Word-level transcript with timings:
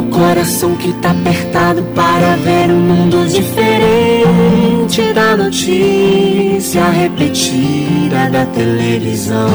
O 0.00 0.04
coração 0.04 0.76
que 0.76 0.94
tá 0.94 1.10
apertado 1.10 1.82
para 1.94 2.34
ver 2.36 2.70
um 2.70 2.80
mundo 2.80 3.28
diferente 3.28 5.12
da 5.12 5.36
notícia 5.36 6.88
repetida 6.88 8.30
da 8.32 8.46
televisão. 8.46 9.50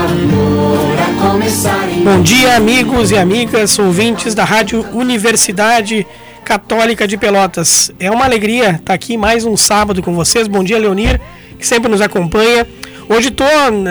Amor 0.00 0.98
a 0.98 1.30
começar 1.30 1.90
em 1.90 2.04
Bom 2.04 2.22
dia, 2.22 2.56
amigos 2.56 3.10
e 3.10 3.18
amigas, 3.18 3.78
ouvintes 3.78 4.34
da 4.34 4.44
Rádio 4.44 4.82
Universidade 4.94 6.06
Católica 6.42 7.06
de 7.06 7.18
Pelotas. 7.18 7.92
É 8.00 8.10
uma 8.10 8.24
alegria 8.24 8.76
estar 8.80 8.94
aqui 8.94 9.18
mais 9.18 9.44
um 9.44 9.58
sábado 9.58 10.02
com 10.02 10.14
vocês. 10.14 10.48
Bom 10.48 10.64
dia, 10.64 10.78
Leonir, 10.78 11.20
que 11.58 11.66
sempre 11.66 11.90
nos 11.90 12.00
acompanha. 12.00 12.66
Hoje 13.10 13.28
estou 13.28 13.46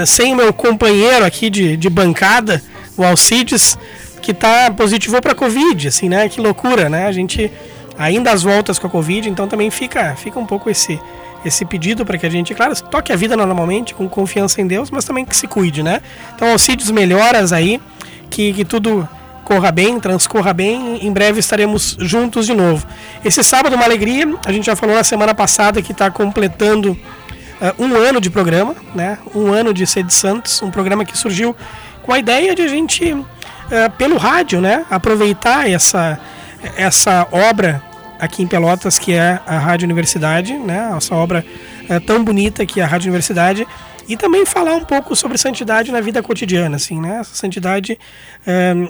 sem 0.07 0.33
o 0.33 0.35
meu 0.35 0.51
companheiro 0.51 1.23
aqui 1.23 1.51
de, 1.51 1.77
de 1.77 1.91
bancada, 1.91 2.59
o 2.97 3.03
Alcides, 3.03 3.77
que 4.23 4.33
tá 4.33 4.71
positivo 4.71 5.21
para 5.21 5.35
Covid, 5.35 5.89
assim, 5.89 6.07
né? 6.07 6.29
Que 6.29 6.39
loucura, 6.39 6.89
né? 6.89 7.05
A 7.05 7.11
gente 7.11 7.51
ainda 7.99 8.31
às 8.31 8.41
voltas 8.41 8.79
com 8.79 8.87
a 8.87 8.89
Covid, 8.89 9.29
então 9.29 9.47
também 9.47 9.69
fica, 9.69 10.15
fica 10.15 10.39
um 10.39 10.45
pouco 10.45 10.69
esse 10.69 10.99
esse 11.45 11.65
pedido 11.65 12.05
para 12.05 12.17
que 12.17 12.25
a 12.25 12.29
gente, 12.29 12.55
claro, 12.55 12.73
toque 12.83 13.11
a 13.11 13.17
vida 13.17 13.35
normalmente, 13.35 13.93
com 13.93 14.07
confiança 14.07 14.61
em 14.61 14.65
Deus, 14.65 14.89
mas 14.89 15.03
também 15.03 15.25
que 15.25 15.35
se 15.35 15.45
cuide, 15.45 15.83
né? 15.83 16.01
Então, 16.33 16.49
Alcides, 16.49 16.89
melhoras 16.89 17.51
aí, 17.51 17.81
que, 18.29 18.53
que 18.53 18.63
tudo 18.63 19.05
corra 19.43 19.69
bem, 19.69 19.99
transcorra 19.99 20.53
bem. 20.53 21.05
Em 21.05 21.11
breve 21.11 21.41
estaremos 21.41 21.97
juntos 21.99 22.45
de 22.45 22.53
novo. 22.53 22.87
Esse 23.25 23.43
sábado, 23.43 23.75
uma 23.75 23.83
alegria. 23.83 24.25
A 24.45 24.53
gente 24.53 24.67
já 24.67 24.75
falou 24.77 24.95
na 24.95 25.03
semana 25.03 25.35
passada 25.35 25.81
que 25.81 25.91
está 25.91 26.09
completando 26.09 26.93
uh, 26.93 27.83
um 27.83 27.93
ano 27.93 28.21
de 28.21 28.29
programa, 28.29 28.73
né? 28.95 29.17
Um 29.35 29.51
ano 29.51 29.73
de 29.73 29.85
Sede 29.85 30.13
Santos, 30.13 30.61
um 30.61 30.71
programa 30.71 31.03
que 31.03 31.17
surgiu 31.17 31.53
com 32.03 32.13
a 32.13 32.19
ideia 32.19 32.55
de 32.55 32.61
a 32.61 32.69
gente 32.69 33.13
é, 33.69 33.89
pelo 33.89 34.17
rádio, 34.17 34.61
né? 34.61 34.85
Aproveitar 34.89 35.69
essa, 35.69 36.19
essa 36.77 37.27
obra 37.31 37.81
aqui 38.19 38.41
em 38.41 38.47
Pelotas, 38.47 38.97
que 38.97 39.13
é 39.13 39.39
a 39.45 39.57
Rádio 39.57 39.85
Universidade, 39.85 40.53
né? 40.53 40.93
Essa 40.95 41.15
obra 41.15 41.45
é, 41.89 41.99
tão 41.99 42.23
bonita 42.23 42.65
que 42.65 42.79
é 42.79 42.83
a 42.83 42.87
Rádio 42.87 43.07
Universidade. 43.07 43.67
E 44.07 44.17
também 44.17 44.45
falar 44.45 44.75
um 44.75 44.83
pouco 44.83 45.15
sobre 45.15 45.37
santidade 45.37 45.91
na 45.91 46.01
vida 46.01 46.21
cotidiana, 46.21 46.75
assim, 46.75 46.99
né? 46.99 47.19
Essa 47.19 47.35
santidade... 47.35 47.97
É, 48.45 48.89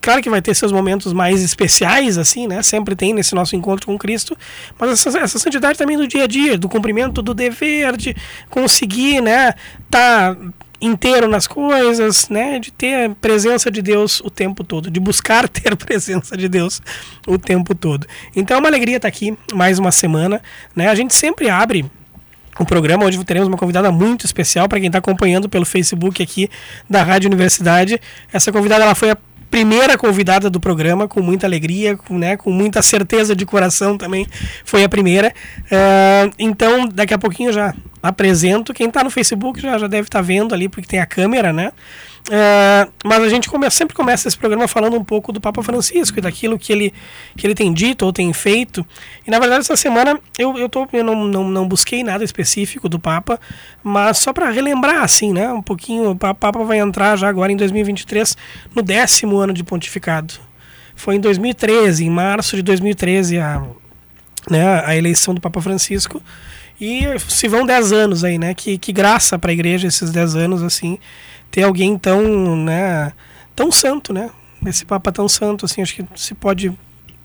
claro 0.00 0.20
que 0.20 0.28
vai 0.28 0.42
ter 0.42 0.54
seus 0.54 0.70
momentos 0.70 1.12
mais 1.12 1.42
especiais, 1.42 2.18
assim, 2.18 2.46
né? 2.46 2.62
Sempre 2.62 2.94
tem 2.94 3.12
nesse 3.12 3.34
nosso 3.34 3.56
encontro 3.56 3.86
com 3.86 3.96
Cristo, 3.96 4.36
mas 4.78 4.90
essa, 4.90 5.18
essa, 5.18 5.38
santidade 5.38 5.78
também 5.78 5.96
do 5.96 6.06
dia 6.06 6.24
a 6.24 6.26
dia, 6.26 6.58
do 6.58 6.68
cumprimento 6.68 7.22
do 7.22 7.32
dever, 7.32 7.96
de 7.96 8.14
conseguir, 8.50 9.20
né? 9.20 9.54
Tá 9.90 10.36
inteiro 10.80 11.28
nas 11.28 11.46
coisas, 11.46 12.28
né? 12.28 12.58
De 12.58 12.72
ter 12.72 13.10
a 13.10 13.14
presença 13.14 13.70
de 13.70 13.80
Deus 13.80 14.20
o 14.20 14.30
tempo 14.30 14.64
todo, 14.64 14.90
de 14.90 15.00
buscar 15.00 15.48
ter 15.48 15.72
a 15.72 15.76
presença 15.76 16.36
de 16.36 16.48
Deus 16.48 16.80
o 17.26 17.38
tempo 17.38 17.74
todo. 17.74 18.06
Então 18.34 18.56
é 18.56 18.60
uma 18.60 18.68
alegria 18.68 18.96
estar 18.96 19.08
aqui 19.08 19.36
mais 19.52 19.78
uma 19.78 19.92
semana, 19.92 20.42
né? 20.74 20.88
A 20.88 20.94
gente 20.94 21.14
sempre 21.14 21.48
abre 21.48 21.84
um 22.58 22.64
programa 22.64 23.04
onde 23.04 23.22
teremos 23.24 23.48
uma 23.48 23.56
convidada 23.56 23.90
muito 23.90 24.24
especial 24.24 24.68
para 24.68 24.78
quem 24.78 24.86
está 24.86 24.98
acompanhando 24.98 25.48
pelo 25.48 25.64
Facebook 25.64 26.22
aqui 26.22 26.48
da 26.88 27.02
Rádio 27.02 27.28
Universidade. 27.28 28.00
Essa 28.32 28.52
convidada 28.52 28.84
ela 28.84 28.94
foi 28.94 29.10
a 29.10 29.18
primeira 29.50 29.96
convidada 29.96 30.50
do 30.50 30.58
programa, 30.58 31.06
com 31.06 31.22
muita 31.22 31.46
alegria, 31.46 31.96
com, 31.96 32.18
né, 32.18 32.36
com 32.36 32.50
muita 32.50 32.82
certeza 32.82 33.36
de 33.36 33.46
coração 33.46 33.96
também, 33.96 34.26
foi 34.64 34.82
a 34.82 34.88
primeira. 34.88 35.32
Uh, 35.66 36.34
então, 36.38 36.88
daqui 36.88 37.14
a 37.14 37.18
pouquinho 37.18 37.52
já 37.52 37.72
apresento. 38.02 38.74
Quem 38.74 38.88
está 38.88 39.04
no 39.04 39.10
Facebook 39.10 39.60
já, 39.60 39.78
já 39.78 39.86
deve 39.86 40.08
estar 40.08 40.18
tá 40.18 40.22
vendo 40.22 40.54
ali, 40.54 40.68
porque 40.68 40.88
tem 40.88 40.98
a 40.98 41.06
câmera, 41.06 41.52
né? 41.52 41.72
Uh, 42.26 42.90
mas 43.04 43.22
a 43.22 43.28
gente 43.28 43.50
come, 43.50 43.70
sempre 43.70 43.94
começa 43.94 44.26
esse 44.26 44.36
programa 44.36 44.66
falando 44.66 44.96
um 44.96 45.04
pouco 45.04 45.30
do 45.30 45.42
Papa 45.42 45.62
Francisco 45.62 46.18
e 46.18 46.22
daquilo 46.22 46.58
que 46.58 46.72
ele, 46.72 46.94
que 47.36 47.46
ele 47.46 47.54
tem 47.54 47.70
dito 47.70 48.06
ou 48.06 48.14
tem 48.14 48.32
feito. 48.32 48.84
E 49.26 49.30
na 49.30 49.38
verdade, 49.38 49.60
essa 49.60 49.76
semana 49.76 50.18
eu, 50.38 50.56
eu, 50.56 50.66
tô, 50.66 50.88
eu 50.90 51.04
não, 51.04 51.26
não, 51.26 51.46
não 51.46 51.68
busquei 51.68 52.02
nada 52.02 52.24
específico 52.24 52.88
do 52.88 52.98
Papa, 52.98 53.38
mas 53.82 54.18
só 54.18 54.32
para 54.32 54.48
relembrar, 54.50 55.02
assim, 55.02 55.34
né? 55.34 55.52
Um 55.52 55.60
pouquinho. 55.60 56.12
O 56.12 56.16
Papa 56.16 56.50
vai 56.64 56.78
entrar 56.78 57.14
já 57.16 57.28
agora 57.28 57.52
em 57.52 57.56
2023 57.56 58.38
no 58.74 58.80
décimo 58.80 59.36
ano 59.36 59.52
de 59.52 59.62
pontificado. 59.62 60.32
Foi 60.96 61.16
em 61.16 61.20
2013, 61.20 62.06
em 62.06 62.10
março 62.10 62.56
de 62.56 62.62
2013, 62.62 63.38
a, 63.38 63.62
né, 64.48 64.82
a 64.86 64.96
eleição 64.96 65.34
do 65.34 65.42
Papa 65.42 65.60
Francisco. 65.60 66.22
E 66.80 67.02
se 67.28 67.48
vão 67.48 67.66
10 67.66 67.92
anos 67.92 68.24
aí, 68.24 68.38
né? 68.38 68.54
Que, 68.54 68.78
que 68.78 68.92
graça 68.94 69.38
para 69.38 69.50
a 69.50 69.52
igreja 69.52 69.88
esses 69.88 70.10
10 70.10 70.36
anos, 70.36 70.62
assim 70.62 70.98
ter 71.54 71.62
alguém 71.62 71.96
tão, 71.96 72.56
né, 72.56 73.12
tão 73.54 73.70
santo, 73.70 74.12
né? 74.12 74.28
Esse 74.66 74.84
Papa 74.84 75.12
tão 75.12 75.28
santo, 75.28 75.64
assim, 75.66 75.82
acho 75.82 75.94
que 75.94 76.04
se 76.16 76.34
pode 76.34 76.76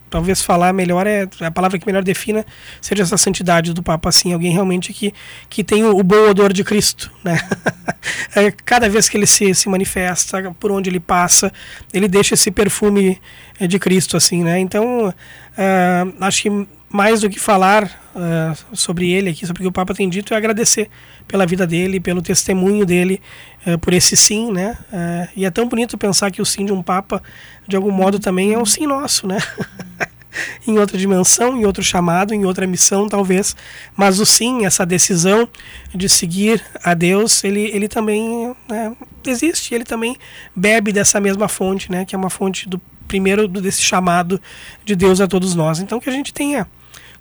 talvez 0.08 0.40
falar 0.40 0.72
melhor 0.72 1.06
é 1.08 1.28
a 1.40 1.52
palavra 1.52 1.78
que 1.78 1.86
melhor 1.86 2.04
defina 2.04 2.44
seja 2.82 3.04
essa 3.04 3.16
santidade 3.16 3.74
do 3.74 3.84
Papa 3.84 4.10
assim 4.10 4.34
alguém 4.34 4.52
realmente 4.52 4.92
que 4.92 5.14
que 5.48 5.64
tem 5.64 5.84
o, 5.84 5.96
o 5.96 6.02
bom 6.02 6.32
odor 6.32 6.52
de 6.52 6.64
Cristo 6.64 7.12
né 7.24 7.40
é, 8.36 8.50
cada 8.50 8.90
vez 8.90 9.08
que 9.08 9.16
ele 9.18 9.28
se, 9.28 9.54
se 9.54 9.70
manifesta 9.70 10.52
por 10.60 10.72
onde 10.72 10.90
ele 10.90 11.00
passa 11.00 11.54
ele 11.94 12.08
deixa 12.08 12.34
esse 12.34 12.50
perfume 12.50 13.22
é, 13.60 13.68
de 13.68 13.78
Cristo 13.78 14.18
assim 14.18 14.44
né 14.44 14.58
então 14.58 15.10
uh, 15.10 16.16
acho 16.22 16.42
que 16.42 16.68
mais 16.90 17.22
do 17.22 17.30
que 17.30 17.40
falar 17.40 17.86
uh, 18.16 18.76
sobre 18.76 19.12
ele 19.12 19.30
aqui, 19.30 19.46
sobre 19.46 19.62
o 19.62 19.64
que 19.64 19.68
o 19.68 19.72
Papa 19.72 19.94
tem 19.94 20.10
dito, 20.10 20.34
é 20.34 20.38
agradecer 20.38 20.90
pela 21.28 21.46
vida 21.46 21.66
dele, 21.68 22.00
pelo 22.00 22.22
testemunho 22.22 22.86
dele, 22.86 23.22
uh, 23.68 23.78
por 23.78 23.94
esse 23.94 24.18
sim, 24.18 24.52
né? 24.52 24.78
Uh, 24.92 25.30
e 25.36 25.46
é 25.46 25.52
tão 25.52 25.68
bonito 25.68 25.98
pensar 25.98 26.32
que 26.32 26.42
o 26.42 26.46
sim 26.46 26.66
de 26.66 26.74
um 26.74 26.82
Papa, 26.82 27.22
de 27.68 27.76
algum 27.76 27.92
modo, 27.92 28.18
também 28.18 28.54
é 28.54 28.58
um 28.58 28.66
sim 28.66 28.88
nosso, 28.88 29.28
né? 29.28 29.38
em 30.68 30.78
outra 30.80 30.98
dimensão, 30.98 31.58
em 31.58 31.66
outro 31.66 31.84
chamado, 31.84 32.34
em 32.34 32.46
outra 32.46 32.66
missão, 32.66 33.08
talvez. 33.08 33.56
Mas 33.96 34.20
o 34.20 34.26
sim, 34.26 34.66
essa 34.66 34.86
decisão 34.86 35.48
de 35.94 36.10
seguir 36.10 36.64
a 36.84 36.94
Deus, 36.94 37.44
ele, 37.44 37.62
ele 37.62 37.88
também 37.88 38.56
né, 38.68 38.96
existe, 39.26 39.76
ele 39.76 39.84
também 39.84 40.18
bebe 40.56 40.92
dessa 40.92 41.20
mesma 41.20 41.48
fonte, 41.48 41.92
né? 41.92 42.06
Que 42.06 42.16
é 42.16 42.18
uma 42.18 42.30
fonte 42.30 42.68
do 42.68 42.82
primeiro 43.08 43.48
desse 43.48 43.82
chamado 43.82 44.40
de 44.86 44.96
Deus 44.96 45.20
a 45.20 45.28
todos 45.28 45.56
nós. 45.56 45.80
Então 45.80 46.00
que 46.00 46.10
a 46.10 46.14
gente 46.14 46.34
tenha 46.34 46.68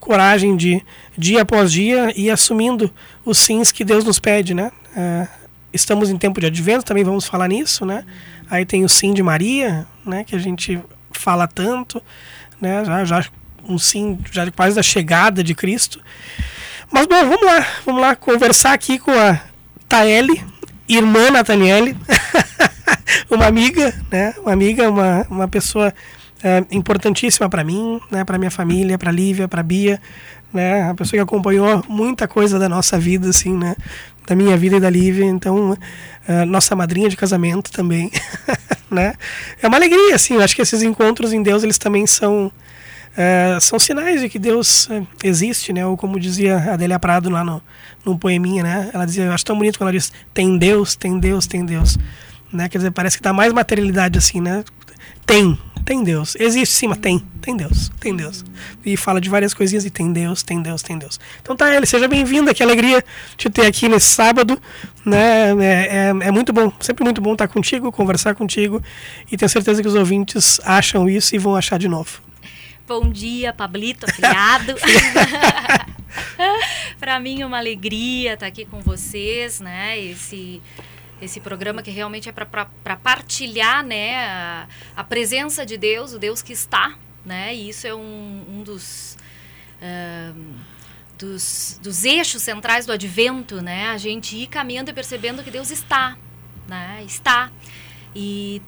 coragem 0.00 0.56
de, 0.56 0.82
dia 1.16 1.42
após 1.42 1.72
dia, 1.72 2.12
ir 2.16 2.31
assumindo 2.31 2.92
os 3.25 3.38
sims 3.38 3.72
que 3.72 3.84
Deus 3.84 4.04
nos 4.04 4.19
pede, 4.19 4.54
né? 4.54 4.70
É, 4.97 5.28
estamos 5.72 6.10
em 6.10 6.16
tempo 6.16 6.41
de 6.41 6.47
advento, 6.47 6.84
também 6.84 7.04
vamos 7.04 7.26
falar 7.26 7.48
nisso, 7.48 7.84
né? 7.84 8.04
Aí 8.50 8.64
tem 8.64 8.84
o 8.84 8.88
sim 8.88 9.12
de 9.12 9.22
Maria, 9.22 9.87
né? 10.04 10.25
Que 10.25 10.34
a 10.34 10.38
gente 10.38 10.81
fala 11.12 11.47
tanto, 11.47 12.03
né? 12.60 12.84
Já, 12.84 13.04
já 13.04 13.25
um 13.69 13.78
sim 13.78 14.19
já 14.31 14.50
quase 14.50 14.76
da 14.76 14.82
chegada 14.82 15.44
de 15.44 15.54
Cristo. 15.54 16.00
Mas 16.91 17.06
bom, 17.06 17.20
vamos 17.20 17.44
lá, 17.44 17.66
vamos 17.84 18.00
lá 18.00 18.16
conversar 18.16 18.72
aqui 18.72 18.98
com 18.98 19.10
a 19.10 19.38
Taeli, 19.87 20.42
irmã 20.88 21.31
Nathaniele, 21.31 21.97
uma 23.31 23.47
amiga, 23.47 23.94
né? 24.10 24.34
Uma 24.38 24.53
amiga, 24.53 24.91
uma, 24.91 25.26
uma 25.28 25.48
pessoa 25.48 25.92
é, 26.43 26.65
importantíssima 26.71 27.49
para 27.49 27.65
mim, 27.65 28.00
né, 28.10 28.25
para 28.25 28.38
minha 28.38 28.50
família, 28.50 28.99
para 28.99 29.10
Lívia, 29.10 29.49
para 29.49 29.62
Bia, 29.62 30.00
né, 30.52 30.88
a 30.90 30.94
pessoa 30.94 31.19
que 31.19 31.23
acompanhou 31.23 31.82
muita 31.88 32.26
coisa 32.29 32.58
da 32.58 32.69
nossa 32.69 32.99
vida, 32.99 33.29
assim, 33.29 33.56
né, 33.56 33.76
da 34.26 34.35
minha 34.35 34.56
vida 34.56 34.76
e 34.76 34.81
da 34.81 34.90
Lívia, 34.90 35.25
então 35.25 35.76
é, 36.26 36.44
nossa 36.44 36.76
madrinha 36.76 37.08
de 37.08 37.17
casamento 37.17 37.70
também, 37.70 38.11
né, 38.90 39.14
é 39.61 39.67
uma 39.67 39.76
alegria, 39.76 40.14
assim, 40.14 40.35
eu 40.35 40.43
acho 40.43 40.55
que 40.55 40.62
esses 40.62 40.82
encontros 40.82 41.32
em 41.32 41.43
Deus 41.43 41.62
eles 41.62 41.79
também 41.79 42.06
são 42.06 42.52
é, 43.17 43.58
são 43.61 43.81
sinais 43.81 44.20
de 44.20 44.29
que 44.29 44.38
Deus 44.38 44.88
é, 44.90 45.02
existe, 45.25 45.73
né, 45.73 45.85
ou 45.85 45.96
como 45.96 46.20
dizia 46.20 46.73
Adélia 46.73 47.00
Prado 47.00 47.29
lá 47.29 47.43
no, 47.43 47.61
no 48.05 48.17
poeminha, 48.17 48.62
né, 48.62 48.90
ela 48.94 49.05
dizia, 49.05 49.25
eu 49.25 49.32
acho 49.32 49.44
tão 49.44 49.56
bonito 49.56 49.76
quando 49.76 49.88
ela 49.88 49.99
diz, 49.99 50.12
tem 50.32 50.56
Deus, 50.56 50.94
tem 50.94 51.19
Deus, 51.19 51.46
tem 51.46 51.64
Deus, 51.64 51.99
né, 52.52 52.69
quer 52.69 52.79
dizer, 52.79 52.93
parece 52.93 53.17
que 53.17 53.23
dá 53.23 53.32
mais 53.32 53.52
materialidade 53.52 54.17
assim, 54.17 54.40
né, 54.40 54.62
tem, 55.26 55.58
tem 55.88 56.05
Deus. 56.05 56.37
Existe 56.38 56.75
sim, 56.75 56.87
mas 56.87 56.99
tem. 56.99 57.19
Tem 57.40 57.56
Deus. 57.56 57.90
Tem 57.99 58.14
Deus. 58.14 58.44
E 58.85 58.94
fala 58.94 59.19
de 59.19 59.31
várias 59.31 59.55
coisinhas 59.55 59.87
e 59.87 59.90
tem 59.90 60.12
Deus, 60.12 60.43
tem 60.43 60.61
Deus, 60.61 60.82
tem 60.82 60.99
Deus. 60.99 61.19
Então 61.40 61.56
tá, 61.56 61.75
ele, 61.75 61.87
seja 61.87 62.06
bem-vindo. 62.06 62.52
Que 62.52 62.62
alegria 62.62 63.02
te 63.38 63.49
ter 63.49 63.64
aqui 63.64 63.88
nesse 63.88 64.08
sábado. 64.08 64.61
Né? 65.02 65.50
É, 65.52 65.64
é, 65.64 66.08
é, 66.08 66.31
muito 66.31 66.52
bom, 66.52 66.70
sempre 66.79 67.05
muito 67.05 67.23
bom 67.23 67.32
estar 67.32 67.49
contigo, 67.49 67.90
conversar 67.90 68.35
contigo. 68.35 68.82
E 69.32 69.37
tenho 69.38 69.49
certeza 69.49 69.81
que 69.81 69.88
os 69.88 69.94
ouvintes 69.94 70.61
acham 70.62 71.08
isso 71.08 71.35
e 71.35 71.38
vão 71.38 71.56
achar 71.56 71.79
de 71.79 71.88
novo. 71.88 72.20
Bom 72.87 73.08
dia, 73.08 73.55
Pablito, 73.55 74.05
afiliado. 74.05 74.75
para 77.00 77.19
mim 77.19 77.40
é 77.40 77.46
uma 77.46 77.56
alegria 77.56 78.35
estar 78.35 78.46
aqui 78.46 78.67
com 78.67 78.81
vocês, 78.81 79.58
né? 79.58 79.99
Esse 79.99 80.61
esse 81.20 81.41
programa 81.41 81.82
que 81.82 81.91
realmente 81.91 82.29
é 82.29 82.32
para 82.32 82.97
partilhar, 82.97 83.85
né, 83.85 84.17
a, 84.26 84.69
a, 84.97 85.05
presença 85.05 85.67
de 85.67 85.76
Deus, 85.76 86.12
o 86.12 86.19
Deus 86.19 86.43
que 86.43 86.53
está, 86.53 86.94
né? 87.25 87.55
E 87.55 87.69
isso 87.69 87.87
é 87.87 87.94
um, 87.94 88.44
um 88.49 88.62
dos 88.62 89.17
dos, 91.19 91.79
dos 91.82 92.05
eixos 92.05 92.43
centrais 92.43 92.87
do 92.87 92.93
advento, 92.93 93.61
né? 93.61 93.91
A 93.91 93.99
gente 93.99 94.37
ir 94.37 94.47
caminhando 94.47 94.91
e 94.91 94.94
percebendo 94.94 95.43
que 95.43 95.50
Deus 95.50 95.70
está, 95.70 96.17
né? 96.67 97.03
Está. 97.05 97.50
E 98.14 98.62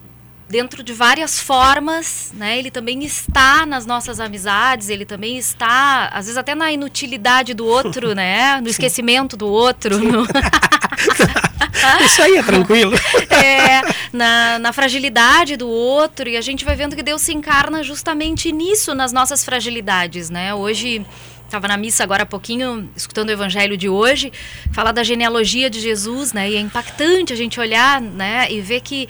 dentro 0.48 0.82
de 0.82 0.92
várias 0.92 1.38
formas, 1.38 2.32
né? 2.34 2.58
Ele 2.58 2.70
também 2.70 3.04
está 3.04 3.64
nas 3.64 3.86
nossas 3.86 4.18
amizades, 4.18 4.88
ele 4.88 5.04
também 5.04 5.38
está, 5.38 6.08
às 6.08 6.26
vezes 6.26 6.36
até 6.36 6.54
na 6.54 6.72
inutilidade 6.72 7.54
do 7.54 7.64
outro, 7.64 8.14
né? 8.16 8.60
No 8.60 8.68
esquecimento 8.68 9.36
do 9.36 9.46
outro. 9.46 9.98
No... 9.98 10.26
Isso 12.04 12.22
aí 12.22 12.36
é 12.36 12.42
tranquilo. 12.42 12.92
É, 13.30 13.80
na, 14.12 14.58
na 14.58 14.72
fragilidade 14.72 15.56
do 15.56 15.66
outro, 15.66 16.28
e 16.28 16.36
a 16.36 16.40
gente 16.42 16.62
vai 16.64 16.76
vendo 16.76 16.94
que 16.94 17.02
Deus 17.02 17.22
se 17.22 17.32
encarna 17.32 17.82
justamente 17.82 18.52
nisso, 18.52 18.94
nas 18.94 19.12
nossas 19.12 19.42
fragilidades, 19.44 20.28
né? 20.28 20.54
Hoje 20.54 21.04
estava 21.44 21.66
na 21.66 21.76
missa 21.76 22.04
agora 22.04 22.24
há 22.24 22.26
pouquinho, 22.26 22.88
escutando 22.94 23.30
o 23.30 23.32
evangelho 23.32 23.76
de 23.76 23.88
hoje, 23.88 24.30
falar 24.72 24.92
da 24.92 25.02
genealogia 25.02 25.70
de 25.70 25.80
Jesus, 25.80 26.32
né? 26.32 26.50
E 26.50 26.56
é 26.56 26.60
impactante 26.60 27.32
a 27.32 27.36
gente 27.36 27.58
olhar, 27.58 28.00
né? 28.00 28.50
E 28.50 28.60
ver 28.60 28.80
que 28.80 29.08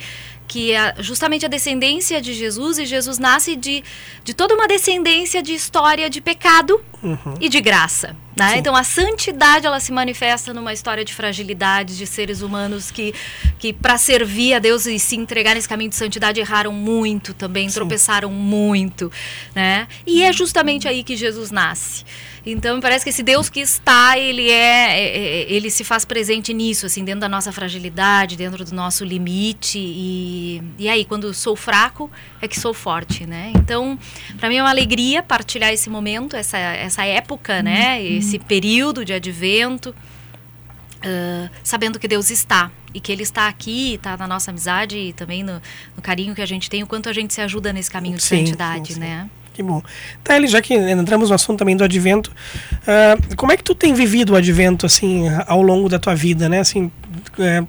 que 0.51 0.73
é 0.73 0.95
justamente 0.99 1.45
a 1.45 1.47
descendência 1.47 2.21
de 2.21 2.33
Jesus 2.33 2.77
e 2.77 2.85
Jesus 2.85 3.17
nasce 3.17 3.55
de, 3.55 3.81
de 4.21 4.33
toda 4.33 4.53
uma 4.53 4.67
descendência 4.67 5.41
de 5.41 5.53
história 5.53 6.09
de 6.09 6.19
pecado 6.19 6.83
uhum. 7.01 7.35
e 7.39 7.47
de 7.47 7.61
graça. 7.61 8.17
Né? 8.41 8.57
Então 8.57 8.75
a 8.75 8.83
santidade 8.83 9.65
ela 9.65 9.79
se 9.79 9.91
manifesta 9.91 10.53
numa 10.53 10.73
história 10.73 11.05
de 11.05 11.13
fragilidade 11.13 11.97
de 11.97 12.07
seres 12.07 12.41
humanos 12.41 12.91
que, 12.91 13.13
que 13.59 13.71
para 13.71 13.97
servir 13.97 14.53
a 14.53 14.59
Deus 14.59 14.85
e 14.85 14.97
se 14.99 15.15
entregar 15.15 15.55
nesse 15.55 15.67
caminho 15.67 15.89
de 15.89 15.95
santidade 15.95 16.39
erraram 16.39 16.73
muito 16.73 17.33
também, 17.33 17.69
Sim. 17.69 17.75
tropeçaram 17.75 18.31
muito, 18.31 19.11
né? 19.53 19.87
E 20.05 20.23
é 20.23 20.33
justamente 20.33 20.87
aí 20.87 21.03
que 21.03 21.15
Jesus 21.15 21.51
nasce. 21.51 22.03
Então 22.45 22.79
parece 22.79 23.05
que 23.05 23.09
esse 23.09 23.21
Deus 23.21 23.49
que 23.49 23.59
está, 23.59 24.17
ele 24.17 24.49
é, 24.49 24.99
é, 24.99 25.17
é, 25.43 25.51
ele 25.51 25.69
se 25.69 25.83
faz 25.83 26.03
presente 26.03 26.53
nisso, 26.53 26.87
assim, 26.87 27.03
dentro 27.03 27.21
da 27.21 27.29
nossa 27.29 27.51
fragilidade, 27.51 28.35
dentro 28.35 28.65
do 28.65 28.73
nosso 28.73 29.05
limite 29.05 29.77
e, 29.77 30.61
e 30.79 30.89
aí 30.89 31.05
quando 31.05 31.33
sou 31.33 31.55
fraco 31.55 32.09
é 32.41 32.47
que 32.47 32.59
sou 32.59 32.73
forte, 32.73 33.27
né? 33.27 33.51
Então 33.55 33.97
para 34.39 34.49
mim 34.49 34.57
é 34.57 34.63
uma 34.63 34.71
alegria 34.71 35.21
partilhar 35.21 35.71
esse 35.71 35.89
momento, 35.89 36.35
essa, 36.35 36.57
essa 36.57 37.05
época, 37.05 37.61
né? 37.61 37.99
Uhum. 37.99 38.05
Esse 38.31 38.39
período 38.39 39.03
de 39.03 39.11
advento, 39.11 39.89
uh, 39.89 41.49
sabendo 41.63 41.99
que 41.99 42.07
Deus 42.07 42.29
está 42.29 42.71
e 42.93 42.99
que 42.99 43.11
Ele 43.11 43.23
está 43.23 43.47
aqui, 43.47 43.95
está 43.95 44.15
na 44.15 44.27
nossa 44.27 44.51
amizade 44.51 44.97
e 44.97 45.13
também 45.13 45.43
no, 45.43 45.61
no, 45.95 46.01
carinho 46.01 46.33
que 46.33 46.41
a 46.41 46.45
gente 46.45 46.69
tem, 46.69 46.81
o 46.81 46.87
quanto 46.87 47.09
a 47.09 47.13
gente 47.13 47.33
se 47.33 47.41
ajuda 47.41 47.73
nesse 47.73 47.91
caminho 47.91 48.15
de 48.15 48.23
sim, 48.23 48.37
santidade, 48.37 48.87
sim, 48.87 48.93
sim. 48.93 48.99
né? 48.99 49.29
Que 49.53 49.61
bom. 49.61 49.83
Tá, 50.23 50.37
ele 50.37 50.47
já 50.47 50.61
que 50.61 50.73
entramos 50.73 51.27
no 51.27 51.35
assunto 51.35 51.59
também 51.59 51.75
do 51.75 51.83
advento, 51.83 52.31
uh, 52.31 53.35
como 53.35 53.51
é 53.51 53.57
que 53.57 53.63
tu 53.63 53.75
tem 53.75 53.93
vivido 53.93 54.31
o 54.31 54.35
advento, 54.37 54.85
assim, 54.85 55.25
ao 55.45 55.61
longo 55.61 55.89
da 55.89 55.99
tua 55.99 56.15
vida, 56.15 56.47
né? 56.47 56.59
Assim, 56.59 56.89
é, 57.37 57.61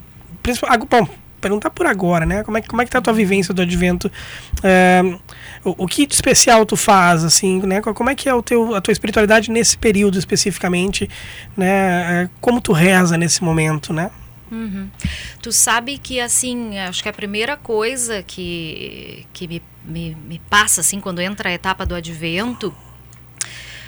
bom, 0.88 1.08
perguntar 1.42 1.70
por 1.70 1.86
agora, 1.86 2.24
né? 2.24 2.42
Como 2.42 2.56
é, 2.56 2.62
como 2.62 2.80
é 2.80 2.84
que 2.84 2.90
tá 2.90 2.98
a 2.98 3.02
tua 3.02 3.12
vivência 3.12 3.52
do 3.52 3.60
advento? 3.60 4.10
Uh, 4.58 5.20
o, 5.64 5.84
o, 5.84 5.86
que 5.86 6.06
de 6.06 6.14
especial 6.14 6.64
tu 6.64 6.76
faz, 6.76 7.24
assim, 7.24 7.60
né? 7.62 7.82
Como 7.82 8.08
é 8.08 8.14
que 8.14 8.28
é 8.28 8.34
o 8.34 8.42
teu, 8.42 8.74
a 8.74 8.80
tua 8.80 8.92
espiritualidade 8.92 9.50
nesse 9.50 9.76
período 9.76 10.18
especificamente, 10.18 11.10
né? 11.56 12.30
Como 12.40 12.60
tu 12.60 12.72
reza 12.72 13.18
nesse 13.18 13.42
momento, 13.42 13.92
né? 13.92 14.10
Uhum. 14.50 14.88
Tu 15.40 15.50
sabe 15.50 15.98
que, 15.98 16.20
assim, 16.20 16.78
acho 16.78 17.02
que 17.02 17.08
a 17.08 17.12
primeira 17.12 17.56
coisa 17.56 18.22
que, 18.22 19.26
que 19.32 19.48
me, 19.48 19.62
me, 19.84 20.16
me 20.28 20.38
passa, 20.50 20.82
assim, 20.82 21.00
quando 21.00 21.20
entra 21.20 21.48
a 21.48 21.52
etapa 21.52 21.84
do 21.84 21.94
advento, 21.94 22.72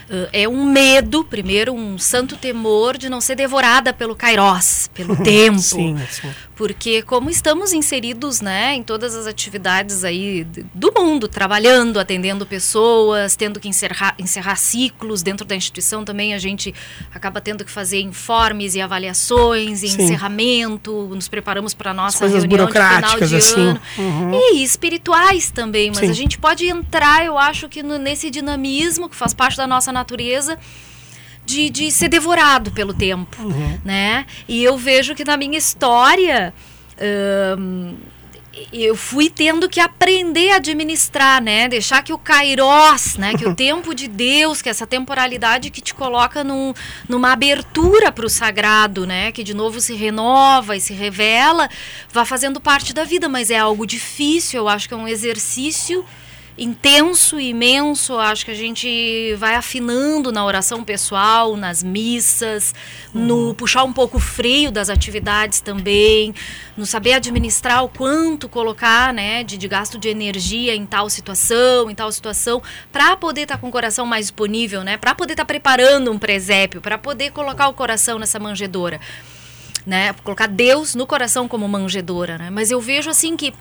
Uh, 0.05 0.29
é 0.35 0.47
um 0.47 0.71
medo, 0.71 1.25
primeiro, 1.25 1.73
um 1.73 1.99
santo 1.99 2.37
temor 2.37 2.99
de 2.99 3.09
não 3.09 3.23
ser 3.23 3.35
devorada 3.37 3.91
pelo 3.91 4.15
Kairos, 4.15 4.91
pelo 4.93 5.17
tempo. 5.25 5.59
Sim, 5.59 5.97
sim. 6.11 6.31
Porque 6.57 7.03
como 7.03 7.29
estamos 7.31 7.73
inseridos, 7.73 8.41
né, 8.41 8.75
em 8.75 8.83
todas 8.83 9.15
as 9.15 9.27
atividades 9.27 10.05
aí 10.05 10.45
do 10.73 10.93
mundo, 10.97 11.27
trabalhando, 11.27 11.99
atendendo 11.99 12.47
pessoas, 12.47 13.35
tendo 13.35 13.59
que 13.59 13.69
encerrar, 13.69 14.15
encerrar 14.19 14.57
ciclos 14.57 15.23
dentro 15.23 15.45
da 15.45 15.57
instituição 15.57 16.05
também, 16.05 16.33
a 16.33 16.39
gente 16.39 16.73
acaba 17.13 17.41
tendo 17.41 17.65
que 17.65 17.71
fazer 17.71 18.01
informes 18.01 18.77
e 18.77 18.81
avaliações 18.81 19.83
e 19.83 19.89
sim. 19.89 20.03
encerramento, 20.03 21.09
nos 21.13 21.27
preparamos 21.27 21.75
para 21.75 21.91
a 21.91 21.95
nossa 21.95 22.27
reunião 22.27 22.67
de 22.67 22.73
final 22.73 23.21
de 23.21 23.37
assim. 23.37 23.61
ano. 23.61 23.81
Uhum. 23.99 24.31
E 24.35 24.63
espirituais 24.63 25.51
também, 25.51 25.91
mas 25.91 26.09
a 26.09 26.13
gente 26.13 26.39
pode 26.39 26.67
entrar, 26.67 27.25
eu 27.25 27.37
acho 27.37 27.69
que 27.69 27.83
no, 27.83 27.99
nesse 27.99 28.31
dinamismo 28.31 29.09
que 29.09 29.17
faz 29.17 29.35
parte 29.35 29.57
da 29.57 29.67
nossa 29.67 29.91
natureza 29.91 30.59
de, 31.45 31.71
de 31.71 31.91
ser 31.91 32.09
devorado 32.09 32.71
pelo 32.71 32.95
tempo, 32.95 33.43
uhum. 33.43 33.79
né? 33.85 34.27
E 34.49 34.63
eu 34.63 34.77
vejo 34.77 35.15
que 35.15 35.25
na 35.25 35.37
minha 35.37 35.59
história 35.59 36.55
eu 38.73 38.97
fui 38.97 39.29
tendo 39.29 39.69
que 39.69 39.81
aprender 39.81 40.51
a 40.51 40.57
administrar, 40.57 41.43
né? 41.43 41.69
Deixar 41.69 42.03
que 42.03 42.13
o 42.13 42.19
Kairos, 42.19 43.17
né? 43.17 43.35
Que 43.35 43.47
o 43.47 43.55
tempo 43.57 43.95
de 43.95 44.09
Deus, 44.09 44.63
que 44.63 44.69
essa 44.69 44.87
temporalidade 44.87 45.71
que 45.71 45.81
te 45.81 45.95
coloca 45.95 46.45
num, 46.45 46.73
numa 47.09 47.33
abertura 47.33 48.13
para 48.13 48.27
o 48.27 48.31
sagrado, 48.31 49.07
né? 49.07 49.33
Que 49.33 49.43
de 49.43 49.55
novo 49.55 49.81
se 49.81 49.95
renova 49.95 50.77
e 50.77 50.81
se 50.81 50.93
revela, 50.93 51.69
vá 52.13 52.25
fazendo 52.25 52.61
parte 52.61 52.93
da 52.93 53.05
vida, 53.05 53.29
mas 53.29 53.51
é 53.51 53.59
algo 53.59 53.87
difícil. 53.87 54.61
Eu 54.61 54.69
acho 54.69 54.89
que 54.89 54.95
é 54.95 54.97
um 54.97 55.09
exercício 55.09 56.05
intenso 56.57 57.39
e 57.39 57.51
imenso. 57.51 58.19
Acho 58.19 58.45
que 58.45 58.51
a 58.51 58.55
gente 58.57 59.35
vai 59.37 59.55
afinando 59.55 60.31
na 60.31 60.45
oração 60.45 60.85
pessoal, 60.85 61.57
nas 61.57 61.83
missas, 61.83 62.75
uhum. 63.15 63.27
no 63.27 63.55
puxar 63.55 63.85
um 63.85 63.93
pouco 63.93 64.19
o 64.19 64.21
freio 64.21 64.71
das 64.71 64.89
atividades 64.89 65.61
também, 65.61 66.35
no 66.77 66.87
saber 66.87 67.15
administrar 67.15 67.85
o 67.85 67.89
quanto 67.89 68.49
colocar, 68.49 69.13
né, 69.13 69.43
de, 69.43 69.57
de 69.57 69.69
gasto 69.69 69.99
de 69.99 70.09
energia 70.09 70.75
em 70.75 70.87
tal 70.87 71.11
situação, 71.11 71.91
em 71.91 71.95
tal 71.95 72.11
situação, 72.13 72.63
para 72.93 73.17
poder 73.17 73.43
estar 73.43 73.57
tá 73.57 73.61
com 73.61 73.69
o 73.69 73.73
coração 73.73 74.07
mais 74.07 74.27
disponível, 74.27 74.83
né, 74.83 74.97
para 74.97 75.15
poder 75.15 75.33
estar 75.33 75.45
tá 75.45 75.49
preparando 75.49 76.11
um 76.11 76.19
presépio, 76.19 76.81
para 76.81 76.99
poder 76.99 77.33
colocar 77.33 77.69
o 77.69 77.75
coração 77.75 78.19
nessa 78.19 78.39
manjedora. 78.39 79.01
Né, 79.87 80.15
colocar 80.25 80.47
Deus 80.47 80.95
no 80.95 81.07
coração 81.07 81.47
como 81.47 81.69
manjedora, 81.69 82.39
né? 82.39 82.49
Mas 82.49 82.71
eu 82.71 82.81
vejo 82.81 83.11
assim 83.11 83.37
que 83.37 83.53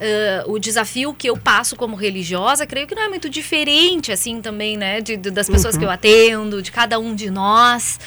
uh, 0.00 0.50
o 0.50 0.58
desafio 0.58 1.14
que 1.14 1.28
eu 1.28 1.36
passo 1.36 1.76
como 1.76 1.94
religiosa, 1.94 2.66
creio 2.66 2.86
que 2.86 2.94
não 2.94 3.02
é 3.02 3.08
muito 3.08 3.28
diferente, 3.28 4.10
assim, 4.10 4.40
também, 4.40 4.76
né, 4.76 5.00
de, 5.00 5.16
de 5.16 5.30
das 5.30 5.48
pessoas 5.48 5.74
uhum. 5.74 5.80
que 5.80 5.86
eu 5.86 5.90
atendo, 5.90 6.62
de 6.62 6.72
cada 6.72 6.98
um 6.98 7.14
de 7.14 7.30
nós. 7.30 7.98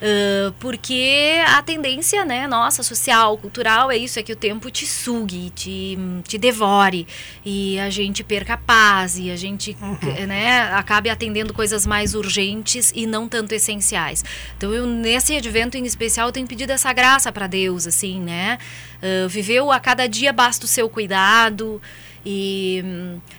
Uh, 0.00 0.50
porque 0.58 1.42
a 1.46 1.60
tendência, 1.60 2.24
né, 2.24 2.46
nossa, 2.46 2.82
social, 2.82 3.36
cultural, 3.36 3.90
é 3.90 3.98
isso, 3.98 4.18
é 4.18 4.22
que 4.22 4.32
o 4.32 4.36
tempo 4.36 4.70
te 4.70 4.86
sugue, 4.86 5.50
te, 5.50 5.98
te 6.26 6.38
devore, 6.38 7.06
e 7.44 7.78
a 7.78 7.90
gente 7.90 8.24
perca 8.24 8.54
a 8.54 8.56
paz, 8.56 9.18
e 9.18 9.30
a 9.30 9.36
gente, 9.36 9.76
uhum. 9.78 10.26
né, 10.26 10.62
acabe 10.72 11.10
atendendo 11.10 11.52
coisas 11.52 11.86
mais 11.86 12.14
urgentes 12.14 12.90
e 12.96 13.06
não 13.06 13.28
tanto 13.28 13.52
essenciais. 13.52 14.24
Então, 14.56 14.72
eu, 14.72 14.86
nesse 14.86 15.36
advento 15.36 15.76
em 15.76 15.84
especial, 15.84 16.32
tenho 16.32 16.46
pedido 16.46 16.70
essa 16.70 16.90
graça 16.94 17.30
para 17.30 17.46
Deus, 17.46 17.86
assim, 17.86 18.18
né, 18.20 18.56
uh, 19.02 19.28
viveu 19.28 19.70
a 19.70 19.78
cada 19.78 20.06
dia 20.06 20.32
basta 20.32 20.64
o 20.64 20.68
seu 20.68 20.88
cuidado, 20.88 21.80
e, 22.24 22.84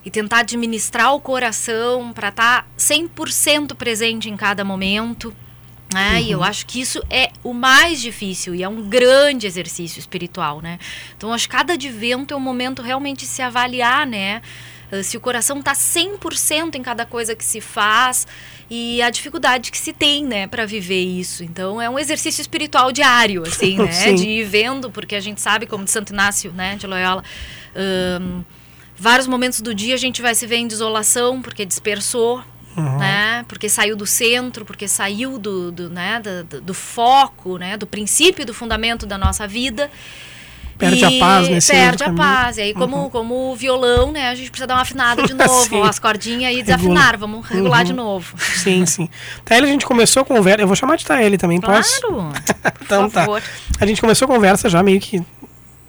e, 0.03 0.09
tentar 0.09 0.39
administrar 0.39 1.13
o 1.13 1.21
coração 1.21 2.11
para 2.11 2.29
estar 2.29 2.63
tá 2.63 2.67
100% 2.77 3.75
presente 3.75 4.27
em 4.27 4.35
cada 4.35 4.63
momento. 4.63 5.31
Né? 5.93 6.13
Uhum. 6.13 6.19
E 6.19 6.31
eu 6.31 6.43
acho 6.43 6.65
que 6.65 6.79
isso 6.79 7.01
é 7.09 7.31
o 7.43 7.53
mais 7.53 8.01
difícil 8.01 8.55
e 8.55 8.63
é 8.63 8.69
um 8.69 8.81
grande 8.81 9.45
exercício 9.45 9.99
espiritual, 9.99 10.61
né? 10.61 10.79
Então, 11.17 11.33
acho 11.33 11.49
que 11.49 11.55
cada 11.55 11.73
advento 11.73 12.33
é 12.33 12.37
um 12.37 12.41
momento 12.41 12.81
realmente 12.81 13.25
se 13.25 13.41
avaliar, 13.41 14.07
né? 14.07 14.41
Ah, 14.91 15.01
se 15.01 15.15
o 15.15 15.21
coração 15.21 15.59
está 15.59 15.73
100% 15.73 16.75
em 16.75 16.83
cada 16.83 17.05
coisa 17.05 17.35
que 17.35 17.45
se 17.45 17.61
faz 17.61 18.27
e 18.69 19.01
a 19.01 19.09
dificuldade 19.09 19.71
que 19.71 19.77
se 19.77 19.93
tem, 19.93 20.25
né, 20.25 20.47
para 20.47 20.65
viver 20.65 21.01
isso. 21.01 21.43
Então, 21.43 21.81
é 21.81 21.89
um 21.89 21.97
exercício 21.97 22.41
espiritual 22.41 22.91
diário, 22.91 23.43
assim, 23.43 23.77
né? 23.79 23.91
Sim. 23.91 24.15
De 24.15 24.27
ir 24.27 24.43
vendo, 24.43 24.91
porque 24.91 25.15
a 25.15 25.19
gente 25.19 25.41
sabe, 25.41 25.65
como 25.65 25.83
de 25.85 25.91
Santo 25.91 26.11
Inácio, 26.11 26.51
né, 26.51 26.75
de 26.75 26.85
Loyola, 26.85 27.23
um, 28.21 28.43
vários 28.97 29.27
momentos 29.27 29.61
do 29.61 29.73
dia 29.73 29.95
a 29.95 29.97
gente 29.97 30.21
vai 30.21 30.35
se 30.35 30.45
ver 30.45 30.57
em 30.57 30.67
desolação, 30.67 31.41
porque 31.41 31.65
dispersou, 31.65 32.43
Uhum. 32.75 32.97
Né? 32.97 33.45
Porque 33.47 33.67
saiu 33.67 33.95
do 33.95 34.05
centro, 34.05 34.63
porque 34.63 34.87
saiu 34.87 35.37
do, 35.37 35.71
do, 35.71 35.89
né, 35.89 36.21
do, 36.47 36.61
do, 36.61 36.73
foco, 36.73 37.57
né? 37.57 37.75
do 37.77 37.85
princípio, 37.85 38.45
do 38.45 38.53
fundamento 38.53 39.05
da 39.05 39.17
nossa 39.17 39.47
vida. 39.47 39.89
Perde 40.77 41.05
a 41.05 41.11
paz 41.19 41.47
nesse 41.47 41.71
Perde 41.71 42.01
a 42.01 42.05
caminho. 42.07 42.23
paz. 42.23 42.57
E 42.57 42.61
aí, 42.61 42.73
como, 42.73 42.97
Uhum. 43.03 43.09
como 43.11 43.51
o 43.51 43.55
violão, 43.55 44.11
né, 44.11 44.29
a 44.29 44.35
gente 44.35 44.49
precisa 44.49 44.65
dar 44.65 44.73
uma 44.75 44.81
afinada 44.81 45.21
de 45.21 45.33
novo. 45.35 45.83
As 45.83 45.99
cordinhas 45.99 46.45
aí 46.55 46.63
desafinaram, 46.63 47.19
vamos 47.19 47.45
regular 47.47 47.83
de 47.85 47.93
novo. 47.93 48.35
Sim, 48.39 48.83
sim. 48.87 49.07
Taeli, 49.45 49.67
a 49.67 49.69
gente 49.69 49.85
começou 49.85 50.23
a 50.23 50.25
conversa. 50.25 50.61
Eu 50.61 50.67
vou 50.67 50.75
chamar 50.75 50.95
de 50.95 51.05
Taeli 51.05 51.37
também, 51.37 51.61
posso? 51.61 52.01
Claro. 52.01 52.31
Então 52.81 53.03
Por 53.03 53.11
tá. 53.13 53.21
favor. 53.21 53.43
A 53.79 53.85
gente 53.85 54.01
começou 54.01 54.25
a 54.25 54.27
conversa 54.29 54.69
já 54.69 54.81
meio 54.83 54.99
que 54.99 55.21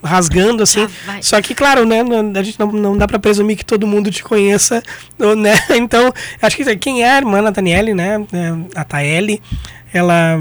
rasgando 0.03 0.63
assim. 0.63 0.87
Vai. 1.05 1.23
Só 1.23 1.41
que, 1.41 1.55
claro, 1.55 1.85
né, 1.85 2.01
a 2.35 2.43
gente 2.43 2.59
não, 2.59 2.71
não 2.71 2.97
dá 2.97 3.07
pra 3.07 3.19
presumir 3.19 3.57
que 3.57 3.65
todo 3.65 3.87
mundo 3.87 4.11
te 4.11 4.23
conheça, 4.23 4.83
né? 5.37 5.53
Então, 5.77 6.13
acho 6.41 6.57
que 6.57 6.75
quem 6.77 7.03
é 7.03 7.11
a 7.11 7.17
irmã 7.17 7.41
Nathaniele, 7.41 7.93
né? 7.93 8.25
é, 8.33 8.79
A 8.79 8.83
Taeli, 8.83 9.41
ela, 9.93 10.37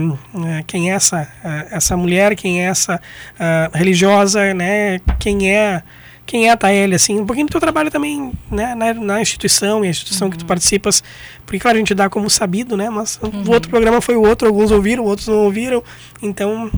é, 0.46 0.64
quem 0.66 0.90
é 0.90 0.94
essa, 0.94 1.28
essa 1.70 1.96
mulher, 1.96 2.34
quem 2.34 2.62
é 2.62 2.68
essa 2.68 3.00
ah, 3.38 3.70
religiosa, 3.74 4.54
né? 4.54 4.98
Quem 5.18 5.50
é 5.50 5.82
quem 6.24 6.48
é 6.48 6.50
a 6.50 6.56
Taeli, 6.56 6.94
assim, 6.94 7.20
um 7.20 7.26
pouquinho 7.26 7.46
do 7.46 7.50
teu 7.50 7.60
trabalho 7.60 7.90
também, 7.90 8.32
né, 8.50 8.74
na, 8.74 8.94
na 8.94 9.20
instituição 9.20 9.84
e 9.84 9.88
a 9.88 9.90
instituição 9.90 10.30
que 10.30 10.38
tu 10.38 10.46
participas, 10.46 11.02
porque, 11.44 11.58
claro, 11.58 11.76
a 11.76 11.78
gente 11.78 11.94
dá 11.94 12.08
como 12.08 12.30
sabido, 12.30 12.76
né, 12.76 12.88
mas 12.88 13.18
o 13.20 13.50
outro 13.50 13.68
programa 13.68 14.00
foi 14.00 14.16
o 14.16 14.22
outro, 14.22 14.48
alguns 14.48 14.70
ouviram, 14.70 15.04
outros 15.04 15.28
não 15.28 15.38
ouviram, 15.38 15.82
então, 16.22 16.70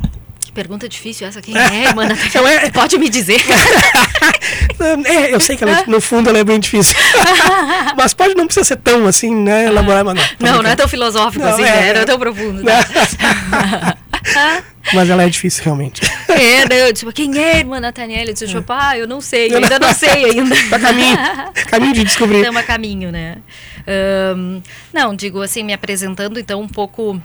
Que 0.44 0.52
pergunta 0.52 0.88
difícil 0.88 1.26
essa. 1.26 1.40
Quem 1.40 1.56
é, 1.58 1.84
irmã? 1.88 2.06
Então 2.26 2.46
é- 2.46 2.70
Pode 2.70 2.98
me 2.98 3.08
dizer. 3.08 3.40
É, 5.06 5.34
eu 5.34 5.40
sei 5.40 5.56
que 5.56 5.64
ela, 5.64 5.84
no 5.88 6.00
fundo 6.00 6.28
ela 6.28 6.38
é 6.38 6.44
bem 6.44 6.60
difícil. 6.60 6.94
mas 7.96 8.12
pode 8.12 8.34
não 8.34 8.44
precisa 8.46 8.64
ser 8.64 8.76
tão 8.76 9.06
assim, 9.06 9.34
né? 9.34 9.66
Elaborar, 9.66 10.04
mas 10.04 10.14
não. 10.14 10.22
tô 10.22 10.44
Não, 10.44 10.62
não 10.62 10.70
é 10.70 10.76
tão 10.76 10.86
filosófico 10.88 11.42
Não, 11.44 11.52
assim, 11.52 11.62
é, 11.62 11.66
né? 11.66 11.92
Não 11.92 12.00
é. 12.00 12.02
é 12.02 12.04
tão 12.04 12.18
profundo. 12.18 12.62
Não. 12.62 12.64
né? 12.64 12.84
Mas 14.92 15.08
ela 15.08 15.22
é 15.22 15.28
difícil, 15.28 15.64
realmente. 15.64 16.02
É, 16.28 16.66
daí 16.66 16.80
eu 16.80 16.92
disse, 16.92 17.10
quem 17.12 17.38
é 17.38 17.52
a 17.54 17.58
irmã 17.58 17.80
Nathaniel? 17.80 18.26
Eu 18.26 18.32
disse, 18.32 18.46
tipo, 18.46 18.72
ah, 18.72 18.98
eu 18.98 19.06
não 19.06 19.20
sei, 19.20 19.52
eu 19.52 19.58
ainda 19.58 19.78
não 19.78 19.94
sei 19.94 20.24
ainda. 20.26 20.54
Tá 20.68 20.78
caminho, 20.78 21.16
caminho 21.68 21.94
de 21.94 22.04
descobrir. 22.04 22.38
Estamos 22.38 22.60
a 22.60 22.64
caminho, 22.64 23.10
né? 23.10 23.36
Ahn, 23.86 24.60
não, 24.92 25.14
digo 25.14 25.40
assim, 25.40 25.62
me 25.62 25.72
apresentando 25.72 26.38
então 26.38 26.60
um 26.60 26.68
pouco. 26.68 27.20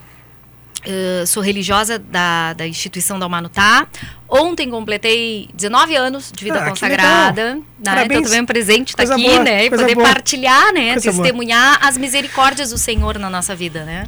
Ah, 0.86 1.26
sou 1.26 1.44
religiosa 1.44 2.00
da, 2.00 2.54
da 2.54 2.68
instituição 2.68 3.20
da 3.20 3.26
Humanutá. 3.26 3.88
Ontem 4.28 4.70
completei 4.70 5.50
19 5.54 5.96
anos 5.96 6.32
de 6.32 6.44
vida 6.44 6.60
Ah, 6.60 6.70
consagrada. 6.70 7.56
Né? 7.56 7.62
Parabéns. 7.84 8.12
Então 8.12 8.24
também 8.24 8.42
um 8.42 8.46
presente 8.46 8.90
estar 8.90 9.04
Coisa 9.04 9.16
aqui, 9.16 9.24
boa, 9.24 9.44
né? 9.44 9.66
E 9.66 9.70
poder 9.70 9.96
boa. 9.96 10.08
partilhar, 10.08 10.72
né? 10.74 10.94
Coisa 10.94 11.12
boa. 11.12 11.24
Testemunhar 11.24 11.80
as 11.82 11.98
misericórdias 11.98 12.70
do 12.70 12.78
Senhor 12.78 13.18
na 13.18 13.30
nossa 13.30 13.56
vida, 13.56 13.84
né? 13.84 14.08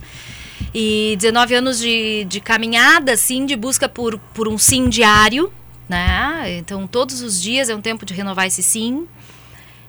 E 0.73 1.15
19 1.19 1.55
anos 1.55 1.79
de, 1.79 2.23
de 2.25 2.39
caminhada, 2.39 3.13
assim, 3.13 3.45
de 3.45 3.55
busca 3.55 3.89
por, 3.89 4.17
por 4.33 4.47
um 4.47 4.57
sim 4.57 4.87
diário, 4.87 5.51
né? 5.89 6.55
Então, 6.57 6.87
todos 6.87 7.21
os 7.21 7.41
dias 7.41 7.67
é 7.67 7.75
um 7.75 7.81
tempo 7.81 8.05
de 8.05 8.13
renovar 8.13 8.45
esse 8.45 8.63
sim. 8.63 9.07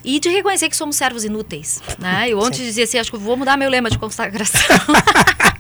E 0.05 0.19
de 0.19 0.29
reconhecer 0.31 0.69
que 0.69 0.77
somos 0.77 0.97
servos 0.97 1.25
inúteis, 1.25 1.81
né? 1.97 2.29
Eu 2.29 2.41
ontem 2.41 2.65
dizia 2.65 2.83
assim, 2.83 2.99
acho 2.99 3.09
que 3.13 3.17
vou 3.17 3.37
mudar 3.37 3.57
meu 3.57 3.71
lema 3.71 3.89
de 3.89 3.99
consagração. 3.99 4.77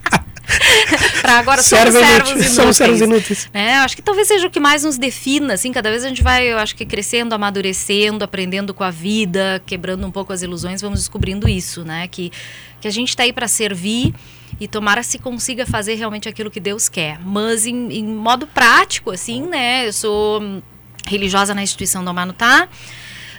Para 1.23 1.38
agora 1.38 1.62
somos 1.62 1.92
Servo 1.92 1.99
servos 1.99 2.30
inúteis. 2.30 2.50
somos 2.52 2.76
servos 2.76 3.00
inúteis. 3.00 3.50
né? 3.52 3.75
Acho 3.76 3.97
que 3.97 4.02
talvez 4.02 4.28
seja 4.28 4.47
o 4.47 4.50
que 4.50 4.61
mais 4.61 4.85
nos 4.85 4.99
defina, 4.99 5.54
assim, 5.54 5.73
cada 5.73 5.90
vez 5.90 6.04
a 6.04 6.09
gente 6.09 6.23
vai, 6.23 6.47
eu 6.47 6.59
acho 6.59 6.75
que 6.75 6.85
crescendo, 6.85 7.35
amadurecendo, 7.35 8.25
aprendendo 8.25 8.75
com 8.75 8.85
a 8.85 8.90
vida, 8.90 9.62
quebrando 9.66 10.06
um 10.06 10.11
pouco 10.11 10.32
as 10.32 10.42
ilusões, 10.42 10.80
vamos 10.80 11.00
descobrindo 11.00 11.49
isso, 11.49 11.85
né? 11.85 12.09
Que, 12.09 12.32
que 12.80 12.88
a 12.88 12.90
gente 12.90 13.11
está 13.11 13.23
aí 13.23 13.32
para 13.32 13.49
servir 13.49 14.14
e 14.61 14.68
tomara 14.68 15.02
se 15.02 15.18
consiga 15.18 15.66
fazer 15.66 15.94
realmente 15.94 16.28
aquilo 16.28 16.50
que 16.50 16.61
Deus 16.61 16.88
quer. 16.88 17.18
Mas 17.25 17.66
em, 17.66 17.92
em 17.92 18.04
modo 18.04 18.47
prático, 18.47 19.11
assim, 19.11 19.42
né? 19.47 19.87
Eu 19.88 19.92
sou 19.92 20.62
religiosa 21.06 21.54
na 21.54 21.62
instituição 21.62 22.04
do 22.04 22.11
Amanutá. 22.11 22.68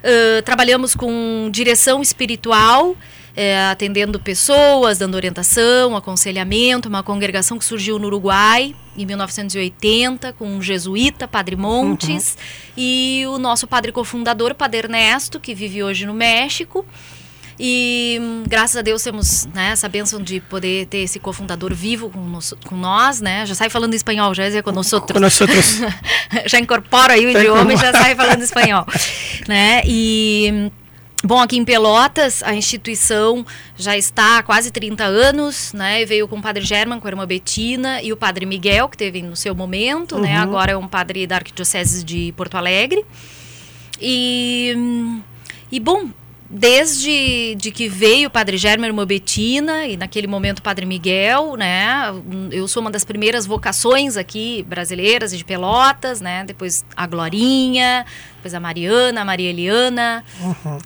Uh, 0.04 0.42
trabalhamos 0.42 0.96
com 0.96 1.50
direção 1.50 2.02
espiritual, 2.02 2.96
eh, 3.36 3.68
atendendo 3.72 4.20
pessoas, 4.20 4.98
dando 4.98 5.16
orientação, 5.16 5.96
aconselhamento, 5.96 6.88
uma 6.90 7.02
congregação 7.04 7.58
que 7.58 7.66
surgiu 7.66 7.98
no 7.98 8.08
Uruguai 8.08 8.76
em 8.96 9.06
1980, 9.06 10.34
com 10.34 10.48
um 10.48 10.62
jesuíta, 10.62 11.28
Padre 11.28 11.56
Montes, 11.56 12.38
e 12.78 13.24
o 13.28 13.40
nosso 13.40 13.66
padre 13.68 13.92
cofundador, 13.92 14.54
Padre 14.54 14.80
Ernesto, 14.80 15.40
que 15.40 15.56
vive 15.56 15.84
hoje 15.84 16.06
no 16.06 16.14
México. 16.14 16.86
E 17.60 18.18
hum, 18.20 18.44
graças 18.48 18.76
a 18.78 18.82
Deus 18.82 19.04
temos 19.04 19.46
né, 19.54 19.70
essa 19.72 19.88
bênção 19.88 20.22
de 20.22 20.40
poder 20.40 20.88
ter 20.88 21.00
esse 21.00 21.20
cofundador 21.20 21.74
vivo 21.74 22.10
com, 22.10 22.20
nos- 22.20 22.56
com 22.66 22.76
nós, 22.76 23.22
né? 23.22 23.46
Já 23.46 23.54
sai 23.54 23.70
falando 23.70 23.94
espanhol, 23.94 24.34
já 24.34 24.46
é 24.46 24.62
com 24.62 24.72
nós 24.72 24.92
outros. 24.92 25.14
Com 25.14 25.20
nós 25.20 25.40
outros. 25.40 25.80
já 26.48 26.60
incorpora 26.60 27.14
aí 27.14 27.26
o 27.28 27.32
Já 27.32 27.40
idioma 27.40 27.72
e 27.74 27.78
já 27.78 27.92
sai 27.92 28.16
falando 28.16 28.42
espanhol, 28.42 28.86
né? 29.48 29.84
E 29.86 30.72
bom, 31.24 31.40
aqui 31.40 31.58
em 31.58 31.66
Pelotas 31.66 32.44
a 32.44 32.54
instituição 32.54 33.46
já 33.78 33.98
está 33.98 34.40
há 34.40 34.44
quase 34.44 34.72
30 34.72 35.04
anos, 35.04 35.74
né? 35.74 36.06
Veio 36.06 36.28
com 36.28 36.38
o 36.38 36.42
Padre 36.42 36.64
German, 36.64 37.00
com 37.00 37.08
a 37.08 37.12
irmã 37.12 37.26
Betina 37.26 38.02
e 38.02 38.12
o 38.12 38.18
Padre 38.18 38.46
Miguel, 38.46 38.90
que 38.90 38.98
teve 38.98 39.22
no 39.22 39.36
seu 39.36 39.56
momento, 39.56 40.20
né? 40.20 40.36
Agora 40.38 40.74
é 40.74 40.78
um 40.78 40.88
padre 40.88 41.26
da 41.26 41.38
Arquidiocese 41.38 42.04
de 42.04 42.34
Porto 42.36 42.56
Alegre. 42.56 43.06
E 44.02 44.74
hum, 44.76 45.22
e 45.74 45.80
bom, 45.80 46.08
desde 46.54 47.56
de 47.56 47.72
que 47.72 47.90
veio 47.90 48.28
o 48.28 48.32
Padre 48.32 48.58
Germer 48.58 48.90
irmã 48.90 49.06
Betina 49.08 49.88
e 49.88 49.98
naquele 49.98 50.28
momento 50.28 50.60
o 50.60 50.62
Padre 50.62 50.86
Miguel, 50.86 51.56
né? 51.58 52.14
Eu 52.52 52.68
sou 52.68 52.80
uma 52.82 52.92
das 52.92 53.04
primeiras 53.04 53.48
vocações 53.48 54.16
aqui 54.18 54.64
brasileiras 54.70 55.34
e 55.34 55.38
de 55.38 55.44
Pelotas, 55.44 56.22
né? 56.22 56.44
Depois 56.46 56.86
a 56.96 57.08
Glorinha, 57.08 58.06
depois 58.36 58.54
a 58.54 58.60
Mariana, 58.60 59.22
a 59.22 59.26
Maria 59.26 59.50
Eliana, 59.50 60.24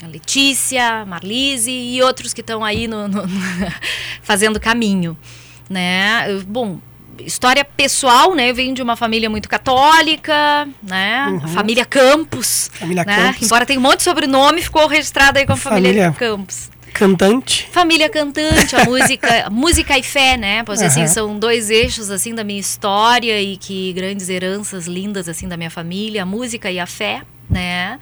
a 0.02 0.08
Letícia, 0.08 1.02
a 1.02 1.06
Marlise 1.06 1.70
e 1.72 2.02
outros 2.02 2.34
que 2.34 2.40
estão 2.42 2.64
aí 2.64 2.88
no, 2.88 3.08
no- 3.10 3.24
fazendo 4.24 4.60
caminho, 4.62 5.18
né? 5.70 6.28
Bom, 6.48 6.80
história 7.26 7.64
pessoal, 7.66 8.34
né? 8.36 8.50
Eu 8.50 8.56
venho 8.56 8.74
de 8.74 8.82
uma 8.82 8.96
família 8.96 9.30
muito 9.30 9.48
católica, 9.50 10.68
né? 10.84 11.40
A 11.44 11.48
família 11.48 11.86
Campos, 11.86 12.70
Família 12.74 13.04
né? 13.04 13.16
Campos. 13.16 13.42
Embora 13.44 13.66
tenha 13.66 13.80
um 13.80 13.84
monte 13.84 13.98
de 13.98 14.04
sobrenome, 14.04 14.62
ficou 14.62 14.88
registrado 14.88 15.40
aí 15.40 15.46
com 15.46 15.54
a 15.54 15.58
família, 15.58 16.12
Família- 16.12 16.12
Campos. 16.14 16.70
Cantante. 16.94 17.68
Família 17.72 18.10
cantante, 18.10 18.76
a 18.76 18.84
música, 18.86 19.50
música 19.52 19.98
e 20.00 20.02
fé, 20.04 20.36
né? 20.36 20.64
Pois 20.64 20.82
assim, 20.82 21.02
Aham. 21.02 21.08
são 21.08 21.38
dois 21.38 21.70
eixos 21.70 22.10
assim 22.10 22.34
da 22.34 22.44
minha 22.44 22.60
história 22.60 23.40
e 23.40 23.56
que 23.56 23.94
grandes 23.94 24.30
heranças 24.30 24.88
lindas 24.88 25.30
assim 25.30 25.48
da 25.48 25.56
minha 25.56 25.70
família, 25.70 26.24
a 26.24 26.26
música 26.26 26.72
e 26.72 26.80
a 26.80 26.88
fé, 26.88 27.22
né? 27.48 28.00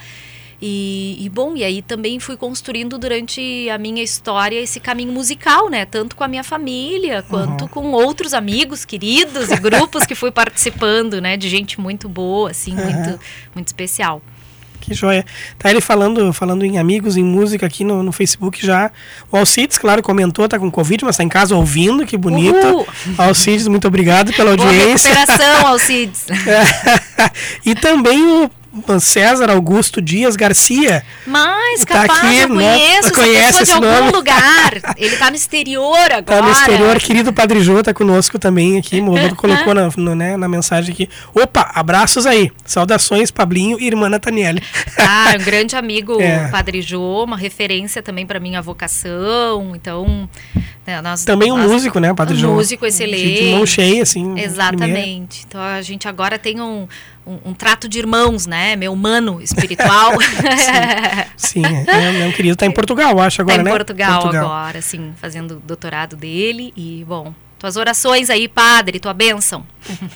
E, 0.61 1.17
e, 1.19 1.29
bom, 1.29 1.55
e 1.55 1.63
aí 1.63 1.81
também 1.81 2.19
fui 2.19 2.37
construindo 2.37 2.97
durante 2.97 3.69
a 3.69 3.77
minha 3.77 4.01
história 4.01 4.59
esse 4.59 4.79
caminho 4.79 5.11
musical, 5.11 5.69
né? 5.69 5.85
Tanto 5.85 6.15
com 6.15 6.23
a 6.23 6.27
minha 6.27 6.43
família, 6.43 7.23
quanto 7.23 7.67
com 7.67 7.91
outros 7.91 8.33
amigos 8.33 8.85
queridos 8.85 9.51
e 9.51 9.57
grupos 9.57 10.05
que 10.05 10.15
fui 10.15 10.31
participando, 10.31 11.19
né? 11.19 11.35
De 11.35 11.49
gente 11.49 11.79
muito 11.79 12.07
boa, 12.07 12.51
assim, 12.51 12.73
muito, 12.73 13.19
muito 13.53 13.67
especial. 13.67 14.21
Que 14.85 14.93
joia. 14.93 15.25
Tá 15.57 15.71
ele 15.71 15.81
falando, 15.81 16.31
falando 16.31 16.63
em 16.63 16.77
amigos, 16.77 17.17
em 17.17 17.23
música 17.23 17.65
aqui 17.65 17.83
no, 17.83 18.03
no 18.03 18.11
Facebook 18.11 18.63
já. 18.63 18.91
O 19.31 19.37
Alcides, 19.37 19.79
claro, 19.79 20.03
comentou, 20.03 20.47
tá 20.47 20.59
com 20.59 20.69
Covid, 20.69 21.03
mas 21.05 21.17
tá 21.17 21.23
em 21.23 21.29
casa 21.29 21.55
ouvindo, 21.55 22.05
que 22.05 22.15
bonito. 22.15 22.67
Uhul. 22.67 22.87
Alcides, 23.17 23.67
muito 23.67 23.87
obrigado 23.87 24.31
pela 24.33 24.55
Boa 24.55 24.69
audiência. 24.69 25.11
recuperação, 25.11 25.65
Alcides. 25.67 26.27
e 27.65 27.73
também 27.73 28.21
o 28.23 28.51
César 28.99 29.49
Augusto 29.49 30.01
Dias 30.01 30.35
Garcia. 30.35 31.03
Mas, 31.25 31.81
Tá 31.85 32.07
capaz, 32.07 32.19
aqui, 32.25 32.37
eu 32.39 32.49
né? 32.49 32.73
conheço 32.77 33.13
Conhece 33.13 33.37
essa 33.37 33.59
pessoa 33.59 33.61
esse 33.63 33.79
de 33.79 33.85
algum 33.87 33.99
nome. 34.05 34.11
lugar. 34.17 34.71
Ele 34.97 35.15
tá 35.17 35.29
no 35.29 35.35
exterior 35.35 36.11
agora. 36.11 36.23
Tá 36.23 36.41
no 36.41 36.51
exterior, 36.51 36.99
querido 36.99 37.31
Padre 37.33 37.61
Jô 37.61 37.81
tá 37.83 37.93
conosco 37.93 38.37
também 38.39 38.77
aqui. 38.77 38.99
O 38.99 39.05
Roberto 39.05 39.35
colocou 39.37 39.73
na, 39.73 39.89
no, 39.95 40.15
né, 40.15 40.35
na 40.37 40.47
mensagem 40.47 40.93
aqui. 40.93 41.09
Opa, 41.33 41.71
abraços 41.73 42.25
aí. 42.25 42.51
Saudações, 42.65 43.31
Pablinho 43.31 43.77
e 43.79 43.87
irmã 43.87 44.09
Nathaniele. 44.09 44.61
Ah, 44.99 45.33
um 45.39 45.43
grande 45.43 45.75
amigo, 45.75 46.19
É. 46.21 46.47
Padre 46.49 46.81
Jô, 46.81 47.23
uma 47.23 47.37
referência 47.37 48.01
também 48.01 48.25
para 48.25 48.39
minha 48.39 48.61
vocação. 48.61 49.73
Então, 49.75 50.29
né, 50.85 51.01
nós, 51.01 51.23
Também 51.23 51.51
um 51.51 51.57
nós- 51.57 51.71
músico, 51.71 51.99
né, 51.99 52.13
Padre 52.13 52.35
um 52.35 52.39
Jô? 52.39 52.53
músico 52.53 52.81
De, 52.83 52.89
excelente. 52.89 53.43
de 53.43 53.51
mão 53.51 53.65
cheia, 53.65 54.03
assim. 54.03 54.37
Exatamente. 54.39 55.43
Então 55.47 55.61
a 55.61 55.81
gente 55.81 56.07
agora 56.07 56.37
tem 56.39 56.59
um, 56.61 56.87
um, 57.25 57.49
um 57.49 57.53
trato 57.53 57.87
de 57.89 57.97
irmãos, 57.97 58.45
né? 58.45 58.75
Meu 58.75 58.95
mano 58.95 59.41
espiritual. 59.41 60.13
Sim, 61.35 61.63
é, 61.65 62.23
é 62.23 62.27
um 62.27 62.31
querido. 62.31 62.55
Tá 62.55 62.65
em 62.65 62.71
Portugal, 62.71 63.19
acho, 63.19 63.41
agora, 63.41 63.57
tá 63.57 63.61
em 63.61 63.65
né? 63.65 63.71
Portugal, 63.71 64.27
agora, 64.27 64.79
assim, 64.79 65.13
fazendo 65.17 65.55
o 65.55 65.59
doutorado 65.59 66.15
dele. 66.15 66.71
E, 66.75 67.03
bom, 67.07 67.33
tuas 67.57 67.75
orações 67.77 68.29
aí, 68.29 68.47
padre, 68.47 68.99
tua 68.99 69.13
bênção. 69.13 69.65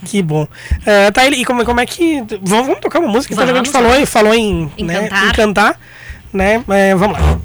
Que 0.06 0.22
bom. 0.22 0.48
É, 0.86 1.10
tá, 1.12 1.26
e 1.28 1.44
como, 1.46 1.66
como 1.66 1.80
é 1.80 1.86
que. 1.86 2.22
Vamos, 2.42 2.68
vamos 2.68 2.80
tocar 2.80 3.00
uma 3.00 3.10
música? 3.10 3.34
Então, 3.34 3.44
a 3.44 3.48
gente 3.48 3.56
Vamos, 3.56 3.70
falou, 3.70 3.96
em- 3.96 4.06
falou 4.06 4.34
em, 4.34 4.72
né, 4.80 5.02
cantar. 5.02 5.28
em 5.28 5.32
cantar. 5.32 5.80
Né? 6.32 6.64
É, 6.70 6.94
vamos 6.96 7.20
lá. 7.20 7.40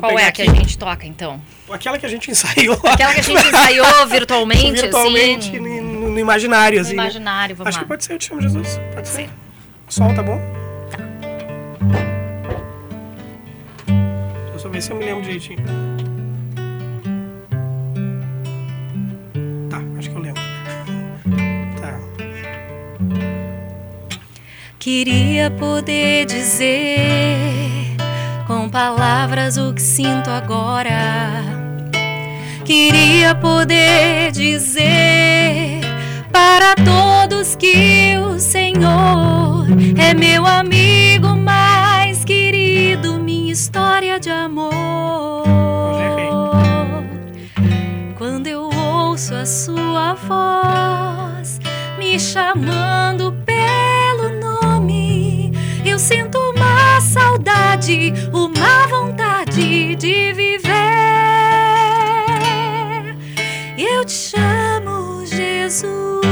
Qual 0.00 0.18
é 0.18 0.26
a 0.26 0.32
que 0.32 0.42
a 0.42 0.46
gente 0.46 0.76
toca, 0.76 1.06
então? 1.06 1.40
Aquela 1.70 1.98
que 1.98 2.04
a 2.04 2.08
gente 2.08 2.30
ensaiou. 2.30 2.78
Aquela 2.84 3.14
que 3.14 3.20
a 3.20 3.22
gente 3.22 3.46
ensaiou 3.46 4.06
virtualmente, 4.08 4.72
virtualmente 4.82 5.48
assim. 5.56 5.93
No, 6.14 6.20
no 6.20 6.20
imaginário, 6.20 6.76
No 6.78 6.82
assim. 6.86 6.96
né? 6.96 7.02
imaginário, 7.02 7.56
vamos 7.56 7.68
Acho 7.68 7.78
lá. 7.78 7.82
que 7.82 7.88
pode 7.88 8.04
ser, 8.04 8.12
eu 8.14 8.18
te 8.18 8.26
chamo 8.28 8.40
Jesus. 8.40 8.80
Pode 8.94 9.08
ser. 9.08 9.28
Sol 9.88 10.14
tá 10.14 10.22
bom? 10.22 10.40
Tá. 10.90 10.98
Deixa 13.86 14.54
eu 14.54 14.58
só 14.58 14.68
ver 14.68 14.80
se 14.82 14.90
eu 14.90 14.96
me 14.96 15.04
lembro 15.04 15.22
direitinho. 15.22 15.58
Tá, 19.70 19.78
acho 19.98 20.10
que 20.10 20.16
eu 20.16 20.22
lembro. 20.22 20.42
Tá. 21.80 21.98
Queria 24.78 25.50
poder 25.50 26.26
dizer 26.26 27.96
com 28.46 28.68
palavras 28.68 29.56
o 29.56 29.72
que 29.74 29.82
sinto 29.82 30.30
agora. 30.30 31.42
Queria 32.64 33.34
poder 33.34 34.30
dizer 34.32 35.80
que 37.56 38.16
o 38.18 38.38
Senhor 38.38 39.66
é 39.98 40.14
meu 40.14 40.46
amigo 40.46 41.28
mais 41.28 42.24
querido, 42.24 43.18
minha 43.18 43.52
história 43.52 44.18
de 44.18 44.30
amor. 44.30 45.44
Quando 48.16 48.46
eu 48.46 48.62
ouço 48.62 49.34
a 49.34 49.46
sua 49.46 50.14
voz 50.14 51.60
me 51.98 52.18
chamando 52.18 53.34
eu 55.94 55.98
sinto 56.00 56.36
uma 56.36 57.00
saudade, 57.00 58.12
uma 58.32 58.88
vontade 58.88 59.94
de 59.94 60.32
viver. 60.32 60.72
Eu 63.78 64.04
te 64.04 64.12
chamo, 64.12 65.24
Jesus, 65.24 66.23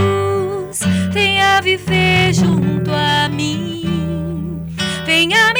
viver 1.62 2.34
junto 2.34 2.90
a 2.92 3.28
mim, 3.28 4.66
venha 5.06 5.51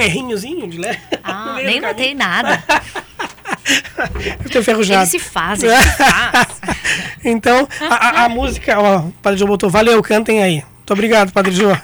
um 0.00 0.02
errinhozinho 0.02 0.66
de 0.66 0.78
lé. 0.78 0.98
Ah, 1.22 1.56
nem 1.62 1.80
notei 1.80 2.14
nada. 2.14 2.62
Estou 4.44 4.60
enferrujado. 4.60 5.02
Ele 5.02 5.10
se 5.10 5.18
se 5.20 5.24
faz. 5.24 5.60
então, 7.24 7.68
a, 7.88 7.94
a, 7.94 8.24
a, 8.24 8.28
música, 8.28 8.78
ó, 8.78 8.98
o 9.00 9.12
Padre 9.22 9.38
João 9.38 9.48
botou, 9.48 9.70
valeu, 9.70 10.02
cantem 10.02 10.42
aí. 10.42 10.64
Muito 10.78 10.92
obrigado, 10.92 11.32
Padre 11.32 11.52
João. 11.52 11.72
uh, 11.72 11.78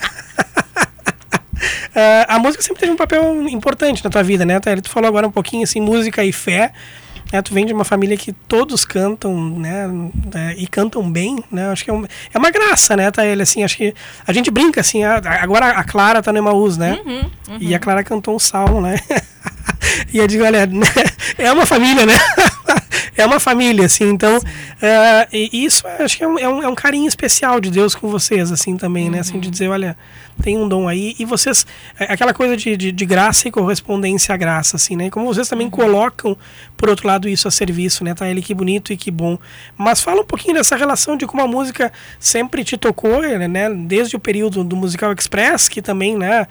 a 2.26 2.38
música 2.38 2.62
sempre 2.62 2.80
teve 2.80 2.92
um 2.92 2.96
papel 2.96 3.46
importante 3.48 4.02
na 4.02 4.10
tua 4.10 4.22
vida, 4.22 4.44
né? 4.44 4.58
Tu 4.60 4.88
falou 4.88 5.08
agora 5.08 5.28
um 5.28 5.30
pouquinho, 5.30 5.64
assim, 5.64 5.80
música 5.80 6.24
e 6.24 6.32
fé. 6.32 6.72
Né? 7.36 7.42
Tu 7.42 7.52
vem 7.52 7.66
de 7.66 7.72
uma 7.72 7.84
família 7.84 8.16
que 8.16 8.32
todos 8.32 8.84
cantam, 8.84 9.50
né, 9.50 9.86
né 10.32 10.54
e 10.56 10.66
cantam 10.66 11.10
bem, 11.10 11.44
né? 11.50 11.68
Acho 11.68 11.84
que 11.84 11.90
é, 11.90 11.92
um, 11.92 12.04
é 12.32 12.38
uma 12.38 12.50
graça, 12.50 12.96
né, 12.96 13.10
Thaíra? 13.10 13.42
Assim, 13.42 13.62
acho 13.62 13.76
que 13.76 13.94
a 14.26 14.32
gente 14.32 14.50
brinca, 14.50 14.80
assim, 14.80 15.04
a, 15.04 15.20
agora 15.42 15.68
a 15.70 15.84
Clara 15.84 16.22
tá 16.22 16.32
no 16.32 16.38
Emaús, 16.38 16.76
né? 16.78 16.98
Uhum, 17.04 17.30
uhum. 17.48 17.58
E 17.60 17.74
a 17.74 17.78
Clara 17.78 18.02
cantou 18.02 18.34
um 18.34 18.38
salmo, 18.38 18.80
né? 18.80 18.98
e 20.12 20.18
eu 20.18 20.26
digo, 20.26 20.44
olha, 20.44 20.68
é 21.36 21.52
uma 21.52 21.66
família, 21.66 22.06
né? 22.06 22.14
é 23.16 23.24
uma 23.24 23.40
família, 23.40 23.86
assim, 23.86 24.04
então 24.04 24.36
uh, 24.36 25.36
isso 25.52 25.86
acho 25.98 26.16
que 26.16 26.24
é 26.24 26.28
um, 26.28 26.38
é 26.38 26.48
um, 26.48 26.62
é, 26.62 26.68
um, 26.68 26.74
carinho 26.74 27.08
especial 27.08 27.60
de 27.60 27.70
Deus 27.70 27.94
com 27.94 28.08
vocês, 28.08 28.52
assim, 28.52 28.76
também, 28.76 29.08
né? 29.08 29.20
Assim, 29.20 29.40
de 29.40 29.50
dizer, 29.50 29.68
olha, 29.68 29.96
tem 30.42 30.58
um 30.58 30.68
dom 30.68 30.86
aí, 30.86 31.14
e 31.18 31.24
vocês, 31.24 31.66
é, 31.98 32.12
aquela 32.12 32.34
coisa 32.34 32.56
de, 32.56 32.76
de, 32.76 32.92
de, 32.92 33.06
graça 33.06 33.48
e 33.48 33.50
correspondência 33.50 34.34
à 34.34 34.36
graça, 34.36 34.76
assim, 34.76 34.96
né? 34.96 35.08
Como 35.10 35.26
vocês 35.26 35.48
também 35.48 35.70
colocam, 35.70 36.36
por 36.76 36.88
outro 36.88 37.06
lado, 37.06 37.28
isso 37.28 37.48
a 37.48 37.50
serviço, 37.50 38.04
né? 38.04 38.14
Tá 38.14 38.28
ele 38.28 38.42
que 38.42 38.52
bonito 38.52 38.92
e 38.92 38.96
que 38.96 39.10
bom. 39.10 39.38
Mas 39.76 40.00
fala 40.00 40.20
um 40.20 40.26
pouquinho 40.26 40.54
dessa 40.54 40.76
relação 40.76 41.16
de 41.16 41.26
como 41.26 41.42
a 41.42 41.46
música 41.46 41.92
sempre 42.20 42.64
te 42.64 42.76
tocou, 42.76 43.22
né? 43.22 43.70
Desde 43.86 44.16
o 44.16 44.20
período 44.20 44.62
do 44.62 44.76
Musical 44.76 45.12
Express, 45.12 45.68
que 45.68 45.80
também, 45.80 46.16
né? 46.16 46.46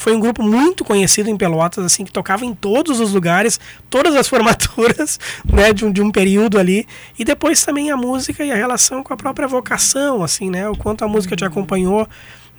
Foi 0.00 0.14
um 0.14 0.20
grupo 0.20 0.42
muito 0.42 0.84
conhecido 0.84 1.30
em 1.30 1.36
Pelotas, 1.36 1.84
assim, 1.84 2.04
que 2.04 2.12
tocava 2.12 2.44
em 2.44 2.54
todos 2.54 3.00
os 3.00 3.12
lugares, 3.12 3.58
todas 3.88 4.14
as 4.14 4.28
formaturas, 4.28 5.18
né, 5.44 5.72
de 5.72 5.84
um, 5.84 5.92
de 5.92 6.02
um 6.02 6.10
período 6.10 6.58
ali. 6.58 6.86
E 7.18 7.24
depois 7.24 7.64
também 7.64 7.90
a 7.90 7.96
música 7.96 8.44
e 8.44 8.50
a 8.50 8.54
relação 8.54 9.02
com 9.02 9.12
a 9.12 9.16
própria 9.16 9.48
vocação, 9.48 10.22
assim, 10.22 10.50
né, 10.50 10.68
o 10.68 10.76
quanto 10.76 11.04
a 11.04 11.08
música 11.08 11.36
te 11.36 11.44
acompanhou, 11.44 12.08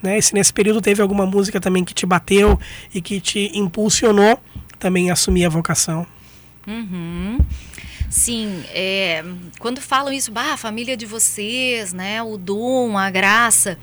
né, 0.01 0.19
se 0.21 0.33
nesse 0.33 0.53
período 0.53 0.81
teve 0.81 1.01
alguma 1.01 1.25
música 1.25 1.59
também 1.59 1.83
que 1.83 1.93
te 1.93 2.05
bateu 2.05 2.59
e 2.93 3.01
que 3.01 3.19
te 3.19 3.51
impulsionou 3.53 4.39
também 4.79 5.09
a 5.09 5.13
assumir 5.13 5.45
a 5.45 5.49
vocação. 5.49 6.05
Uhum. 6.67 7.39
Sim, 8.09 8.63
é, 8.69 9.23
quando 9.59 9.81
falam 9.81 10.13
isso, 10.13 10.31
bah, 10.31 10.53
a 10.53 10.57
família 10.57 10.95
de 10.95 11.05
vocês, 11.05 11.93
né, 11.93 12.21
o 12.21 12.37
dom, 12.37 12.97
a 12.97 13.09
graça 13.09 13.77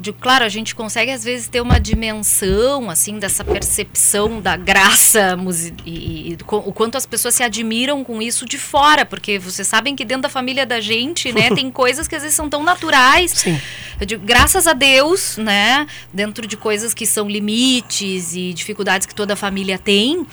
de, 0.00 0.12
claro, 0.12 0.44
a 0.44 0.48
gente 0.48 0.74
consegue 0.74 1.10
às 1.10 1.22
vezes 1.22 1.46
ter 1.46 1.60
uma 1.60 1.78
dimensão 1.78 2.88
assim 2.88 3.18
dessa 3.18 3.44
percepção 3.44 4.40
da 4.40 4.56
graça 4.56 5.36
e, 5.84 6.32
e, 6.32 6.38
o 6.46 6.72
quanto 6.72 6.96
as 6.96 7.04
pessoas 7.04 7.34
se 7.34 7.42
admiram 7.42 8.02
com 8.02 8.22
isso 8.22 8.46
de 8.46 8.58
fora, 8.58 9.04
porque 9.04 9.38
vocês 9.38 9.68
sabem 9.68 9.94
que 9.94 10.04
dentro 10.04 10.22
da 10.22 10.28
família 10.28 10.64
da 10.64 10.80
gente, 10.80 11.32
né, 11.32 11.50
tem 11.54 11.70
coisas 11.70 12.08
que 12.08 12.16
às 12.16 12.22
vezes 12.22 12.36
são 12.36 12.48
tão 12.48 12.62
naturais. 12.62 13.32
Sim. 13.32 13.60
Digo, 14.06 14.24
graças 14.24 14.66
a 14.66 14.72
Deus, 14.72 15.36
né, 15.36 15.86
dentro 16.12 16.46
de 16.46 16.56
coisas 16.56 16.94
que 16.94 17.04
são 17.04 17.28
limites 17.28 18.34
e 18.34 18.54
dificuldades 18.54 19.06
que 19.06 19.14
toda 19.14 19.36
família 19.36 19.78
tem, 19.78 20.26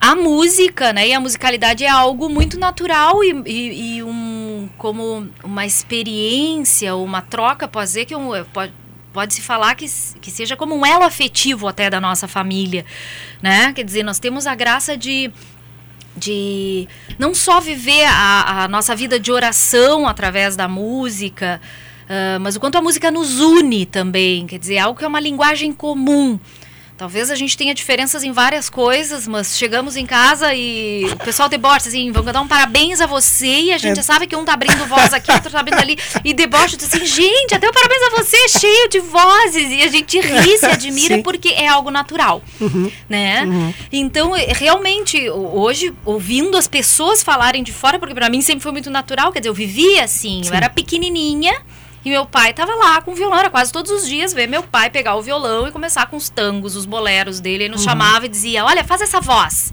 a 0.00 0.16
música, 0.16 0.92
né? 0.92 1.06
E 1.06 1.12
a 1.12 1.20
musicalidade 1.20 1.84
é 1.84 1.88
algo 1.88 2.28
muito 2.28 2.58
natural 2.58 3.22
e, 3.22 3.40
e, 3.46 3.96
e 3.96 4.02
um 4.02 4.68
como 4.76 5.28
uma 5.44 5.64
experiência, 5.64 6.96
uma 6.96 7.22
troca, 7.22 7.68
pode 7.68 7.90
ser 7.90 8.04
que 8.04 8.16
um, 8.16 8.30
pode, 8.52 8.72
pode-se 9.12 9.40
falar 9.40 9.74
que, 9.74 9.86
que 10.20 10.30
seja 10.30 10.56
como 10.56 10.74
um 10.74 10.84
elo 10.84 11.04
afetivo 11.04 11.68
até 11.68 11.90
da 11.90 12.00
nossa 12.00 12.26
família, 12.26 12.84
né? 13.40 13.72
Quer 13.72 13.84
dizer, 13.84 14.02
nós 14.02 14.18
temos 14.18 14.46
a 14.46 14.54
graça 14.54 14.96
de 14.96 15.30
de 16.14 16.86
não 17.18 17.34
só 17.34 17.58
viver 17.58 18.04
a, 18.04 18.64
a 18.64 18.68
nossa 18.68 18.94
vida 18.94 19.18
de 19.18 19.32
oração 19.32 20.06
através 20.06 20.54
da 20.54 20.68
música, 20.68 21.60
uh, 22.04 22.38
mas 22.40 22.54
o 22.54 22.60
quanto 22.60 22.76
a 22.76 22.82
música 22.82 23.10
nos 23.10 23.40
une 23.40 23.86
também, 23.86 24.46
quer 24.46 24.58
dizer, 24.58 24.78
algo 24.78 24.98
que 24.98 25.04
é 25.04 25.08
uma 25.08 25.20
linguagem 25.20 25.72
comum. 25.72 26.38
Talvez 26.96 27.30
a 27.30 27.34
gente 27.34 27.56
tenha 27.56 27.74
diferenças 27.74 28.22
em 28.22 28.32
várias 28.32 28.68
coisas, 28.70 29.26
mas 29.26 29.56
chegamos 29.56 29.96
em 29.96 30.06
casa 30.06 30.54
e 30.54 31.04
o 31.06 31.16
pessoal 31.16 31.48
debocha, 31.48 31.88
assim, 31.88 32.12
vamos 32.12 32.32
dar 32.32 32.40
um 32.40 32.46
parabéns 32.46 33.00
a 33.00 33.06
você 33.06 33.46
e 33.46 33.72
a 33.72 33.78
gente 33.78 33.98
é. 33.98 34.02
sabe 34.02 34.26
que 34.26 34.36
um 34.36 34.44
tá 34.44 34.52
abrindo 34.52 34.86
voz 34.86 35.12
aqui, 35.12 35.32
outro 35.32 35.50
tá 35.50 35.60
abrindo 35.60 35.80
ali, 35.80 35.98
e 36.24 36.32
debocha, 36.32 36.76
assim, 36.76 37.04
gente, 37.04 37.54
até 37.54 37.68
o 37.68 37.72
parabéns 37.72 38.02
a 38.02 38.10
você, 38.10 38.48
cheio 38.48 38.88
de 38.88 39.00
vozes, 39.00 39.70
e 39.70 39.82
a 39.82 39.88
gente 39.88 40.20
ri, 40.20 40.58
se 40.58 40.66
admira, 40.66 41.22
porque 41.22 41.48
é 41.48 41.66
algo 41.66 41.90
natural, 41.90 42.42
uhum. 42.60 42.90
né? 43.08 43.44
Uhum. 43.44 43.74
Então, 43.90 44.32
realmente, 44.32 45.28
hoje, 45.30 45.92
ouvindo 46.04 46.56
as 46.56 46.68
pessoas 46.68 47.22
falarem 47.22 47.62
de 47.62 47.72
fora, 47.72 47.98
porque 47.98 48.14
para 48.14 48.28
mim 48.28 48.40
sempre 48.40 48.62
foi 48.62 48.72
muito 48.72 48.90
natural, 48.90 49.32
quer 49.32 49.40
dizer, 49.40 49.48
eu 49.48 49.54
vivia 49.54 50.04
assim, 50.04 50.42
Sim. 50.42 50.50
eu 50.50 50.54
era 50.54 50.68
pequenininha, 50.68 51.52
e 52.04 52.10
meu 52.10 52.26
pai 52.26 52.52
tava 52.52 52.74
lá 52.74 53.00
com 53.00 53.12
o 53.12 53.14
violão, 53.14 53.38
era 53.38 53.50
quase 53.50 53.72
todos 53.72 53.90
os 53.90 54.06
dias 54.06 54.32
ver 54.32 54.48
meu 54.48 54.62
pai 54.62 54.90
pegar 54.90 55.14
o 55.14 55.22
violão 55.22 55.68
e 55.68 55.72
começar 55.72 56.06
com 56.06 56.16
os 56.16 56.28
tangos, 56.28 56.74
os 56.74 56.84
boleros 56.84 57.40
dele. 57.40 57.64
Ele 57.64 57.72
nos 57.72 57.82
uhum. 57.82 57.88
chamava 57.88 58.26
e 58.26 58.28
dizia: 58.28 58.64
Olha, 58.64 58.82
faz 58.82 59.00
essa 59.00 59.20
voz. 59.20 59.72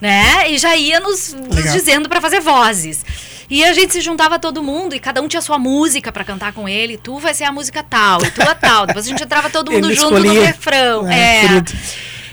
Né? 0.00 0.50
E 0.50 0.58
já 0.58 0.76
ia 0.76 0.98
nos, 0.98 1.32
nos 1.32 1.72
dizendo 1.72 2.08
para 2.08 2.20
fazer 2.20 2.40
vozes. 2.40 3.04
E 3.48 3.62
a 3.64 3.72
gente 3.72 3.92
se 3.92 4.00
juntava 4.00 4.38
todo 4.38 4.62
mundo 4.62 4.94
e 4.96 4.98
cada 4.98 5.20
um 5.20 5.28
tinha 5.28 5.42
sua 5.42 5.58
música 5.58 6.10
para 6.10 6.24
cantar 6.24 6.52
com 6.52 6.68
ele. 6.68 6.96
Tu 6.96 7.18
vai 7.18 7.34
ser 7.34 7.44
a 7.44 7.52
música 7.52 7.82
tal, 7.82 8.24
e 8.24 8.30
tu 8.30 8.40
a 8.40 8.54
tal. 8.54 8.86
Depois 8.86 9.04
a 9.04 9.08
gente 9.08 9.22
entrava 9.22 9.50
todo 9.50 9.70
mundo 9.72 9.92
junto 9.92 10.16
escolhia. 10.16 10.32
no 10.32 10.40
refrão. 10.40 11.10
É, 11.10 11.44
é. 11.44 11.62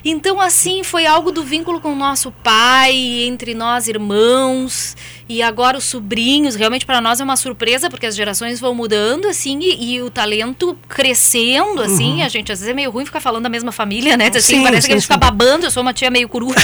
Então, 0.03 0.39
assim, 0.39 0.83
foi 0.83 1.05
algo 1.05 1.31
do 1.31 1.43
vínculo 1.43 1.79
com 1.79 1.93
o 1.93 1.95
nosso 1.95 2.31
pai, 2.31 2.93
entre 3.23 3.53
nós 3.53 3.87
irmãos, 3.87 4.95
e 5.27 5.41
agora 5.41 5.77
os 5.77 5.83
sobrinhos. 5.83 6.55
Realmente, 6.55 6.85
para 6.85 7.01
nós 7.01 7.19
é 7.19 7.23
uma 7.23 7.35
surpresa, 7.35 7.89
porque 7.89 8.05
as 8.05 8.15
gerações 8.15 8.59
vão 8.59 8.73
mudando, 8.73 9.27
assim, 9.27 9.59
e, 9.61 9.95
e 9.95 10.01
o 10.01 10.09
talento 10.09 10.77
crescendo, 10.87 11.81
assim. 11.81 12.19
Uhum. 12.19 12.25
A 12.25 12.29
gente, 12.29 12.51
às 12.51 12.59
vezes, 12.59 12.71
é 12.71 12.73
meio 12.73 12.91
ruim 12.91 13.05
ficar 13.05 13.19
falando 13.19 13.43
da 13.43 13.49
mesma 13.49 13.71
família, 13.71 14.15
né? 14.15 14.27
Assim, 14.27 14.55
sim, 14.55 14.63
parece 14.63 14.83
sim, 14.83 14.87
que 14.87 14.93
a 14.93 14.97
gente 14.97 15.07
sim. 15.07 15.13
fica 15.13 15.17
babando. 15.17 15.65
Eu 15.65 15.71
sou 15.71 15.81
uma 15.81 15.93
tia 15.93 16.09
meio 16.09 16.29
coruja. 16.29 16.55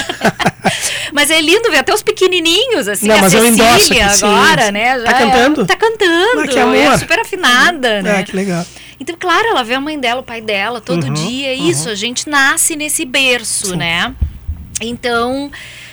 mas 1.14 1.30
é 1.30 1.42
lindo 1.42 1.70
ver 1.70 1.78
até 1.78 1.94
os 1.94 2.02
pequenininhos, 2.02 2.88
assim. 2.88 3.08
Não, 3.08 3.24
a 3.24 3.30
Cecília 3.30 4.08
agora, 4.08 4.72
né? 4.72 5.00
Já 5.00 5.06
tá 5.06 5.14
cantando? 5.14 5.62
É, 5.62 5.66
tá 5.66 5.76
cantando. 5.76 6.42
Ah, 6.42 6.48
que 6.48 6.60
amor. 6.60 6.76
É 6.76 6.98
super 6.98 7.20
afinada, 7.20 8.02
né? 8.02 8.20
É, 8.22 8.24
que 8.24 8.36
legal. 8.36 8.66
Então, 9.00 9.16
claro, 9.20 9.48
ela 9.48 9.64
vê 9.64 9.74
a 9.74 9.82
mãe 9.82 10.00
dela, 10.00 10.22
o 10.22 10.24
pai 10.24 10.42
dela, 10.42 10.80
todo 10.80 11.06
uhum, 11.06 11.14
dia. 11.14 11.54
Uhum. 11.54 11.70
Isso, 11.70 11.90
a 11.90 11.96
gente 11.96 12.30
nasce 12.30 12.76
nesse 12.76 13.06
berço, 13.06 13.68
Sim. 13.68 13.78
né? 13.78 14.16
Então, 14.82 15.52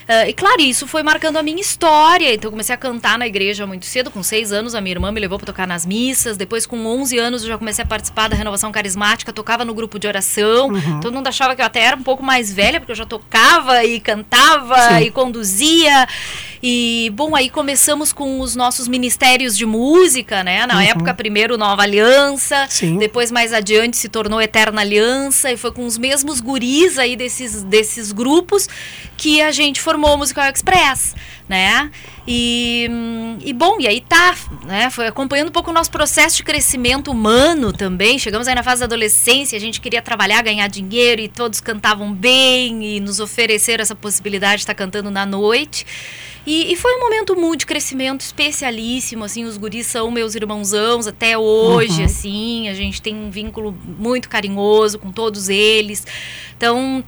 Uh, 0.09 0.29
e 0.29 0.33
claro, 0.33 0.61
isso 0.61 0.87
foi 0.87 1.03
marcando 1.03 1.37
a 1.37 1.43
minha 1.43 1.61
história. 1.61 2.35
Então, 2.35 2.49
eu 2.49 2.53
comecei 2.53 2.75
a 2.75 2.79
cantar 2.79 3.19
na 3.19 3.27
igreja 3.27 3.67
muito 3.67 3.87
cedo. 3.87 4.11
Com 4.11 4.23
seis 4.23 4.53
anos, 4.53 4.75
a 4.75 4.81
minha 4.81 4.95
irmã 4.95 5.13
me 5.13 5.21
levou 5.21 5.39
para 5.39 5.47
tocar 5.47 5.67
nas 5.67 5.87
missas. 5.87 6.37
Depois, 6.37 6.67
com 6.67 6.85
11 6.85 7.19
anos, 7.19 7.43
eu 7.43 7.49
já 7.49 7.59
comecei 7.59 7.85
a 7.85 7.87
participar 7.87 8.29
da 8.29 8.37
renovação 8.37 8.73
carismática. 8.73 9.33
Tocava 9.33 9.65
no 9.65 9.75
grupo 9.75 9.99
de 9.99 10.07
oração. 10.07 10.69
Uhum. 10.69 11.01
Todo 11.01 11.15
mundo 11.15 11.27
achava 11.29 11.55
que 11.55 11.63
eu 11.63 11.67
até 11.67 11.81
era 11.81 11.97
um 11.97 12.03
pouco 12.03 12.23
mais 12.23 12.53
velha, 12.53 12.81
porque 12.81 12.93
eu 12.93 12.97
já 12.97 13.07
tocava 13.07 13.85
e 13.85 14.01
cantava 14.01 14.77
Sim. 14.89 15.05
e 15.05 15.11
conduzia. 15.11 16.09
E, 16.63 17.11
bom, 17.15 17.35
aí 17.35 17.51
começamos 17.51 18.13
com 18.13 18.41
os 18.41 18.55
nossos 18.55 18.87
ministérios 18.87 19.57
de 19.57 19.67
música, 19.67 20.45
né? 20.45 20.67
Na 20.67 20.77
uhum. 20.77 20.81
época, 20.81 21.15
primeiro 21.15 21.57
Nova 21.57 21.83
Aliança. 21.83 22.67
Sim. 22.69 22.99
Depois, 22.99 23.31
mais 23.31 23.53
adiante, 23.53 23.97
se 23.97 24.09
tornou 24.09 24.41
Eterna 24.41 24.81
Aliança. 24.81 25.51
E 25.51 25.57
foi 25.57 25.73
com 25.73 25.87
os 25.87 25.99
mesmos 25.99 26.41
guris 26.41 26.99
aí 26.99 27.17
desses, 27.17 27.63
desses 27.63 28.13
grupos 28.13 28.69
que 29.23 29.41
a 29.41 29.53
gente 29.53 29.81
formou 29.81 30.17
o 30.17 30.19
Musical 30.19 30.51
Express, 30.51 31.15
né? 31.49 31.93
E, 32.27 32.91
e 33.45 33.53
bom, 33.53 33.77
e 33.79 33.87
aí 33.87 34.01
tá, 34.01 34.35
né? 34.65 34.91
Foi 34.91 35.07
acompanhando 35.07 35.47
um 35.47 35.53
pouco 35.53 35.71
o 35.71 35.73
nosso 35.73 35.93
processo 35.93 36.39
de 36.39 36.43
crescimento 36.43 37.09
humano 37.09 37.73
também. 37.73 38.19
Chegamos 38.19 38.49
aí 38.49 38.55
na 38.57 38.65
fase 38.65 38.81
da 38.81 38.87
adolescência, 38.87 39.57
a 39.57 39.61
gente 39.61 39.81
queria 39.81 40.03
trabalhar, 40.03 40.43
ganhar 40.43 40.67
dinheiro 40.67 41.21
e 41.21 41.29
todos 41.29 41.61
cantavam 41.61 42.13
bem 42.13 42.97
e 42.97 42.99
nos 42.99 43.21
ofereceram 43.21 43.83
essa 43.83 43.95
possibilidade 43.95 44.57
de 44.57 44.63
estar 44.63 44.75
cantando 44.75 45.09
na 45.09 45.25
noite. 45.25 45.87
E, 46.45 46.73
e, 46.73 46.77
foi 46.77 46.97
um 46.97 46.99
momento 46.99 47.37
muito 47.37 47.61
de 47.61 47.67
crescimento 47.67 48.23
especialíssimo, 48.23 49.23
assim, 49.23 49.45
os 49.45 49.57
guris 49.57 49.87
são 49.87 50.11
meus 50.11 50.35
irmãozãos 50.35 51.07
até 51.07 51.39
hoje, 51.39 52.01
uhum. 52.01 52.05
assim, 52.07 52.69
a 52.69 52.75
gente 52.75 53.01
tem 53.01 53.15
um 53.15 53.31
vínculo 53.31 53.79
muito 53.87 54.29
carinhoso 54.29 54.99
com 54.99 55.13
todos 55.13 55.49
eles. 55.49 56.05
Então, 56.57 57.05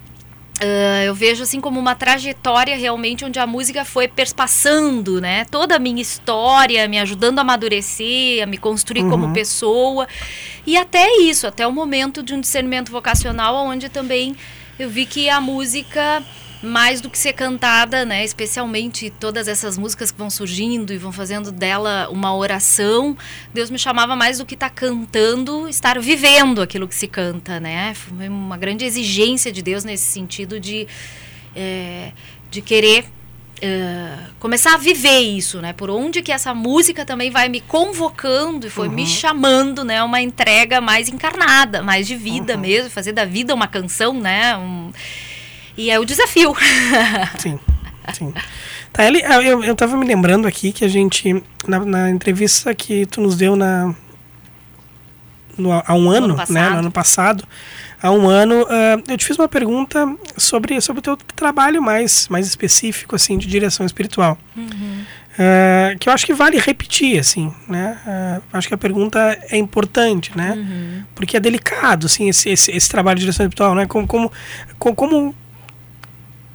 Uh, 0.62 1.02
eu 1.04 1.14
vejo 1.14 1.42
assim 1.42 1.60
como 1.60 1.80
uma 1.80 1.96
trajetória 1.96 2.76
realmente 2.76 3.24
onde 3.24 3.40
a 3.40 3.46
música 3.46 3.84
foi 3.84 4.06
perspassando, 4.06 5.20
né? 5.20 5.44
Toda 5.46 5.74
a 5.74 5.78
minha 5.80 6.00
história, 6.00 6.86
me 6.86 6.98
ajudando 6.98 7.38
a 7.38 7.42
amadurecer, 7.42 8.42
a 8.42 8.46
me 8.46 8.56
construir 8.56 9.02
uhum. 9.02 9.10
como 9.10 9.32
pessoa. 9.32 10.06
E 10.64 10.76
até 10.76 11.16
isso, 11.18 11.46
até 11.46 11.66
o 11.66 11.72
momento 11.72 12.22
de 12.22 12.34
um 12.34 12.40
discernimento 12.40 12.92
vocacional, 12.92 13.56
onde 13.66 13.88
também 13.88 14.36
eu 14.78 14.88
vi 14.88 15.06
que 15.06 15.28
a 15.28 15.40
música 15.40 16.22
mais 16.64 17.00
do 17.00 17.10
que 17.10 17.18
ser 17.18 17.32
cantada, 17.32 18.04
né? 18.04 18.24
Especialmente 18.24 19.10
todas 19.10 19.48
essas 19.48 19.76
músicas 19.78 20.10
que 20.10 20.18
vão 20.18 20.30
surgindo 20.30 20.92
e 20.92 20.98
vão 20.98 21.12
fazendo 21.12 21.52
dela 21.52 22.08
uma 22.10 22.34
oração. 22.34 23.16
Deus 23.52 23.70
me 23.70 23.78
chamava 23.78 24.16
mais 24.16 24.38
do 24.38 24.46
que 24.46 24.54
estar 24.54 24.70
tá 24.70 24.74
cantando, 24.74 25.68
estar 25.68 26.00
vivendo 26.00 26.62
aquilo 26.62 26.88
que 26.88 26.94
se 26.94 27.06
canta, 27.06 27.60
né? 27.60 27.94
Foi 27.94 28.28
uma 28.28 28.56
grande 28.56 28.84
exigência 28.84 29.52
de 29.52 29.62
Deus 29.62 29.84
nesse 29.84 30.04
sentido 30.04 30.58
de, 30.58 30.86
é, 31.54 32.12
de 32.50 32.60
querer 32.60 33.04
Uh, 33.62 34.34
começar 34.40 34.74
a 34.74 34.76
viver 34.76 35.20
isso, 35.20 35.60
né? 35.60 35.72
Por 35.72 35.88
onde 35.88 36.20
que 36.22 36.32
essa 36.32 36.52
música 36.52 37.04
também 37.04 37.30
vai 37.30 37.48
me 37.48 37.60
convocando 37.60 38.66
e 38.66 38.70
foi 38.70 38.88
uhum. 38.88 38.94
me 38.94 39.06
chamando, 39.06 39.84
né? 39.84 40.02
Uma 40.02 40.20
entrega 40.20 40.80
mais 40.80 41.08
encarnada, 41.08 41.80
mais 41.80 42.06
de 42.06 42.16
vida 42.16 42.56
uhum. 42.56 42.60
mesmo, 42.60 42.90
fazer 42.90 43.12
da 43.12 43.24
vida 43.24 43.54
uma 43.54 43.68
canção, 43.68 44.12
né? 44.12 44.56
Um, 44.56 44.92
e 45.76 45.90
é 45.90 45.98
o 45.98 46.04
desafio. 46.04 46.54
sim, 47.38 47.58
sim. 48.12 48.32
Tá, 48.92 49.04
ele, 49.04 49.20
eu, 49.22 49.64
eu 49.64 49.74
tava 49.74 49.96
me 49.96 50.06
lembrando 50.06 50.46
aqui 50.46 50.72
que 50.72 50.84
a 50.84 50.88
gente, 50.88 51.42
na, 51.66 51.84
na 51.84 52.10
entrevista 52.10 52.74
que 52.74 53.06
tu 53.06 53.20
nos 53.20 53.36
deu 53.36 53.56
na, 53.56 53.94
no, 55.58 55.72
há 55.72 55.94
um 55.94 56.08
ano, 56.10 56.34
ano 56.34 56.44
né, 56.48 56.70
no 56.70 56.78
ano 56.78 56.90
passado, 56.92 57.44
há 58.00 58.10
um 58.10 58.28
ano, 58.28 58.62
uh, 58.62 59.02
eu 59.08 59.16
te 59.16 59.24
fiz 59.24 59.36
uma 59.38 59.48
pergunta 59.48 60.14
sobre, 60.36 60.80
sobre 60.80 61.00
o 61.00 61.02
teu 61.02 61.16
trabalho 61.16 61.82
mais, 61.82 62.28
mais 62.28 62.46
específico, 62.46 63.16
assim, 63.16 63.38
de 63.38 63.46
direção 63.46 63.84
espiritual. 63.84 64.38
Uhum. 64.56 65.04
Uh, 65.34 65.98
que 65.98 66.08
eu 66.08 66.12
acho 66.12 66.24
que 66.24 66.32
vale 66.32 66.58
repetir, 66.58 67.18
assim, 67.18 67.52
né? 67.66 67.98
Uh, 68.06 68.42
acho 68.52 68.68
que 68.68 68.74
a 68.74 68.78
pergunta 68.78 69.36
é 69.50 69.56
importante, 69.56 70.30
né? 70.36 70.52
Uhum. 70.52 71.02
Porque 71.14 71.36
é 71.36 71.40
delicado, 71.40 72.06
assim, 72.06 72.28
esse, 72.28 72.50
esse, 72.50 72.70
esse, 72.70 72.88
trabalho 72.88 73.16
de 73.16 73.22
direção 73.22 73.44
espiritual, 73.44 73.74
né? 73.74 73.86
Como, 73.86 74.06
como, 74.06 74.30
como 74.78 75.34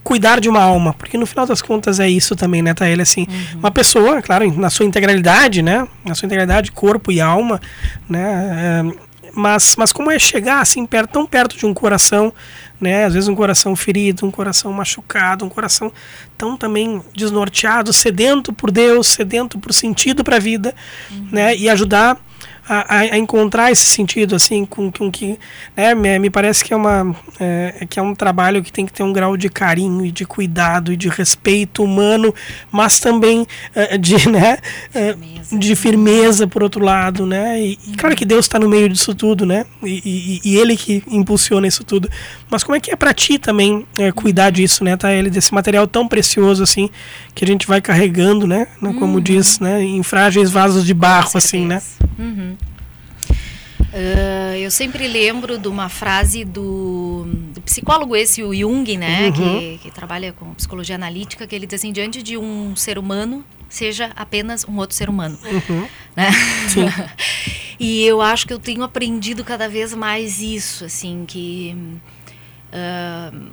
cuidar 0.10 0.39
de 0.39 0.50
uma 0.50 0.63
alma, 0.63 0.91
porque 0.91 1.19
no 1.19 1.26
final 1.28 1.45
das 1.45 1.62
contas 1.62 2.00
é 2.00 2.10
isso 2.10 2.36
também, 2.36 2.63
né, 2.63 2.74
Taília? 2.74 3.04
Assim, 3.04 3.28
uhum. 3.30 3.60
uma 3.60 3.69
pessoa, 3.69 4.24
claro, 4.24 4.52
na 4.58 4.67
sua 4.72 4.84
integralidade, 4.84 5.62
né, 5.62 5.88
na 6.04 6.15
sua 6.15 6.26
integralidade, 6.26 6.72
corpo 6.72 7.12
e 7.12 7.22
alma, 7.22 7.62
né, 8.10 8.24
é, 8.88 9.10
mas, 9.36 9.76
mas 9.78 9.93
como 9.93 10.10
é 10.10 10.17
chegar 10.17 10.62
assim 10.62 10.84
perto, 10.84 11.12
tão 11.12 11.28
perto 11.28 11.56
de 11.56 11.63
um 11.63 11.76
coração, 11.76 12.34
né, 12.82 13.06
às 13.06 13.13
vezes 13.13 13.30
um 13.30 13.36
coração 13.36 13.76
ferido, 13.76 14.26
um 14.26 14.32
coração 14.32 14.74
machucado, 14.74 15.45
um 15.45 15.50
coração 15.50 15.93
tão 16.36 16.58
também 16.58 17.04
desnorteado, 17.15 17.93
sedento 17.93 18.52
por 18.52 18.72
Deus, 18.72 19.10
sedento 19.10 19.60
por 19.60 19.72
sentido 19.72 20.24
para 20.24 20.38
a 20.38 20.39
vida, 20.39 20.74
uhum. 21.12 21.28
né, 21.32 21.56
e 21.56 21.69
ajudar 21.69 22.17
a, 22.69 22.99
a, 22.99 23.17
encontrar 23.17 23.71
esse 23.71 23.86
sentido 23.86 24.36
assim 24.36 24.63
com, 24.63 24.91
com 24.91 25.12
que 25.12 25.39
né, 25.75 25.95
me, 25.95 26.29
parece 26.29 26.63
que 26.63 26.71
é 26.71 26.77
uma 26.77 27.15
é, 27.39 27.88
que 27.89 27.97
é 27.97 28.01
um 28.01 28.13
trabalho 28.13 28.62
que 28.62 28.71
tem 28.71 28.86
que 28.86 28.93
ter 28.93 29.01
um 29.01 29.12
grau 29.12 29.36
de 29.36 29.49
carinho 29.49 30.05
e 30.05 30.12
de 30.12 30.23
cuidado 30.23 30.93
e 30.93 30.95
de 30.95 31.10
respeito 31.10 31.84
humano 31.84 32.34
mas 32.71 32.99
também 32.99 33.47
é, 33.73 33.97
de 33.97 34.17
né 34.29 34.60
é, 34.93 35.13
firmeza. 35.13 35.58
de 35.58 35.75
firmeza 35.75 36.47
por 36.47 36.62
outro 36.62 36.86
lado 36.86 37.25
né 37.25 37.60
e, 37.60 37.79
e 37.88 37.97
claro 37.97 38.15
que 38.15 38.23
Deus 38.23 38.45
está 38.45 38.60
no 38.60 38.69
meio 38.69 38.88
disso 38.88 39.15
tudo 39.15 39.47
né 39.47 39.65
e, 39.82 40.39
e, 40.43 40.51
e, 40.51 40.58
ele 40.58 40.77
que 40.77 41.03
impulsiona 41.08 41.65
isso 41.65 41.84
tudo 41.84 42.08
mas 42.50 42.64
como 42.64 42.76
é 42.76 42.80
que 42.80 42.92
é 42.92 42.96
para 42.96 43.14
ti 43.14 43.38
também 43.38 43.86
é, 43.98 44.12
cuidar 44.12 44.50
disso 44.50 44.84
né 44.84 44.98
tá 44.98 45.14
ele 45.14 45.30
desse 45.30 45.54
material 45.54 45.88
tão 45.88 46.08
precioso 46.08 46.64
assim 46.64 46.90
que 47.34 47.44
a 47.44 47.48
gente 47.48 47.68
vai 47.68 47.82
carregando 47.82 48.48
né 48.48 48.68
como 48.80 49.16
uhum. 49.16 49.22
diz 49.22 49.60
né 49.60 49.82
em 49.84 50.04
frágeis 50.04 50.50
vasos 50.50 50.86
de 50.86 50.94
barro 50.94 51.32
assim 51.36 51.66
né 51.66 51.82
Uhum. 52.20 52.58
Uh, 53.92 54.56
eu 54.58 54.70
sempre 54.70 55.08
lembro 55.08 55.58
de 55.58 55.68
uma 55.68 55.90
frase 55.90 56.46
do, 56.46 57.26
do 57.54 57.62
psicólogo 57.62 58.16
esse, 58.16 58.44
o 58.44 58.54
Jung, 58.54 58.98
né, 58.98 59.28
uhum. 59.28 59.32
que, 59.32 59.80
que, 59.82 59.92
trabalha 59.92 60.32
com 60.32 60.54
psicologia 60.54 60.94
analítica, 60.94 61.48
que 61.48 61.56
ele 61.56 61.66
diz 61.66 61.80
assim, 61.80 61.92
diante 61.92 62.22
de 62.22 62.38
um 62.38 62.76
ser 62.76 63.00
humano, 63.00 63.44
seja 63.68 64.12
apenas 64.16 64.64
um 64.68 64.78
outro 64.78 64.96
ser 64.96 65.10
humano. 65.10 65.40
Uhum. 65.44 65.88
Né? 66.16 66.30
E 67.80 68.04
eu 68.04 68.22
acho 68.22 68.46
que 68.46 68.52
eu 68.52 68.60
tenho 68.60 68.84
aprendido 68.84 69.42
cada 69.42 69.70
vez 69.70 69.94
mais 69.94 70.42
isso, 70.42 70.84
assim, 70.84 71.24
que... 71.26 71.74
Uh, 72.71 73.49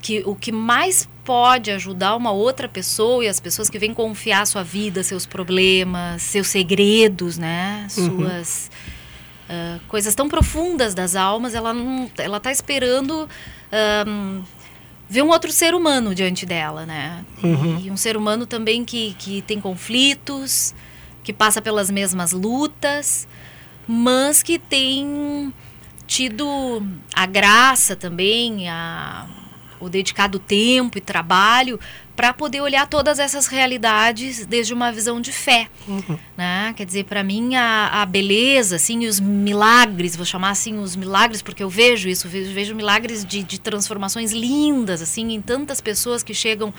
que 0.00 0.22
o 0.24 0.34
que 0.34 0.50
mais 0.50 1.08
pode 1.24 1.70
ajudar 1.70 2.16
uma 2.16 2.32
outra 2.32 2.68
pessoa 2.68 3.24
e 3.24 3.28
as 3.28 3.38
pessoas 3.38 3.68
que 3.68 3.78
vêm 3.78 3.92
confiar 3.92 4.46
sua 4.46 4.62
vida, 4.62 5.02
seus 5.02 5.26
problemas, 5.26 6.22
seus 6.22 6.48
segredos, 6.48 7.36
né, 7.36 7.86
uhum. 7.96 8.18
suas 8.18 8.70
uh, 9.48 9.80
coisas 9.88 10.14
tão 10.14 10.28
profundas 10.28 10.94
das 10.94 11.14
almas, 11.14 11.54
ela 11.54 11.72
não, 11.74 12.10
ela 12.18 12.38
está 12.38 12.50
esperando 12.50 13.28
um, 14.06 14.42
ver 15.08 15.22
um 15.22 15.28
outro 15.28 15.52
ser 15.52 15.74
humano 15.74 16.14
diante 16.14 16.46
dela, 16.46 16.86
né? 16.86 17.24
Uhum. 17.42 17.80
E 17.80 17.90
um 17.90 17.96
ser 17.96 18.16
humano 18.16 18.46
também 18.46 18.84
que, 18.84 19.14
que 19.18 19.42
tem 19.42 19.60
conflitos, 19.60 20.74
que 21.22 21.32
passa 21.32 21.60
pelas 21.60 21.90
mesmas 21.90 22.32
lutas, 22.32 23.28
mas 23.86 24.42
que 24.42 24.58
tem 24.58 25.52
tido 26.10 26.82
a 27.14 27.24
graça 27.24 27.94
também, 27.94 28.68
a 28.68 29.28
o 29.78 29.88
dedicado 29.88 30.38
tempo 30.38 30.98
e 30.98 31.00
trabalho 31.00 31.80
para 32.14 32.34
poder 32.34 32.60
olhar 32.60 32.86
todas 32.86 33.18
essas 33.18 33.46
realidades 33.46 34.44
desde 34.44 34.74
uma 34.74 34.92
visão 34.92 35.22
de 35.22 35.32
fé, 35.32 35.70
uhum. 35.88 36.18
né? 36.36 36.74
Quer 36.76 36.84
dizer, 36.84 37.04
para 37.04 37.24
mim 37.24 37.54
a, 37.56 38.02
a, 38.02 38.04
beleza, 38.04 38.76
assim, 38.76 39.06
os 39.06 39.18
milagres, 39.18 40.16
vou 40.16 40.26
chamar 40.26 40.50
assim 40.50 40.78
os 40.78 40.94
milagres 40.94 41.40
porque 41.40 41.62
eu 41.62 41.70
vejo 41.70 42.10
isso, 42.10 42.28
vejo, 42.28 42.52
vejo 42.52 42.74
milagres 42.74 43.24
de, 43.24 43.42
de 43.42 43.58
transformações 43.58 44.32
lindas, 44.32 45.00
assim, 45.00 45.32
em 45.32 45.40
tantas 45.40 45.80
pessoas 45.80 46.22
que 46.22 46.34
chegam 46.34 46.74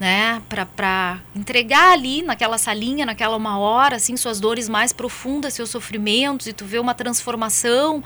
né, 0.00 0.42
para 0.48 1.20
entregar 1.36 1.92
ali 1.92 2.22
naquela 2.22 2.58
salinha, 2.58 3.06
naquela 3.06 3.36
uma 3.36 3.56
hora, 3.60 3.94
assim, 3.94 4.16
suas 4.16 4.40
dores 4.40 4.68
mais 4.68 4.92
profundas, 4.92 5.54
seus 5.54 5.70
sofrimentos, 5.70 6.48
e 6.48 6.52
tu 6.52 6.64
vê 6.64 6.80
uma 6.80 6.92
transformação, 6.92 8.02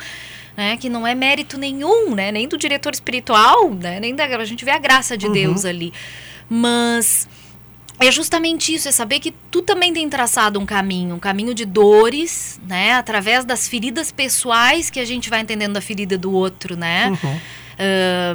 né, 0.56 0.76
que 0.76 0.88
não 0.88 1.06
é 1.06 1.14
mérito 1.14 1.58
nenhum, 1.58 2.14
né, 2.14 2.32
nem 2.32 2.48
do 2.48 2.56
diretor 2.56 2.92
espiritual, 2.92 3.72
né, 3.72 4.00
nem 4.00 4.14
da 4.14 4.24
a 4.24 4.44
gente 4.44 4.64
vê 4.64 4.70
a 4.70 4.78
graça 4.78 5.16
de 5.16 5.26
uhum. 5.26 5.32
Deus 5.32 5.64
ali, 5.64 5.92
mas 6.48 7.28
é 7.98 8.10
justamente 8.10 8.74
isso, 8.74 8.88
é 8.88 8.92
saber 8.92 9.20
que 9.20 9.32
tu 9.50 9.62
também 9.62 9.92
tem 9.92 10.08
traçado 10.08 10.58
um 10.58 10.66
caminho, 10.66 11.14
um 11.14 11.18
caminho 11.18 11.54
de 11.54 11.64
dores, 11.64 12.60
né, 12.66 12.94
através 12.94 13.44
das 13.44 13.68
feridas 13.68 14.10
pessoais 14.10 14.90
que 14.90 15.00
a 15.00 15.04
gente 15.04 15.30
vai 15.30 15.40
entendendo 15.40 15.76
a 15.76 15.80
ferida 15.80 16.18
do 16.18 16.32
outro, 16.32 16.76
né, 16.76 17.10
uhum. 17.10 17.40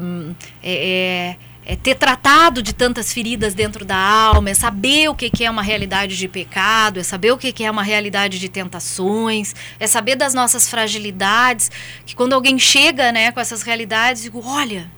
um, 0.02 0.36
é, 0.64 1.36
é 1.36 1.51
é 1.72 1.76
ter 1.78 1.96
tratado 1.96 2.62
de 2.62 2.74
tantas 2.74 3.14
feridas 3.14 3.54
dentro 3.54 3.86
da 3.86 3.96
alma, 3.96 4.50
é 4.50 4.54
saber 4.54 5.08
o 5.08 5.16
que, 5.16 5.32
é 5.42 5.50
uma 5.50 5.62
realidade 5.62 6.18
de 6.18 6.28
pecado, 6.28 7.00
é 7.00 7.04
saber 7.04 7.32
o 7.32 7.38
que, 7.38 7.64
é 7.64 7.72
uma 7.72 7.82
realidade 7.82 8.40
de 8.40 8.50
tentações, 8.50 9.56
é 9.80 9.88
saber 9.88 10.18
das 10.18 10.34
nossas 10.34 10.68
fragilidades, 10.68 11.72
que 12.06 12.14
quando 12.14 12.34
alguém 12.34 12.60
chega 12.60 13.14
né, 13.14 13.32
com 13.32 13.40
essas 13.40 13.62
realidades, 13.62 14.24
digo, 14.24 14.44
olha, 14.46 14.92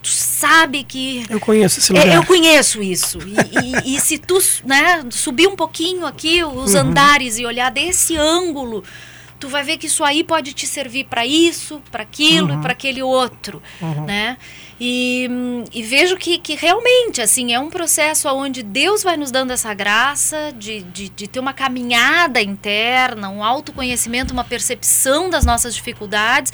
tu 0.00 0.08
sabe 0.08 0.84
que... 0.84 1.26
Eu 1.28 1.40
conheço 1.40 1.80
esse 1.80 1.92
lugar. 1.92 2.06
É, 2.06 2.16
eu 2.16 2.24
conheço 2.24 2.80
isso. 2.80 3.18
E, 3.26 3.90
e, 3.90 3.96
e, 3.96 4.00
se 4.00 4.16
tu 4.16 4.38
né, 4.64 5.04
subir 5.10 5.48
um 5.48 5.56
pouquinho 5.56 6.06
aqui 6.06 6.44
os 6.44 6.74
uhum. 6.74 6.80
andares 6.80 7.40
e 7.40 7.44
olhar 7.44 7.72
desse 7.72 8.16
ângulo 8.16 8.84
tu 9.40 9.48
vai 9.48 9.64
ver 9.64 9.78
que 9.78 9.86
isso 9.86 10.04
aí 10.04 10.22
pode 10.22 10.52
te 10.52 10.66
servir 10.66 11.04
para 11.04 11.24
isso, 11.24 11.82
para 11.90 12.02
aquilo 12.02 12.52
uhum. 12.52 12.58
e 12.58 12.62
para 12.62 12.72
aquele 12.72 13.02
outro, 13.02 13.62
uhum. 13.80 14.04
né? 14.04 14.36
E, 14.78 15.28
e, 15.74 15.82
vejo 15.82 16.16
que, 16.16 16.38
que 16.38 16.54
realmente, 16.54 17.20
assim, 17.20 17.52
é 17.52 17.60
um 17.60 17.68
processo 17.68 18.28
onde 18.28 18.62
Deus 18.62 19.02
vai 19.02 19.16
nos 19.16 19.30
dando 19.30 19.50
essa 19.50 19.74
graça 19.74 20.54
de, 20.56 20.82
de, 20.82 21.08
de 21.10 21.28
ter 21.28 21.38
uma 21.38 21.52
caminhada 21.52 22.40
interna, 22.40 23.28
um 23.28 23.44
autoconhecimento, 23.44 24.32
uma 24.32 24.44
percepção 24.44 25.28
das 25.28 25.44
nossas 25.44 25.74
dificuldades 25.74 26.52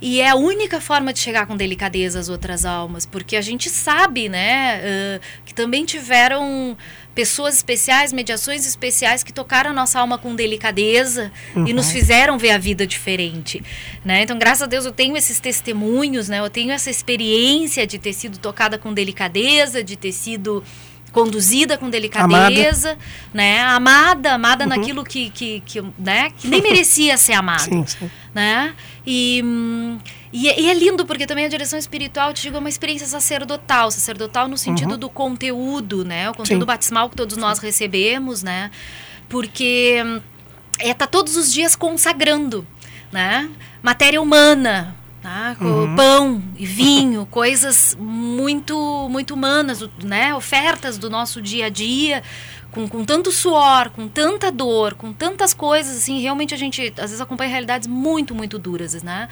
e 0.00 0.20
é 0.20 0.30
a 0.30 0.34
única 0.34 0.80
forma 0.80 1.12
de 1.12 1.18
chegar 1.18 1.46
com 1.46 1.56
delicadeza 1.56 2.18
às 2.18 2.28
outras 2.28 2.64
almas, 2.64 3.04
porque 3.04 3.36
a 3.36 3.40
gente 3.40 3.68
sabe, 3.68 4.28
né, 4.28 4.80
uh, 4.80 5.20
que 5.44 5.52
também 5.52 5.84
tiveram 5.84 6.76
pessoas 7.14 7.56
especiais, 7.56 8.12
mediações 8.12 8.66
especiais 8.66 9.22
que 9.22 9.32
tocaram 9.32 9.70
a 9.70 9.72
nossa 9.74 10.00
alma 10.00 10.16
com 10.16 10.34
delicadeza 10.34 11.30
uhum. 11.54 11.66
e 11.66 11.72
nos 11.72 11.88
uhum. 11.88 11.92
fizeram 11.92 12.38
ver 12.38 12.52
a 12.52 12.58
vida 12.58 12.86
diferente, 12.86 13.62
né? 14.04 14.22
Então, 14.22 14.38
graças 14.38 14.62
a 14.62 14.66
Deus 14.66 14.86
eu 14.86 14.92
tenho 14.92 15.16
esses 15.16 15.38
testemunhos, 15.38 16.28
né? 16.28 16.38
Eu 16.38 16.48
tenho 16.48 16.70
essa 16.70 16.88
experiência 16.88 17.86
de 17.86 17.98
ter 17.98 18.14
sido 18.14 18.38
tocada 18.38 18.78
com 18.78 18.94
delicadeza, 18.94 19.84
de 19.84 19.96
ter 19.96 20.12
sido 20.12 20.62
conduzida 21.10 21.76
com 21.76 21.90
delicadeza, 21.90 22.90
amada. 22.90 22.98
né? 23.34 23.60
Amada, 23.60 24.32
amada 24.32 24.64
uhum. 24.64 24.70
naquilo 24.70 25.04
que, 25.04 25.30
que, 25.30 25.60
que, 25.60 25.82
né? 25.98 26.30
que 26.36 26.48
nem 26.48 26.62
merecia 26.62 27.16
ser 27.16 27.32
amada, 27.32 27.64
sim, 27.64 27.84
sim. 27.86 28.10
né? 28.34 28.74
E, 29.06 29.42
e, 30.32 30.46
e, 30.46 30.70
é 30.70 30.74
lindo 30.74 31.06
porque 31.06 31.26
também 31.26 31.44
a 31.44 31.48
direção 31.48 31.78
espiritual 31.78 32.32
te 32.32 32.42
digo 32.42 32.56
é 32.56 32.58
uma 32.60 32.68
experiência 32.68 33.06
sacerdotal, 33.06 33.90
sacerdotal 33.90 34.46
no 34.46 34.58
sentido 34.58 34.92
uhum. 34.92 34.98
do 34.98 35.08
conteúdo, 35.08 36.04
né? 36.04 36.30
O 36.30 36.34
conteúdo 36.34 36.62
sim. 36.62 36.66
batismal 36.66 37.08
que 37.08 37.16
todos 37.16 37.36
nós 37.36 37.58
recebemos, 37.58 38.42
né? 38.42 38.70
Porque 39.28 39.96
é 40.78 40.92
tá 40.92 41.06
todos 41.06 41.36
os 41.36 41.52
dias 41.52 41.74
consagrando, 41.74 42.66
né? 43.10 43.48
Matéria 43.82 44.20
humana, 44.20 44.94
Tá? 45.22 45.54
Uhum. 45.60 45.96
Pão 45.96 46.42
e 46.56 46.64
vinho, 46.64 47.26
coisas 47.26 47.94
muito 48.00 49.06
muito 49.10 49.34
humanas, 49.34 49.86
né? 50.02 50.34
Ofertas 50.34 50.96
do 50.96 51.10
nosso 51.10 51.42
dia 51.42 51.66
a 51.66 51.68
dia, 51.68 52.22
com, 52.70 52.88
com 52.88 53.04
tanto 53.04 53.32
suor, 53.32 53.90
com 53.90 54.08
tanta 54.08 54.50
dor, 54.50 54.94
com 54.94 55.12
tantas 55.12 55.52
coisas, 55.52 55.96
assim, 55.96 56.20
realmente 56.20 56.54
a 56.54 56.56
gente 56.56 56.92
às 56.96 57.10
vezes 57.10 57.20
acompanha 57.20 57.50
realidades 57.50 57.88
muito, 57.88 58.34
muito 58.34 58.58
duras, 58.58 59.02
né? 59.02 59.28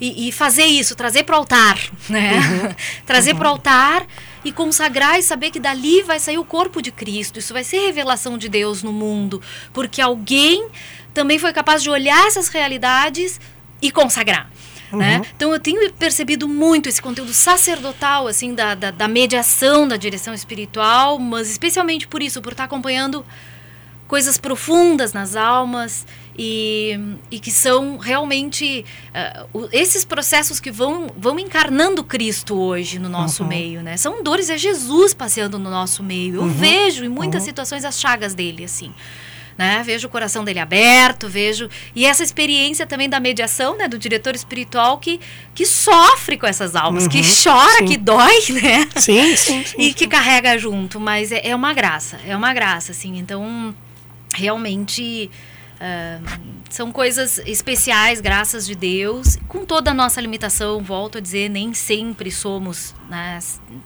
E, 0.00 0.28
e 0.28 0.32
fazer 0.32 0.64
isso, 0.64 0.96
trazer 0.96 1.22
para 1.22 1.36
o 1.36 1.38
altar, 1.38 1.78
né? 2.10 2.34
Uhum. 2.34 2.74
trazer 3.06 3.32
uhum. 3.32 3.38
para 3.38 3.48
o 3.48 3.50
altar 3.52 4.06
e 4.44 4.50
consagrar 4.50 5.18
e 5.18 5.22
saber 5.22 5.50
que 5.50 5.60
dali 5.60 6.02
vai 6.02 6.18
sair 6.18 6.38
o 6.38 6.44
corpo 6.44 6.82
de 6.82 6.90
Cristo. 6.90 7.38
Isso 7.38 7.52
vai 7.52 7.62
ser 7.62 7.86
revelação 7.86 8.36
de 8.36 8.48
Deus 8.48 8.82
no 8.82 8.92
mundo, 8.92 9.40
porque 9.72 10.00
alguém 10.00 10.68
também 11.14 11.38
foi 11.38 11.52
capaz 11.52 11.82
de 11.82 11.90
olhar 11.90 12.26
essas 12.26 12.48
realidades 12.48 13.40
e 13.80 13.90
consagrar. 13.90 14.50
Né? 14.92 15.14
Uhum. 15.16 15.20
Né? 15.22 15.30
Então 15.36 15.52
eu 15.52 15.60
tenho 15.60 15.92
percebido 15.94 16.46
muito 16.46 16.88
esse 16.88 17.00
conteúdo 17.00 17.32
sacerdotal, 17.32 18.26
assim, 18.26 18.54
da, 18.54 18.74
da, 18.74 18.90
da, 18.90 19.08
mediação 19.08 19.86
da 19.88 19.96
direção 19.96 20.34
espiritual, 20.34 21.18
mas 21.18 21.50
especialmente 21.50 22.06
por 22.06 22.22
isso, 22.22 22.40
por 22.40 22.52
estar 22.52 22.64
acompanhando 22.64 23.24
coisas 24.06 24.36
profundas 24.36 25.14
nas 25.14 25.36
almas 25.36 26.06
e, 26.38 26.98
e 27.30 27.40
que 27.40 27.50
são 27.50 27.96
realmente 27.96 28.84
uh, 29.54 29.68
esses 29.72 30.04
processos 30.04 30.60
que 30.60 30.70
vão, 30.70 31.06
vão 31.16 31.38
encarnando 31.38 32.04
Cristo 32.04 32.58
hoje 32.58 32.98
no 32.98 33.08
nosso 33.08 33.42
uhum. 33.42 33.48
meio, 33.48 33.82
né? 33.82 33.96
São 33.96 34.22
dores, 34.22 34.50
é 34.50 34.58
Jesus 34.58 35.14
passeando 35.14 35.58
no 35.58 35.70
nosso 35.70 36.02
meio. 36.02 36.36
Eu 36.36 36.42
uhum. 36.42 36.48
vejo 36.48 37.04
em 37.04 37.08
muitas 37.08 37.42
uhum. 37.42 37.46
situações 37.46 37.84
as 37.86 37.98
chagas 37.98 38.34
dele, 38.34 38.64
assim 38.64 38.92
né? 39.56 39.82
Vejo 39.84 40.06
o 40.06 40.10
coração 40.10 40.44
dele 40.44 40.58
aberto, 40.58 41.28
vejo 41.28 41.68
e 41.94 42.04
essa 42.04 42.22
experiência 42.22 42.86
também 42.86 43.08
da 43.08 43.20
mediação, 43.20 43.76
né, 43.76 43.88
do 43.88 43.98
diretor 43.98 44.34
espiritual 44.34 44.98
que 44.98 45.20
que 45.54 45.66
sofre 45.66 46.36
com 46.36 46.46
essas 46.46 46.74
almas, 46.74 47.04
uhum, 47.04 47.10
que 47.10 47.20
chora, 47.20 47.78
sim. 47.78 47.86
que 47.86 47.96
dói, 47.96 48.40
né? 48.62 48.88
Sim, 48.96 49.36
sim, 49.36 49.64
sim 49.64 49.76
E 49.78 49.92
que 49.92 50.06
carrega 50.06 50.56
junto, 50.58 50.98
mas 50.98 51.30
é, 51.30 51.48
é 51.48 51.54
uma 51.54 51.72
graça, 51.72 52.18
é 52.26 52.36
uma 52.36 52.52
graça, 52.54 52.92
assim. 52.92 53.18
Então, 53.18 53.74
realmente 54.34 55.30
Uh, 55.82 56.62
são 56.70 56.92
coisas 56.92 57.38
especiais, 57.38 58.20
graças 58.20 58.64
de 58.64 58.76
Deus. 58.76 59.36
Com 59.48 59.66
toda 59.66 59.90
a 59.90 59.94
nossa 59.94 60.20
limitação, 60.20 60.80
volto 60.80 61.18
a 61.18 61.20
dizer, 61.20 61.50
nem 61.50 61.74
sempre 61.74 62.30
somos 62.30 62.94
né, 63.10 63.40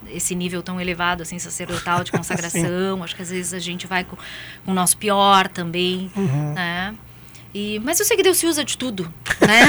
esse 0.08 0.34
nível 0.34 0.62
tão 0.62 0.78
elevado, 0.78 1.22
assim, 1.22 1.38
sacerdotal 1.38 2.04
de 2.04 2.12
consagração. 2.12 3.02
Acho 3.02 3.16
que 3.16 3.22
às 3.22 3.30
vezes 3.30 3.54
a 3.54 3.58
gente 3.58 3.86
vai 3.86 4.04
com, 4.04 4.16
com 4.64 4.70
o 4.72 4.74
nosso 4.74 4.98
pior 4.98 5.48
também, 5.48 6.10
uhum. 6.14 6.52
né? 6.52 6.94
E, 7.54 7.80
mas 7.82 7.98
eu 7.98 8.04
sei 8.04 8.18
que 8.18 8.22
Deus 8.22 8.36
se 8.36 8.46
usa 8.46 8.62
de 8.62 8.76
tudo, 8.76 9.12
né? 9.40 9.66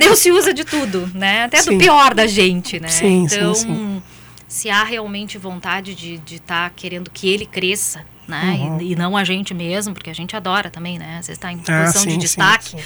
Deus 0.00 0.18
se 0.18 0.32
usa 0.32 0.52
de 0.52 0.64
tudo, 0.64 1.08
né? 1.14 1.44
Até 1.44 1.62
sim. 1.62 1.70
do 1.70 1.78
pior 1.78 2.12
da 2.12 2.26
gente, 2.26 2.80
né? 2.80 2.88
Sim, 2.88 3.26
então, 3.26 3.54
sim, 3.54 4.02
se 4.48 4.68
há 4.68 4.82
realmente 4.82 5.38
vontade 5.38 5.94
de 5.94 6.16
estar 6.34 6.68
tá 6.68 6.72
querendo 6.74 7.08
que 7.08 7.28
ele 7.28 7.46
cresça, 7.46 8.04
né? 8.30 8.58
Uhum. 8.60 8.80
E, 8.80 8.92
e, 8.92 8.96
não 8.96 9.16
a 9.16 9.24
gente 9.24 9.52
mesmo, 9.52 9.92
porque 9.92 10.08
a 10.08 10.14
gente 10.14 10.34
adora 10.34 10.70
também, 10.70 10.98
né? 10.98 11.20
Você 11.20 11.32
está 11.32 11.52
em 11.52 11.56
ah, 11.56 11.82
posição 11.82 12.02
ah, 12.02 12.04
sim, 12.04 12.08
de 12.08 12.16
destaque. 12.16 12.70
Sim, 12.70 12.78
sim. 12.78 12.84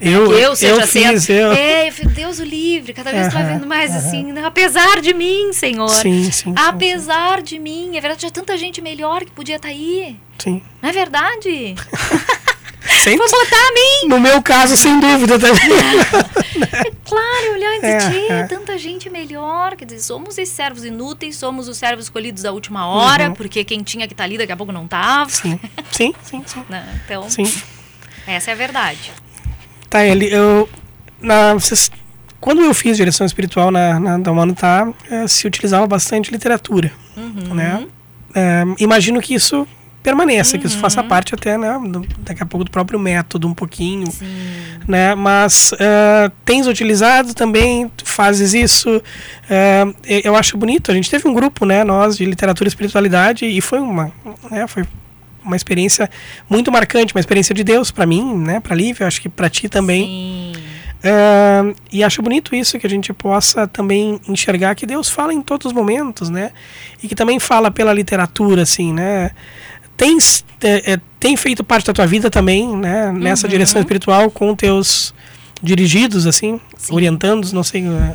Eu, 0.00 0.28
que 0.28 0.34
eu 0.34 0.56
seja 0.56 0.74
eu 0.74 0.86
fiz, 0.86 1.28
eu... 1.28 1.52
É, 1.52 1.90
Deus 1.90 2.38
o 2.38 2.44
livre, 2.44 2.92
cada 2.92 3.12
vez 3.12 3.32
uhum, 3.32 3.46
vendo 3.46 3.66
mais 3.66 3.92
uhum. 3.92 3.96
assim, 3.96 4.32
né? 4.32 4.42
apesar 4.44 5.00
de 5.00 5.14
mim, 5.14 5.52
Senhor. 5.52 5.88
Sim, 5.88 6.30
sim. 6.30 6.54
Apesar 6.56 7.42
de 7.42 7.58
mim. 7.58 7.96
É 7.96 8.00
verdade, 8.00 8.20
tinha 8.20 8.30
tanta 8.30 8.56
gente 8.58 8.80
melhor 8.80 9.24
que 9.24 9.30
podia 9.30 9.56
estar 9.56 9.68
tá 9.68 9.74
aí. 9.74 10.16
Sim. 10.38 10.62
Não 10.82 10.90
é 10.90 10.92
verdade? 10.92 11.74
Sem, 13.02 13.16
Vou 13.16 13.28
botar 13.28 13.56
a 13.56 13.72
mim. 13.72 14.08
No 14.08 14.20
meu 14.20 14.42
caso, 14.42 14.76
sem 14.76 14.98
dúvida 15.00 15.38
também. 15.38 15.78
É, 16.56 16.90
claro, 17.04 17.52
olhar 17.52 17.76
e 17.76 17.80
dizer, 17.80 18.32
é, 18.32 18.40
é. 18.40 18.42
tanta 18.44 18.78
gente 18.78 19.10
melhor. 19.10 19.76
Quer 19.76 19.84
dizer, 19.84 20.00
somos 20.00 20.38
esses 20.38 20.54
servos 20.54 20.84
inúteis, 20.84 21.36
somos 21.36 21.68
os 21.68 21.76
servos 21.76 22.06
escolhidos 22.06 22.42
da 22.42 22.52
última 22.52 22.86
hora, 22.86 23.28
uhum. 23.28 23.34
porque 23.34 23.64
quem 23.64 23.82
tinha 23.82 24.06
que 24.06 24.14
estar 24.14 24.22
tá 24.22 24.26
ali 24.26 24.38
daqui 24.38 24.52
a 24.52 24.56
pouco 24.56 24.72
não 24.72 24.84
estava. 24.84 25.28
Sim, 25.30 25.58
sim, 25.90 26.14
sim. 26.22 26.42
sim. 26.46 26.64
Né? 26.68 26.84
Então, 27.04 27.28
sim. 27.28 27.44
essa 28.26 28.50
é 28.50 28.54
a 28.54 28.56
verdade. 28.56 29.12
Tá, 29.88 30.04
ele, 30.04 30.26
eu. 30.34 30.68
Na, 31.20 31.54
vocês, 31.54 31.90
quando 32.40 32.62
eu 32.62 32.74
fiz 32.74 32.96
direção 32.96 33.26
espiritual 33.26 33.70
na, 33.70 34.00
na 34.00 34.18
da 34.18 34.32
Humanitá, 34.32 34.88
eh, 35.10 35.28
se 35.28 35.46
utilizava 35.46 35.86
bastante 35.86 36.30
literatura. 36.30 36.92
Uhum. 37.16 37.54
Né? 37.54 37.86
É, 38.34 38.64
imagino 38.78 39.20
que 39.20 39.34
isso 39.34 39.66
permaneça, 40.06 40.54
uhum. 40.54 40.60
que 40.60 40.68
isso 40.68 40.78
faça 40.78 41.02
uhum. 41.02 41.08
parte 41.08 41.34
até, 41.34 41.58
né, 41.58 41.76
do, 41.84 42.06
daqui 42.20 42.40
a 42.40 42.46
pouco 42.46 42.62
do 42.62 42.70
próprio 42.70 42.96
método 42.96 43.48
um 43.48 43.54
pouquinho, 43.54 44.08
Sim. 44.08 44.24
né, 44.86 45.16
mas 45.16 45.72
uh, 45.72 46.30
tens 46.44 46.68
utilizado 46.68 47.34
também, 47.34 47.90
fazes 48.04 48.54
isso, 48.54 48.88
uh, 48.88 49.96
eu 50.06 50.36
acho 50.36 50.56
bonito, 50.56 50.92
a 50.92 50.94
gente 50.94 51.10
teve 51.10 51.26
um 51.28 51.34
grupo, 51.34 51.66
né, 51.66 51.82
nós, 51.82 52.16
de 52.16 52.24
literatura 52.24 52.68
e 52.68 52.70
espiritualidade, 52.70 53.46
e 53.46 53.60
foi 53.60 53.80
uma, 53.80 54.12
né, 54.48 54.68
foi 54.68 54.84
uma 55.44 55.56
experiência 55.56 56.08
muito 56.48 56.70
marcante, 56.70 57.12
uma 57.12 57.20
experiência 57.20 57.52
de 57.52 57.64
Deus 57.64 57.90
para 57.90 58.06
mim, 58.06 58.36
né, 58.36 58.60
para 58.60 58.76
Lívia, 58.76 59.08
acho 59.08 59.20
que 59.20 59.28
para 59.28 59.50
ti 59.50 59.68
também. 59.68 60.54
Uh, 60.96 61.76
e 61.92 62.02
acho 62.02 62.22
bonito 62.22 62.54
isso, 62.54 62.78
que 62.78 62.86
a 62.86 62.90
gente 62.90 63.12
possa 63.12 63.66
também 63.68 64.18
enxergar 64.28 64.74
que 64.74 64.86
Deus 64.86 65.08
fala 65.08 65.32
em 65.32 65.40
todos 65.40 65.66
os 65.66 65.72
momentos, 65.72 66.30
né? 66.30 66.50
E 67.02 67.06
que 67.06 67.14
também 67.14 67.38
fala 67.38 67.70
pela 67.70 67.92
literatura, 67.92 68.62
assim, 68.62 68.92
né? 68.92 69.30
Tem, 69.96 70.18
é, 70.62 70.92
é, 70.92 71.00
tem 71.18 71.36
feito 71.36 71.64
parte 71.64 71.86
da 71.86 71.92
tua 71.92 72.06
vida 72.06 72.30
também, 72.30 72.76
né? 72.76 73.12
Nessa 73.12 73.46
uhum. 73.46 73.50
direção 73.50 73.80
espiritual 73.80 74.30
com 74.30 74.54
teus 74.54 75.14
dirigidos, 75.62 76.26
assim, 76.26 76.60
orientandos, 76.90 77.52
não 77.52 77.62
sei, 77.62 77.86
uh, 77.88 78.14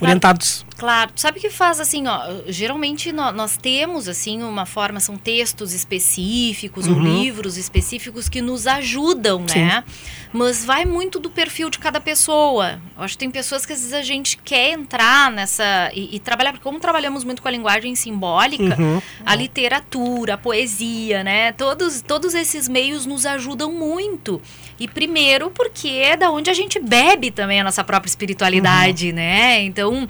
orientados. 0.00 0.66
Claro, 0.76 1.12
sabe 1.14 1.38
que 1.38 1.50
faz 1.50 1.78
assim, 1.78 2.08
ó, 2.08 2.20
geralmente 2.48 3.12
nós, 3.12 3.34
nós 3.34 3.56
temos 3.56 4.08
assim 4.08 4.42
uma 4.42 4.66
forma, 4.66 4.98
são 4.98 5.16
textos 5.16 5.72
específicos 5.72 6.88
uhum. 6.88 6.94
ou 6.94 7.00
livros 7.00 7.56
específicos 7.56 8.28
que 8.28 8.42
nos 8.42 8.66
ajudam, 8.66 9.46
Sim. 9.46 9.60
né? 9.60 9.84
Mas 10.32 10.64
vai 10.64 10.84
muito 10.84 11.20
do 11.20 11.30
perfil 11.30 11.70
de 11.70 11.78
cada 11.78 12.00
pessoa. 12.00 12.80
Eu 12.96 13.04
acho 13.04 13.14
que 13.14 13.18
tem 13.18 13.30
pessoas 13.30 13.64
que 13.64 13.72
às 13.72 13.78
vezes 13.78 13.94
a 13.94 14.02
gente 14.02 14.36
quer 14.36 14.72
entrar 14.72 15.30
nessa 15.30 15.92
e, 15.94 16.16
e 16.16 16.18
trabalhar, 16.18 16.50
porque 16.50 16.64
como 16.64 16.80
trabalhamos 16.80 17.22
muito 17.22 17.40
com 17.40 17.46
a 17.46 17.52
linguagem 17.52 17.94
simbólica, 17.94 18.76
uhum. 18.76 19.00
a 19.24 19.34
literatura, 19.36 20.34
a 20.34 20.38
poesia, 20.38 21.22
né? 21.22 21.52
Todos, 21.52 22.02
todos 22.02 22.34
esses 22.34 22.68
meios 22.68 23.06
nos 23.06 23.24
ajudam 23.26 23.70
muito. 23.70 24.42
E 24.80 24.88
primeiro 24.88 25.50
porque 25.50 25.88
é 25.88 26.16
da 26.16 26.32
onde 26.32 26.50
a 26.50 26.54
gente 26.54 26.80
bebe 26.80 27.30
também 27.30 27.60
a 27.60 27.64
nossa 27.64 27.84
própria 27.84 28.08
espiritualidade, 28.08 29.10
uhum. 29.10 29.14
né? 29.14 29.62
Então, 29.62 30.08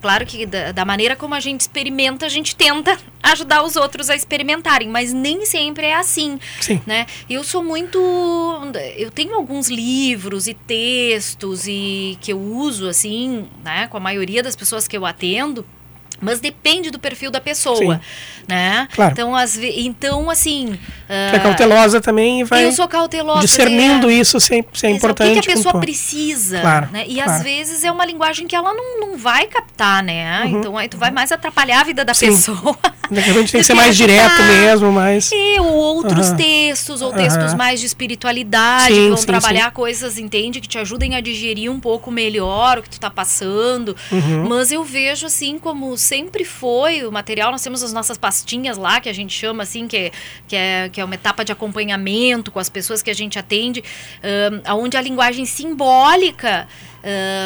Claro 0.00 0.24
que 0.24 0.46
da, 0.46 0.72
da, 0.72 0.84
maneira 0.84 1.14
como 1.14 1.34
a 1.34 1.40
gente 1.40 1.60
experimenta, 1.60 2.24
a 2.26 2.28
gente 2.28 2.56
tenta 2.56 2.98
ajudar 3.22 3.62
os 3.62 3.76
outros 3.76 4.08
a 4.08 4.16
experimentarem, 4.16 4.88
mas 4.88 5.12
nem 5.12 5.44
sempre 5.44 5.86
é 5.86 5.94
assim, 5.94 6.38
Sim. 6.60 6.80
né? 6.86 7.06
Eu 7.28 7.44
sou 7.44 7.62
muito, 7.62 7.98
eu 8.96 9.10
tenho 9.10 9.34
alguns 9.34 9.68
livros 9.68 10.46
e 10.48 10.54
textos 10.54 11.66
e 11.66 12.16
que 12.20 12.32
eu 12.32 12.40
uso 12.40 12.88
assim, 12.88 13.46
né, 13.62 13.86
com 13.88 13.96
a 13.96 14.00
maioria 14.00 14.42
das 14.42 14.56
pessoas 14.56 14.88
que 14.88 14.96
eu 14.96 15.04
atendo, 15.04 15.66
mas 16.20 16.40
depende 16.40 16.90
do 16.90 16.98
perfil 16.98 17.30
da 17.30 17.40
pessoa, 17.40 17.76
Sim. 17.76 18.00
né? 18.48 18.88
Claro. 18.94 19.12
Então, 19.12 19.34
as, 19.34 19.56
então 19.56 20.30
assim... 20.30 20.66
Uh, 21.08 21.34
é 21.34 21.38
cautelosa 21.38 22.00
também 22.00 22.40
e 22.40 22.44
vai... 22.44 22.64
Eu 22.64 22.72
sou 22.72 22.86
cautelosa. 22.86 23.40
Discernindo 23.40 24.10
é, 24.10 24.14
isso 24.14 24.38
se, 24.38 24.64
se 24.72 24.86
é 24.86 24.90
importante. 24.90 25.30
O 25.30 25.34
que, 25.34 25.40
que 25.40 25.52
a 25.52 25.54
pessoa 25.54 25.80
precisa, 25.80 26.60
claro, 26.60 26.88
né? 26.92 27.04
E 27.06 27.14
claro. 27.14 27.30
às 27.30 27.42
vezes 27.42 27.84
é 27.84 27.90
uma 27.90 28.04
linguagem 28.04 28.46
que 28.46 28.54
ela 28.54 28.74
não, 28.74 29.00
não 29.00 29.16
vai 29.16 29.46
captar, 29.46 30.02
né? 30.02 30.42
Uhum. 30.44 30.58
Então, 30.58 30.78
aí 30.78 30.88
tu 30.88 30.96
vai 30.96 31.10
mais 31.10 31.32
atrapalhar 31.32 31.80
a 31.80 31.84
vida 31.84 32.04
da 32.04 32.14
Sim. 32.14 32.26
pessoa. 32.26 32.76
De 33.10 33.20
repente 33.20 33.52
tem 33.52 33.60
que 33.62 33.66
ser 33.66 33.74
mais 33.74 33.96
direto 33.96 34.42
mesmo, 34.42 34.92
mais... 34.92 35.30
E, 35.32 35.58
ou 35.60 35.72
outros 35.72 36.28
uhum. 36.30 36.36
textos, 36.36 37.02
ou 37.02 37.12
textos 37.12 37.54
mais 37.54 37.80
de 37.80 37.86
espiritualidade, 37.86 38.94
sim, 38.94 39.02
que 39.02 39.08
vão 39.08 39.16
sim, 39.16 39.26
trabalhar 39.26 39.66
sim. 39.66 39.74
coisas, 39.74 40.18
entende? 40.18 40.60
Que 40.60 40.68
te 40.68 40.78
ajudem 40.78 41.14
a 41.14 41.20
digerir 41.20 41.70
um 41.70 41.80
pouco 41.80 42.10
melhor 42.10 42.78
o 42.78 42.82
que 42.82 42.90
tu 42.90 43.00
tá 43.00 43.10
passando. 43.10 43.96
Uhum. 44.10 44.48
Mas 44.48 44.70
eu 44.70 44.84
vejo, 44.84 45.26
assim, 45.26 45.58
como 45.58 45.96
sempre 46.10 46.44
foi 46.44 47.06
o 47.06 47.12
material. 47.12 47.52
Nós 47.52 47.62
temos 47.62 47.84
as 47.84 47.92
nossas 47.92 48.18
pastinhas 48.18 48.76
lá, 48.76 49.00
que 49.00 49.08
a 49.08 49.12
gente 49.12 49.32
chama 49.32 49.62
assim, 49.62 49.86
que 49.86 49.96
é, 49.96 50.10
que 50.48 50.56
é, 50.56 50.88
que 50.92 51.00
é 51.00 51.04
uma 51.04 51.14
etapa 51.14 51.44
de 51.44 51.52
acompanhamento 51.52 52.50
com 52.50 52.58
as 52.58 52.68
pessoas 52.68 53.00
que 53.00 53.10
a 53.10 53.14
gente 53.14 53.38
atende, 53.38 53.80
um, 54.66 54.74
onde 54.74 54.96
a 54.96 55.00
linguagem 55.00 55.46
simbólica. 55.46 56.66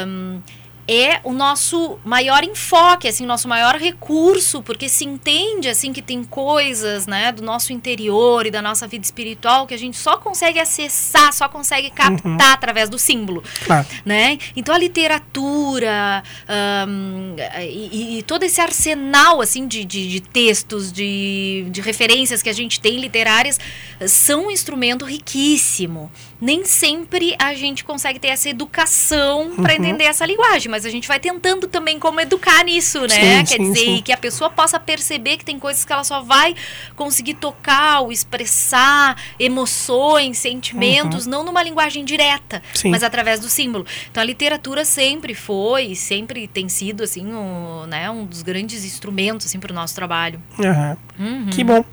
Um, 0.06 0.40
é 0.86 1.20
o 1.24 1.32
nosso 1.32 1.98
maior 2.04 2.44
enfoque, 2.44 3.08
assim, 3.08 3.24
o 3.24 3.26
nosso 3.26 3.48
maior 3.48 3.76
recurso, 3.76 4.62
porque 4.62 4.88
se 4.88 5.04
entende 5.04 5.68
assim 5.68 5.92
que 5.92 6.02
tem 6.02 6.22
coisas, 6.22 7.06
né, 7.06 7.32
do 7.32 7.42
nosso 7.42 7.72
interior 7.72 8.46
e 8.46 8.50
da 8.50 8.60
nossa 8.60 8.86
vida 8.86 9.04
espiritual 9.04 9.66
que 9.66 9.74
a 9.74 9.78
gente 9.78 9.96
só 9.96 10.16
consegue 10.18 10.58
acessar, 10.58 11.32
só 11.32 11.48
consegue 11.48 11.90
captar 11.90 12.30
uhum. 12.30 12.38
através 12.40 12.88
do 12.88 12.98
símbolo, 12.98 13.42
claro. 13.64 13.86
né? 14.04 14.38
Então 14.54 14.74
a 14.74 14.78
literatura 14.78 16.22
um, 16.88 17.36
e, 17.62 18.18
e, 18.18 18.22
todo 18.22 18.42
esse 18.42 18.60
arsenal 18.60 19.40
assim 19.40 19.66
de, 19.66 19.84
de, 19.84 20.08
de 20.08 20.20
textos, 20.20 20.92
de, 20.92 21.66
de 21.70 21.80
referências 21.80 22.42
que 22.42 22.48
a 22.48 22.52
gente 22.52 22.80
tem 22.80 23.00
literárias 23.00 23.58
são 24.06 24.46
um 24.46 24.50
instrumento 24.50 25.04
riquíssimo. 25.04 26.10
Nem 26.40 26.64
sempre 26.64 27.34
a 27.38 27.54
gente 27.54 27.84
consegue 27.84 28.18
ter 28.18 28.28
essa 28.28 28.48
educação 28.48 29.52
para 29.56 29.72
uhum. 29.72 29.78
entender 29.78 30.04
essa 30.04 30.26
linguagem 30.26 30.64
mas 30.68 30.84
a 30.84 30.90
gente 30.90 31.08
vai 31.08 31.18
tentando 31.18 31.66
também 31.66 31.98
como 31.98 32.20
educar 32.20 32.64
nisso, 32.64 33.02
né? 33.02 33.08
Sim, 33.08 33.44
Quer 33.44 33.46
sim, 33.46 33.72
dizer, 33.72 33.84
sim. 33.84 34.02
que 34.02 34.12
a 34.12 34.16
pessoa 34.16 34.50
possa 34.50 34.78
perceber 34.78 35.36
que 35.36 35.44
tem 35.44 35.58
coisas 35.58 35.84
que 35.84 35.92
ela 35.92 36.04
só 36.04 36.20
vai 36.20 36.54
conseguir 36.96 37.34
tocar 37.34 38.00
ou 38.00 38.12
expressar 38.12 39.16
emoções, 39.38 40.38
sentimentos, 40.38 41.24
uhum. 41.24 41.30
não 41.30 41.44
numa 41.44 41.62
linguagem 41.62 42.04
direta, 42.04 42.62
mas 42.86 43.02
através 43.02 43.40
do 43.40 43.48
símbolo. 43.48 43.86
Então 44.10 44.22
a 44.22 44.26
literatura 44.26 44.84
sempre 44.84 45.34
foi, 45.34 45.94
sempre 45.94 46.46
tem 46.46 46.68
sido 46.68 47.02
assim, 47.02 47.26
um, 47.26 47.86
né, 47.86 48.10
um 48.10 48.24
dos 48.24 48.42
grandes 48.42 48.84
instrumentos 48.84 49.46
assim 49.46 49.58
para 49.58 49.72
o 49.72 49.74
nosso 49.74 49.94
trabalho. 49.94 50.40
Uhum. 51.18 51.46
Que 51.50 51.62
bom. 51.62 51.84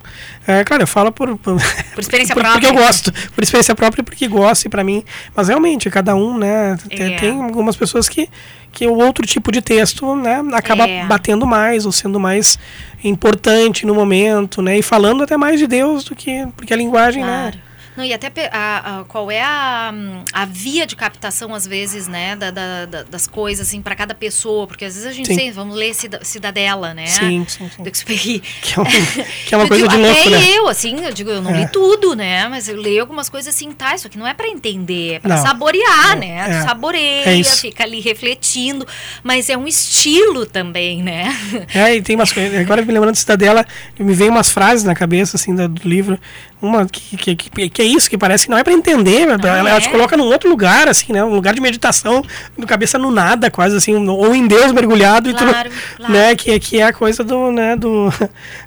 É, 0.46 0.64
claro, 0.64 0.82
eu 0.82 0.86
falo 0.86 1.12
por 1.12 1.36
por, 1.38 1.56
por 1.94 2.00
experiência 2.00 2.34
por, 2.34 2.42
própria. 2.42 2.68
Porque 2.68 2.80
eu 2.80 2.84
gosto, 2.86 3.12
por 3.12 3.42
experiência 3.42 3.74
própria 3.74 4.04
porque 4.04 4.28
gosto 4.32 4.66
e 4.66 4.68
para 4.68 4.82
mim, 4.82 5.04
mas 5.36 5.48
realmente 5.48 5.88
cada 5.90 6.16
um, 6.16 6.36
né, 6.36 6.76
é. 6.90 6.96
tem, 6.96 7.16
tem 7.16 7.42
algumas 7.42 7.76
pessoas 7.76 8.08
que 8.08 8.28
que 8.72 8.86
o 8.86 8.94
outro 8.94 9.26
tipo 9.26 9.52
de 9.52 9.60
texto 9.60 10.16
né, 10.16 10.42
acaba 10.54 10.88
é. 10.88 11.04
batendo 11.04 11.46
mais 11.46 11.84
ou 11.84 11.92
sendo 11.92 12.18
mais 12.18 12.58
importante 13.04 13.84
no 13.84 13.94
momento, 13.94 14.62
né? 14.62 14.78
E 14.78 14.82
falando 14.82 15.22
até 15.22 15.36
mais 15.36 15.60
de 15.60 15.66
Deus 15.66 16.04
do 16.04 16.16
que 16.16 16.46
porque 16.56 16.72
a 16.72 16.76
linguagem, 16.76 17.22
né, 17.22 17.28
claro. 17.28 17.56
né? 17.56 17.62
Não, 17.96 18.04
e 18.04 18.12
até 18.12 18.30
a, 18.50 19.00
a, 19.00 19.04
qual 19.04 19.30
é 19.30 19.42
a, 19.42 19.92
a 20.32 20.44
via 20.46 20.86
de 20.86 20.96
captação, 20.96 21.54
às 21.54 21.66
vezes, 21.66 22.08
né, 22.08 22.34
da, 22.36 22.50
da, 22.50 22.86
da 22.86 23.02
das 23.02 23.26
coisas, 23.26 23.68
assim, 23.68 23.82
para 23.82 23.94
cada 23.94 24.14
pessoa, 24.14 24.66
porque 24.66 24.84
às 24.84 24.94
vezes 24.94 25.08
a 25.08 25.12
gente 25.12 25.26
sim. 25.26 25.36
tem, 25.36 25.52
vamos 25.52 25.76
ler 25.76 25.94
Cidadela, 26.22 26.94
né? 26.94 27.06
Sim, 27.06 27.44
sim, 27.46 27.70
sim. 27.76 27.82
Do. 27.82 27.90
Que 27.90 28.40
é, 28.74 28.80
um, 28.80 28.84
que 29.46 29.54
é 29.54 29.58
uma 29.58 29.68
coisa 29.68 29.86
digo, 29.86 29.96
de 29.96 30.02
louco, 30.02 30.20
até 30.20 30.30
né? 30.30 30.58
eu, 30.58 30.68
assim, 30.68 31.04
eu 31.04 31.12
digo, 31.12 31.30
eu 31.30 31.42
não 31.42 31.54
é. 31.54 31.60
li 31.60 31.68
tudo, 31.70 32.14
né? 32.14 32.48
Mas 32.48 32.68
eu 32.68 32.76
leio 32.76 33.02
algumas 33.02 33.28
coisas 33.28 33.54
assim, 33.54 33.70
tá, 33.72 33.94
isso 33.94 34.06
aqui 34.06 34.18
não 34.18 34.26
é 34.26 34.32
para 34.32 34.48
entender, 34.48 35.14
é 35.14 35.20
para 35.20 35.36
saborear, 35.36 36.18
né? 36.18 36.38
É. 36.38 36.60
Tu 36.60 36.66
saboreia, 36.66 37.40
é 37.40 37.44
fica 37.44 37.84
ali 37.84 38.00
refletindo, 38.00 38.86
mas 39.22 39.50
é 39.50 39.56
um 39.56 39.66
estilo 39.66 40.46
também, 40.46 41.02
né? 41.02 41.32
É, 41.74 41.96
e 41.96 42.02
tem 42.02 42.16
umas 42.16 42.32
coisas, 42.32 42.58
agora 42.58 42.82
me 42.82 42.92
lembrando 42.92 43.14
de 43.14 43.20
Cidadela, 43.20 43.64
me 43.98 44.12
veio 44.14 44.30
umas 44.30 44.50
frases 44.50 44.84
na 44.84 44.94
cabeça, 44.94 45.36
assim, 45.36 45.54
do, 45.54 45.68
do 45.68 45.88
livro, 45.88 46.18
uma 46.60 46.86
que, 46.86 47.16
que, 47.16 47.34
que, 47.34 47.70
que, 47.70 47.81
é 47.82 47.86
isso, 47.86 48.08
que 48.08 48.16
parece 48.16 48.44
que 48.44 48.50
não 48.50 48.58
é 48.58 48.64
para 48.64 48.72
entender, 48.72 49.28
ah, 49.28 49.38
ela, 49.42 49.70
ela, 49.70 49.80
te 49.80 49.88
é? 49.88 49.90
coloca 49.90 50.16
num 50.16 50.24
outro 50.24 50.48
lugar, 50.48 50.88
assim, 50.88 51.12
né? 51.12 51.22
Um 51.24 51.34
lugar 51.34 51.54
de 51.54 51.60
meditação, 51.60 52.22
no 52.56 52.66
cabeça 52.66 52.98
no 52.98 53.10
nada, 53.10 53.50
quase 53.50 53.76
assim, 53.76 53.94
ou 54.08 54.34
em 54.34 54.46
Deus 54.46 54.72
mergulhado, 54.72 55.30
claro, 55.30 55.68
e 55.68 55.72
tu, 55.72 55.96
claro. 55.96 56.12
né? 56.12 56.34
Que, 56.34 56.58
que 56.58 56.78
é 56.78 56.84
a 56.84 56.92
coisa 56.92 57.22
do, 57.22 57.50
né, 57.52 57.76
do... 57.76 58.12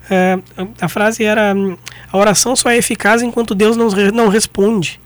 É, 0.07 0.37
a 0.79 0.87
frase 0.87 1.23
era, 1.23 1.55
a 2.11 2.17
oração 2.17 2.55
só 2.55 2.69
é 2.69 2.77
eficaz 2.77 3.23
enquanto 3.23 3.55
Deus 3.55 3.75
não, 3.75 3.87
não 4.13 4.27
responde. 4.27 4.99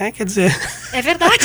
É, 0.00 0.10
quer 0.10 0.24
dizer. 0.24 0.58
É 0.94 1.02
verdade. 1.02 1.34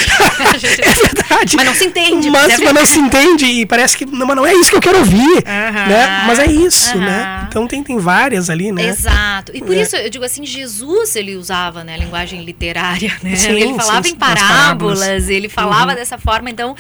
é 0.81 0.93
verdade. 0.93 1.57
Mas 1.57 1.65
não 1.65 1.75
se 1.75 1.85
entende. 1.85 2.29
Mas, 2.29 2.47
mas, 2.47 2.59
é 2.61 2.63
mas 2.63 2.73
não 2.73 2.85
se 2.85 2.99
entende 2.99 3.45
e 3.45 3.65
parece 3.65 3.97
que. 3.97 4.05
Não, 4.05 4.25
mas 4.25 4.35
não 4.37 4.45
é 4.45 4.53
isso 4.53 4.69
que 4.69 4.77
eu 4.77 4.81
quero 4.81 4.99
ouvir. 4.99 5.19
Uh 5.19 5.41
-huh. 5.41 5.87
né? 5.89 6.23
Mas 6.25 6.39
é 6.39 6.45
isso, 6.45 6.91
uh 6.91 6.93
-huh. 6.93 7.05
né? 7.05 7.45
Então 7.49 7.67
tem, 7.67 7.83
tem 7.83 7.97
várias 7.97 8.49
ali, 8.49 8.71
né? 8.71 8.85
Exato. 8.85 9.51
E 9.53 9.61
por 9.61 9.75
é. 9.75 9.81
isso 9.81 9.97
eu 9.97 10.09
digo 10.09 10.23
assim, 10.23 10.45
Jesus 10.45 11.17
ele 11.17 11.35
usava 11.35 11.83
né, 11.83 11.95
a 11.95 11.97
linguagem 11.97 12.45
literária, 12.45 13.13
né? 13.21 13.35
Sim, 13.35 13.51
ele 13.51 13.73
falava 13.73 14.03
sim, 14.07 14.13
em 14.13 14.15
parábolas, 14.15 14.99
parábolas, 14.99 15.29
ele 15.29 15.49
falava 15.49 15.91
uhum. 15.91 15.97
dessa 15.97 16.17
forma, 16.17 16.49
então 16.49 16.77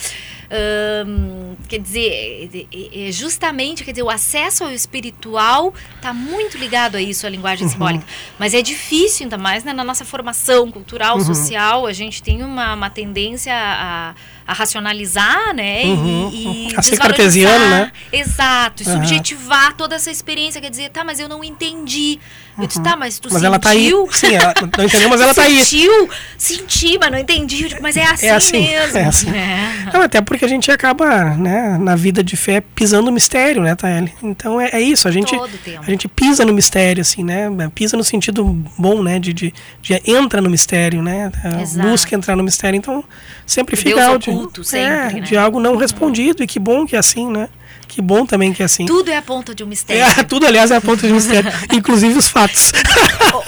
quer 1.67 1.79
dizer, 1.79 2.67
é, 2.71 3.07
é 3.07 3.11
justamente, 3.11 3.83
quer 3.83 3.91
dizer, 3.91 4.03
o 4.03 4.09
acesso 4.09 4.63
ao 4.63 4.71
espiritual 4.71 5.73
está 5.95 6.13
muito 6.13 6.57
ligado 6.57 6.95
a 6.95 7.01
isso, 7.01 7.25
a 7.25 7.29
linguagem 7.29 7.65
uhum. 7.65 7.71
simbólica. 7.71 8.05
Mas 8.37 8.53
é 8.53 8.61
difícil, 8.61 9.25
ainda 9.25 9.37
mais 9.37 9.63
né, 9.63 9.73
na 9.73 9.83
nossa 9.83 10.05
formação 10.05 10.71
cultural, 10.71 11.17
uhum. 11.17 11.23
social, 11.23 11.85
a 11.85 11.93
gente 11.93 12.21
tem 12.21 12.43
uma, 12.43 12.73
uma 12.73 12.89
tendência 12.89 13.53
a 13.53 14.15
a 14.47 14.53
racionalizar, 14.53 15.55
né? 15.55 15.83
Uhum. 15.85 16.29
E, 16.31 16.69
e 16.69 16.75
a 16.77 16.81
ser 16.81 16.97
cartesiano, 16.97 17.67
né? 17.67 17.91
Exato, 18.11 18.83
e 18.83 18.85
uhum. 18.85 18.93
subjetivar 18.93 19.73
toda 19.73 19.95
essa 19.95 20.11
experiência, 20.11 20.61
quer 20.61 20.69
dizer, 20.69 20.89
tá, 20.89 21.03
mas 21.03 21.19
eu 21.19 21.27
não 21.27 21.43
entendi. 21.43 22.19
Uhum. 22.55 22.63
Eu 22.63 22.67
disse, 22.67 22.81
tá, 22.81 22.95
mas 22.95 23.17
tu 23.17 23.27
mas 23.31 23.33
sentiu? 23.33 23.47
ela 23.47 23.59
tá 23.59 23.69
aí. 23.69 23.91
Sim, 24.11 24.35
ela, 24.35 24.53
não 24.77 24.85
entendeu, 24.85 25.09
mas 25.09 25.21
ela 25.21 25.33
tá 25.33 25.41
aí. 25.41 25.59
Sentiu? 25.65 26.09
Senti, 26.37 26.97
mas 26.99 27.11
não 27.11 27.17
entendi. 27.17 27.67
Digo, 27.67 27.81
mas 27.81 27.97
é 27.97 28.03
assim, 28.03 28.25
é 28.27 28.31
assim 28.31 28.61
mesmo. 28.61 28.97
É 28.97 29.05
assim. 29.05 29.29
É. 29.29 29.89
Não, 29.93 30.01
até 30.01 30.21
porque 30.21 30.45
a 30.45 30.47
gente 30.47 30.69
acaba, 30.71 31.35
né, 31.35 31.77
na 31.79 31.95
vida 31.95 32.23
de 32.23 32.35
fé, 32.37 32.61
pisando 32.61 33.05
no 33.05 33.11
mistério, 33.11 33.61
né, 33.61 33.75
Taeli? 33.75 34.13
Então 34.21 34.59
é, 34.59 34.69
é, 34.73 34.81
isso, 34.81 35.07
a 35.07 35.11
gente, 35.11 35.35
a 35.35 35.89
gente 35.89 36.07
pisa 36.07 36.45
no 36.45 36.53
mistério, 36.53 37.01
assim, 37.01 37.23
né? 37.23 37.49
Pisa 37.73 37.97
no 37.97 38.03
sentido 38.03 38.43
bom, 38.77 39.01
né? 39.01 39.19
De, 39.19 39.33
de, 39.33 39.53
de 39.81 40.01
entra 40.05 40.41
no 40.41 40.49
mistério, 40.49 41.01
né? 41.01 41.31
Exato. 41.61 41.89
Busca 41.89 42.15
entrar 42.15 42.35
no 42.35 42.43
mistério. 42.43 42.77
Então, 42.77 43.03
sempre 43.45 43.75
fica 43.75 43.95
Deus 43.95 44.34
oculto, 44.35 44.61
de, 44.61 44.67
sempre, 44.67 44.95
é, 44.95 45.13
né? 45.13 45.19
de 45.21 45.37
algo 45.37 45.59
não 45.59 45.75
respondido. 45.75 46.43
E 46.43 46.47
que 46.47 46.59
bom 46.59 46.85
que 46.85 46.95
é 46.95 46.99
assim, 46.99 47.29
né? 47.29 47.49
Que 47.87 48.01
bom 48.01 48.25
também 48.25 48.51
que 48.51 48.61
é 48.61 48.65
assim. 48.65 48.85
Tudo 48.85 49.09
é 49.09 49.17
a 49.17 49.21
ponta 49.21 49.53
de 49.53 49.63
um 49.63 49.67
mistério. 49.67 50.03
É, 50.03 50.23
tudo, 50.25 50.45
aliás, 50.45 50.71
é 50.71 50.75
a 50.75 50.81
ponta 50.81 51.05
de 51.05 51.13
um 51.13 51.15
mistério. 51.15 51.51
inclusive 51.71 52.17
os 52.17 52.27
fatos. 52.27 52.71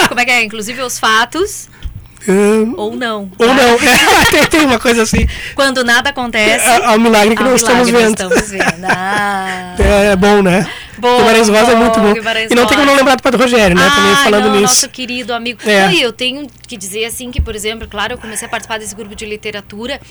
Como 0.08 0.20
é 0.20 0.26
que 0.26 0.32
é? 0.32 0.44
Inclusive 0.44 0.82
os 0.82 1.00
fatos. 1.00 1.70
Um, 2.28 2.74
ou 2.76 2.96
não. 2.96 3.32
Ou 3.40 3.48
não. 3.48 3.76
É, 3.76 4.26
tem, 4.32 4.46
tem, 4.48 4.66
uma 4.66 4.78
coisa 4.78 5.04
assim. 5.04 5.26
Quando 5.56 5.84
nada 5.84 6.10
acontece. 6.10 6.68
É, 6.68 6.84
é 6.84 6.90
um 6.90 7.00
milagre 7.00 7.36
que 7.36 7.44
nós 7.44 7.62
estamos 7.62 7.90
vendo. 7.90 8.10
estamos 8.10 8.50
vendo. 8.50 8.86
Ah. 8.86 9.76
É, 9.80 10.12
é, 10.12 10.16
bom, 10.16 10.42
né? 10.42 10.70
Bom, 10.98 11.18
Guimarães 11.20 11.48
Rosa 11.48 11.72
é 11.72 11.76
muito 11.76 12.00
bom. 12.00 12.14
Guimarães 12.14 12.52
e 12.52 12.56
não 12.56 12.66
tem 12.66 12.78
como 12.78 12.86
não 12.86 12.96
lembrar 12.96 13.16
do 13.16 13.24
Padre 13.24 13.42
Rogério, 13.42 13.78
né? 13.78 13.84
Ah, 13.86 13.96
Também 13.96 14.16
falando 14.16 14.46
não, 14.46 14.52
nisso. 14.52 14.64
Nosso 14.64 14.90
querido 14.90 15.34
amigo. 15.34 15.60
É. 15.66 15.94
eu 15.96 16.12
tenho 16.12 16.48
que 16.68 16.76
dizer 16.76 17.06
assim 17.06 17.32
que, 17.32 17.40
por 17.40 17.56
exemplo, 17.56 17.88
claro, 17.88 18.14
eu 18.14 18.18
comecei 18.18 18.46
a 18.46 18.50
participar 18.50 18.78
desse 18.78 18.96
grupo 18.96 19.16
de 19.16 19.26
literatura 19.26 20.02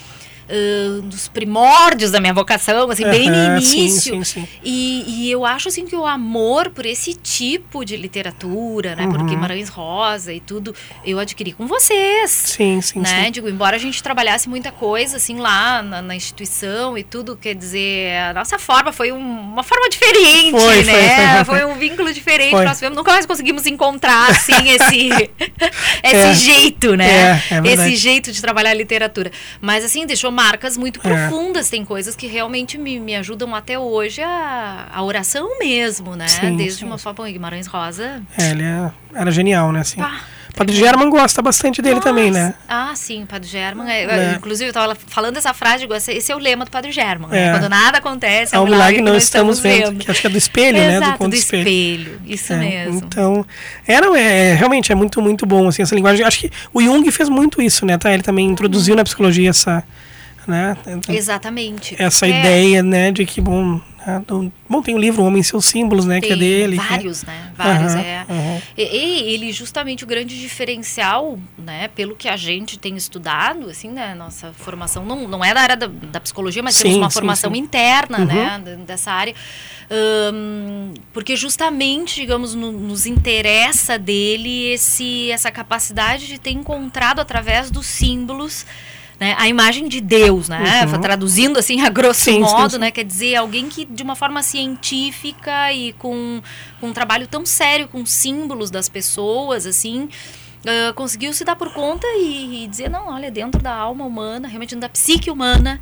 uh, 0.49 1.03
dos 1.03 1.29
primórdios 1.29 2.11
da 2.11 2.21
minha 2.21 2.35
vocação, 2.35 2.91
assim, 2.91 3.05
bem 3.05 3.29
no 3.31 3.57
início. 3.57 4.01
sim, 4.01 4.25
sim, 4.25 4.25
sim. 4.25 4.49
E, 4.63 5.05
e 5.27 5.31
eu 5.31 5.45
acho 5.45 5.69
assim 5.69 5.87
que 5.87 5.95
o 5.97 6.07
amor 6.07 6.71
por 6.71 6.85
esse 6.87 7.15
tipo 7.15 7.85
de 7.85 7.97
literatura, 7.97 8.95
né, 8.97 9.07
por 9.07 9.21
Uhum. 9.21 9.27
Guimarães 9.27 9.69
Rosa 9.69 10.33
e 10.33 10.41
tudo, 10.41 10.75
eu 11.05 11.19
adquiri 11.19 11.53
com 11.53 11.67
vocês. 11.67 12.31
Sim, 12.31 12.81
sim, 12.81 13.01
né? 13.01 13.25
sim. 13.27 13.31
Digo, 13.31 13.49
embora 13.49 13.77
a 13.77 13.79
gente 13.79 14.03
trabalhasse 14.03 14.49
muita 14.49 14.71
coisa 14.71 15.17
assim 15.17 15.39
lá 15.39 15.83
na, 15.83 16.01
na 16.03 16.15
instituição 16.15 16.97
e 16.97 17.03
tudo, 17.03 17.37
quer 17.37 17.55
dizer, 17.55 18.17
a 18.31 18.35
nossa 18.35 18.59
forma 18.59 18.93
foi 18.93 19.13
um- 19.13 19.19
uma 19.53 19.63
forma 19.63 19.89
diferente, 19.89 20.51
Foi, 20.53 20.61
foi, 20.61 20.85
né? 20.85 21.45
foi. 21.45 21.57
Foi, 21.57 21.65
um 21.65 21.75
vínculo 21.79 22.13
diferente 22.13 22.51
Foi. 22.51 22.65
nós 22.65 22.77
tivemos. 22.77 22.97
Nunca 22.97 23.13
mais 23.13 23.25
conseguimos 23.25 23.67
encontrar 23.67 24.31
assim 24.31 24.53
esse 24.69 25.09
esse 26.03 26.17
É. 26.17 26.35
jeito, 26.35 26.95
né? 26.97 27.43
É, 27.51 27.59
é 27.69 27.73
esse 27.73 27.97
jeito 27.97 28.31
de 28.33 28.41
trabalhar 28.41 28.71
a 28.71 28.75
literatura. 28.75 29.31
Mas 29.61 29.85
assim, 29.85 30.05
deixou 30.07 30.31
marcas 30.37 30.77
muito 30.77 31.01
É. 31.03 31.03
profundas. 31.03 31.69
Tem 31.71 31.85
coisas 31.85 32.15
que 32.15 32.27
realmente 32.27 32.77
me, 32.79 33.01
me 33.01 33.17
ajudam 33.17 33.55
até 33.55 33.79
hoje 33.79 34.21
a, 34.23 34.89
a 34.93 35.03
oração 35.03 35.59
mesmo, 35.59 36.15
né? 36.15 36.29
Sim, 36.29 36.57
Desde 36.57 36.81
sim. 36.81 36.85
uma 36.87 36.99
forma, 36.99 37.25
bom, 37.25 37.33
Guimarães 37.33 37.67
Rosa. 37.67 38.23
É, 38.39 38.51
ele 38.51 38.63
é- 38.63 38.91
era 39.15 39.31
genial, 39.31 39.73
né? 39.73 39.81
Assim. 39.81 39.97
Pá. 39.97 40.21
Padre 40.55 40.75
German 40.75 41.11
gosta 41.11 41.43
bastante 41.43 41.83
dele 41.83 42.01
também, 42.01 42.31
né? 42.31 42.55
Ah, 42.67 42.93
sim, 42.95 43.25
o 43.25 43.27
Padre 43.27 43.47
German. 43.47 43.91
é- 43.93 44.07
Né? 44.07 44.35
Inclusive, 44.39 44.69
eu 44.69 44.71
estava 44.71 44.95
falando 44.95 45.37
essa 45.37 45.53
frase, 45.53 45.87
esse 46.09 46.33
é 46.33 46.35
o 46.35 46.39
lema 46.39 46.65
do 46.65 46.71
Padre 46.71 46.93
German. 46.93 47.29
né? 47.29 47.49
É. 47.49 47.53
Quando 47.53 47.69
nada 47.69 47.99
acontece, 47.99 48.55
É 48.57 48.59
um 48.59 48.65
milagre 48.65 48.97
que 48.97 49.03
nós 49.03 49.13
nós 49.15 49.23
estamos 49.25 49.59
vendo, 49.61 49.99
que 49.99 50.11
acho 50.11 50.19
que 50.23 50.27
é 50.27 50.31
do 50.31 50.39
espelho, 50.39 50.79
né? 50.79 50.99
Do 50.99 51.19
conto 51.19 51.29
do 51.33 51.37
espelho. 51.37 51.61
espelho. 51.69 52.21
Isso 52.25 52.53
É, 52.55 52.57
mesmo. 52.57 53.03
Então, 53.05 53.45
é, 53.87 54.01
não, 54.01 54.17
é, 54.17 54.53
é, 54.53 54.55
realmente 54.55 54.91
é 54.91 54.95
muito, 54.95 55.21
muito 55.21 55.45
bom, 55.45 55.69
assim, 55.69 55.83
essa 55.83 55.95
linguagem. 55.95 56.25
Acho 56.25 56.39
que 56.41 56.51
o 56.73 56.81
Jung 56.81 57.11
fez 57.11 57.29
muito 57.29 57.61
isso, 57.61 57.85
né, 57.85 57.99
tá? 57.99 58.11
Ele 58.15 58.23
também 58.23 58.47
introduziu 58.47 58.97
na 58.97 59.05
psicologia 59.05 59.51
essa, 59.51 59.85
né, 60.47 60.77
Exatamente. 61.09 61.97
essa 62.03 62.27
É, 62.27 62.31
ideia, 62.31 62.83
né, 62.83 63.11
de 63.11 63.25
que, 63.27 63.41
bom, 63.41 63.81
né, 64.07 64.23
do- 64.27 64.53
bom, 64.69 64.81
tem 64.81 64.95
o 64.95 64.99
livro 64.99 65.23
Homem 65.25 65.41
e 65.41 65.45
seus 65.45 65.65
símbolos, 65.67 66.05
né, 66.05 66.21
que 66.21 66.27
é 66.27 66.29
tem 66.31 66.39
dele. 66.39 66.79
que- 66.79 66.85
Vários, 66.87 67.23
né? 67.25 67.53
Vários, 67.57 67.93
Aham, 67.95 68.01
é. 68.03 68.27
aham. 68.29 68.63
E, 68.77 68.83
e 68.83 69.33
ele, 69.35 69.53
justamente, 69.53 70.05
o 70.05 70.07
grande 70.07 70.39
diferencial, 70.39 71.39
né? 71.59 71.89
Pelo 71.89 72.15
que 72.15 72.29
a 72.29 72.37
gente 72.37 72.79
tem 72.79 72.97
estudado, 72.97 73.69
assim, 73.71 73.89
né? 73.91 74.15
Nossa 74.15 74.53
formação 74.53 75.05
não, 75.05 75.27
não 75.27 75.45
é 75.45 75.53
da 75.55 75.61
área 75.63 75.77
da, 75.77 75.87
da 75.87 76.21
psicologia, 76.21 76.63
mas 76.63 76.75
Sim, 76.77 76.83
temos 76.83 76.97
uma 76.99 77.11
sim, 77.11 77.15
formação 77.15 77.53
sim. 77.53 77.59
interna, 77.61 78.19
Uhum. 78.19 78.25
né? 78.27 78.63
Dessa 78.87 79.11
área. 79.11 79.35
Porque 81.13 81.37
justamente, 81.37 82.21
digamos, 82.21 82.55
no- 82.55 82.73
nos 82.73 83.07
interessa 83.07 83.99
dele 83.99 84.73
esse, 84.73 85.31
essa 85.31 85.51
capacidade 85.51 86.27
de 86.27 86.39
ter 86.39 86.51
encontrado 86.51 87.21
através 87.21 87.71
dos 87.71 87.87
símbolos 87.87 88.67
né, 89.19 89.35
a 89.39 89.49
imagem 89.49 89.89
de 89.89 90.01
Deus, 90.01 90.49
né? 90.49 90.85
Uhum. 90.87 91.01
Traduzindo 91.01 91.59
assim 91.59 91.81
a 91.81 91.89
grosso 91.89 92.21
Sim, 92.21 92.41
modo, 92.41 92.73
sim. 92.73 92.79
né? 92.79 92.91
Quer 92.91 93.05
dizer, 93.05 93.37
alguém 93.37 93.69
que 93.69 93.85
de 93.85 94.03
uma 94.03 94.15
forma 94.15 94.43
científica 94.43 95.73
e 95.73 95.93
com, 95.95 96.43
com 96.81 96.89
um 96.89 96.93
trabalho 96.93 97.27
tão 97.27 97.47
sério 97.47 97.89
com 97.89 98.05
símbolos 98.05 98.71
das 98.71 98.89
pessoas, 98.89 99.65
assim, 99.67 100.09
ah, 100.67 100.93
conseguiu 100.95 101.33
se 101.33 101.45
dar 101.45 101.57
por 101.57 101.73
conta 101.73 102.07
e, 102.17 102.65
e 102.65 102.67
dizer, 102.67 102.91
não, 102.91 103.09
olha, 103.09 103.31
dentro 103.31 103.63
da 103.63 103.75
alma 103.75 104.05
humana, 104.05 104.49
realmente 104.49 104.71
dentro 104.71 104.81
da 104.81 104.89
psique 104.89 105.31
humana, 105.31 105.81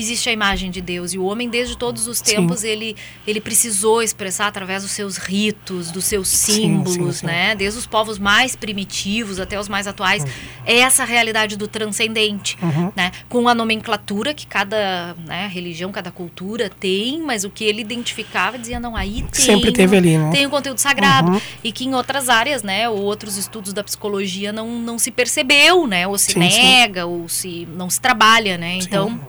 existe 0.00 0.28
a 0.28 0.32
imagem 0.32 0.70
de 0.70 0.80
Deus. 0.80 1.12
E 1.12 1.18
o 1.18 1.24
homem, 1.24 1.48
desde 1.48 1.76
todos 1.76 2.06
os 2.06 2.18
Sim. 2.18 2.36
tempos, 2.36 2.62
ele, 2.62 2.94
ele 3.26 3.40
precisou 3.40 4.02
expressar 4.02 4.46
através 4.46 4.82
dos 4.82 4.92
seus 4.92 5.16
ritos, 5.16 5.90
dos 5.90 6.04
seus 6.04 6.28
símbolos, 6.28 7.16
sim, 7.16 7.20
sim. 7.20 7.26
né? 7.26 7.54
Desde 7.54 7.78
os 7.78 7.86
povos 7.86 8.18
mais 8.18 8.54
primitivos 8.54 9.40
até 9.40 9.58
os 9.58 9.68
mais 9.68 9.86
atuais, 9.86 10.24
é 10.64 10.78
essa 10.78 11.04
realidade 11.04 11.56
do 11.56 11.66
transcendente, 11.66 12.56
Uhum. 12.62 12.92
né? 12.94 13.12
Com 13.28 13.48
a 13.48 13.54
nomenclatura 13.54 14.34
que 14.34 14.46
cada 14.46 15.14
né, 15.26 15.48
religião, 15.52 15.90
cada 15.92 16.10
cultura 16.10 16.68
tem, 16.68 17.20
mas 17.22 17.44
o 17.44 17.50
que 17.50 17.64
ele 17.64 17.80
identificava 17.80 18.58
dizia, 18.58 18.78
não, 18.80 18.96
aí 18.96 19.22
tem... 19.32 19.44
Sempre 19.44 19.72
teve 19.72 19.96
ali, 19.96 20.18
né? 20.18 20.30
Tem 20.30 20.46
o 20.46 20.50
conteúdo 20.50 20.78
sagrado. 20.78 21.32
Uhum. 21.32 21.40
E 21.62 21.72
que 21.72 21.84
em 21.84 21.94
outras 21.94 22.28
áreas, 22.28 22.62
né, 22.62 22.88
ou 22.88 23.00
outros 23.02 23.36
estudos 23.36 23.72
da 23.72 23.82
psicologia 23.82 24.52
não, 24.52 24.78
não 24.78 24.98
se 24.98 25.10
percebeu, 25.10 25.86
né? 25.86 26.06
Ou 26.06 26.18
se 26.18 26.38
nega, 26.38 27.06
ou 27.06 27.28
se 27.28 27.66
não 27.74 27.88
se 27.88 28.00
trabalha, 28.00 28.58
né? 28.58 28.78
Então, 28.78 29.20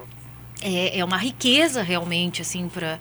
é, 0.61 0.99
é 0.99 1.05
uma 1.05 1.17
riqueza 1.17 1.81
realmente, 1.81 2.41
assim, 2.41 2.69
para 2.69 2.99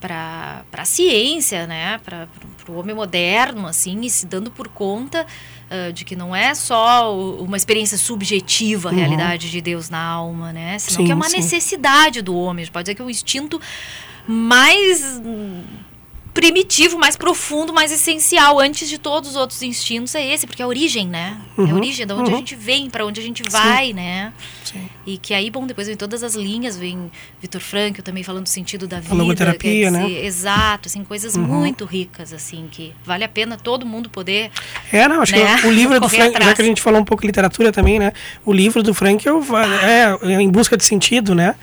para 0.00 0.64
a 0.82 0.84
ciência, 0.84 1.66
né, 1.66 1.98
para 2.04 2.28
o 2.68 2.74
homem 2.74 2.94
moderno, 2.94 3.66
assim, 3.66 3.98
e 4.02 4.10
se 4.10 4.26
dando 4.26 4.50
por 4.50 4.68
conta 4.68 5.26
ah, 5.70 5.90
de 5.92 6.04
que 6.04 6.14
não 6.14 6.36
é 6.36 6.54
só 6.54 7.10
uma 7.38 7.56
experiência 7.56 7.96
subjetiva 7.96 8.90
a 8.90 8.92
Uhum. 8.92 8.98
realidade 8.98 9.50
de 9.50 9.62
Deus 9.62 9.88
na 9.88 10.02
alma, 10.02 10.52
né, 10.52 10.78
senão 10.78 10.98
Sim, 10.98 11.06
que 11.06 11.12
é 11.12 11.14
uma 11.14 11.30
sim. 11.30 11.38
necessidade 11.38 12.20
do 12.20 12.36
homem, 12.36 12.66
pode 12.66 12.84
dizer 12.84 12.94
que 12.96 13.00
é 13.00 13.04
o 13.04 13.08
instinto 13.08 13.58
mais 14.28 15.22
primitivo, 16.34 16.98
mais 16.98 17.16
profundo, 17.16 17.72
mais 17.72 17.92
essencial, 17.92 18.58
antes 18.58 18.88
de 18.88 18.98
todos 18.98 19.30
os 19.30 19.36
outros 19.36 19.62
instintos, 19.62 20.14
é 20.16 20.26
esse, 20.34 20.46
porque 20.46 20.60
é 20.60 20.64
a 20.64 20.68
origem, 20.68 21.06
né? 21.06 21.38
É 21.56 21.60
a 21.60 21.64
Uhum, 21.64 21.74
origem, 21.76 22.04
da 22.06 22.14
onde 22.16 22.28
uhum. 22.30 22.34
a 22.36 22.38
gente 22.40 22.56
vem, 22.56 22.90
para 22.90 23.06
onde 23.06 23.20
a 23.20 23.22
gente 23.22 23.42
vai, 23.48 23.92
né? 23.92 24.32
Sim. 24.64 24.88
E 25.06 25.16
que 25.16 25.32
aí, 25.32 25.48
bom, 25.48 25.64
depois 25.66 25.86
vem 25.86 25.96
todas 25.96 26.22
as 26.24 26.34
linhas, 26.34 26.76
vem 26.76 27.10
Vitor 27.40 27.60
Frankl 27.60 28.02
também 28.02 28.24
falando 28.24 28.42
do 28.44 28.48
sentido 28.48 28.88
da 28.88 28.98
vida. 28.98 29.14
logoterapia, 29.14 29.84
quer 29.84 29.90
né? 29.92 30.06
dizer, 30.06 30.24
Exato, 30.24 30.88
assim, 30.88 31.04
coisas 31.04 31.36
Uhum. 31.36 31.42
muito 31.44 31.84
ricas, 31.84 32.32
assim, 32.32 32.68
que 32.70 32.92
vale 33.04 33.22
a 33.22 33.28
pena 33.28 33.56
todo 33.56 33.86
mundo 33.86 34.08
poder... 34.10 34.50
É, 34.92 35.06
não, 35.06 35.22
acho 35.22 35.32
Né? 35.36 35.60
que 35.60 35.66
o 35.68 35.70
livro 35.70 36.00
do 36.00 36.08
já 36.08 36.54
que 36.54 36.62
a 36.62 36.64
gente 36.64 36.82
falou 36.82 37.00
um 37.00 37.04
pouco 37.04 37.20
de 37.22 37.28
literatura 37.28 37.70
também, 37.70 37.98
né? 37.98 38.12
O 38.44 38.52
livro 38.52 38.82
do 38.82 38.92
Frank 38.92 39.24
é, 39.28 40.32
é 40.32 40.42
em 40.42 40.50
busca 40.50 40.76
de 40.76 40.84
sentido, 40.84 41.34
né? 41.34 41.54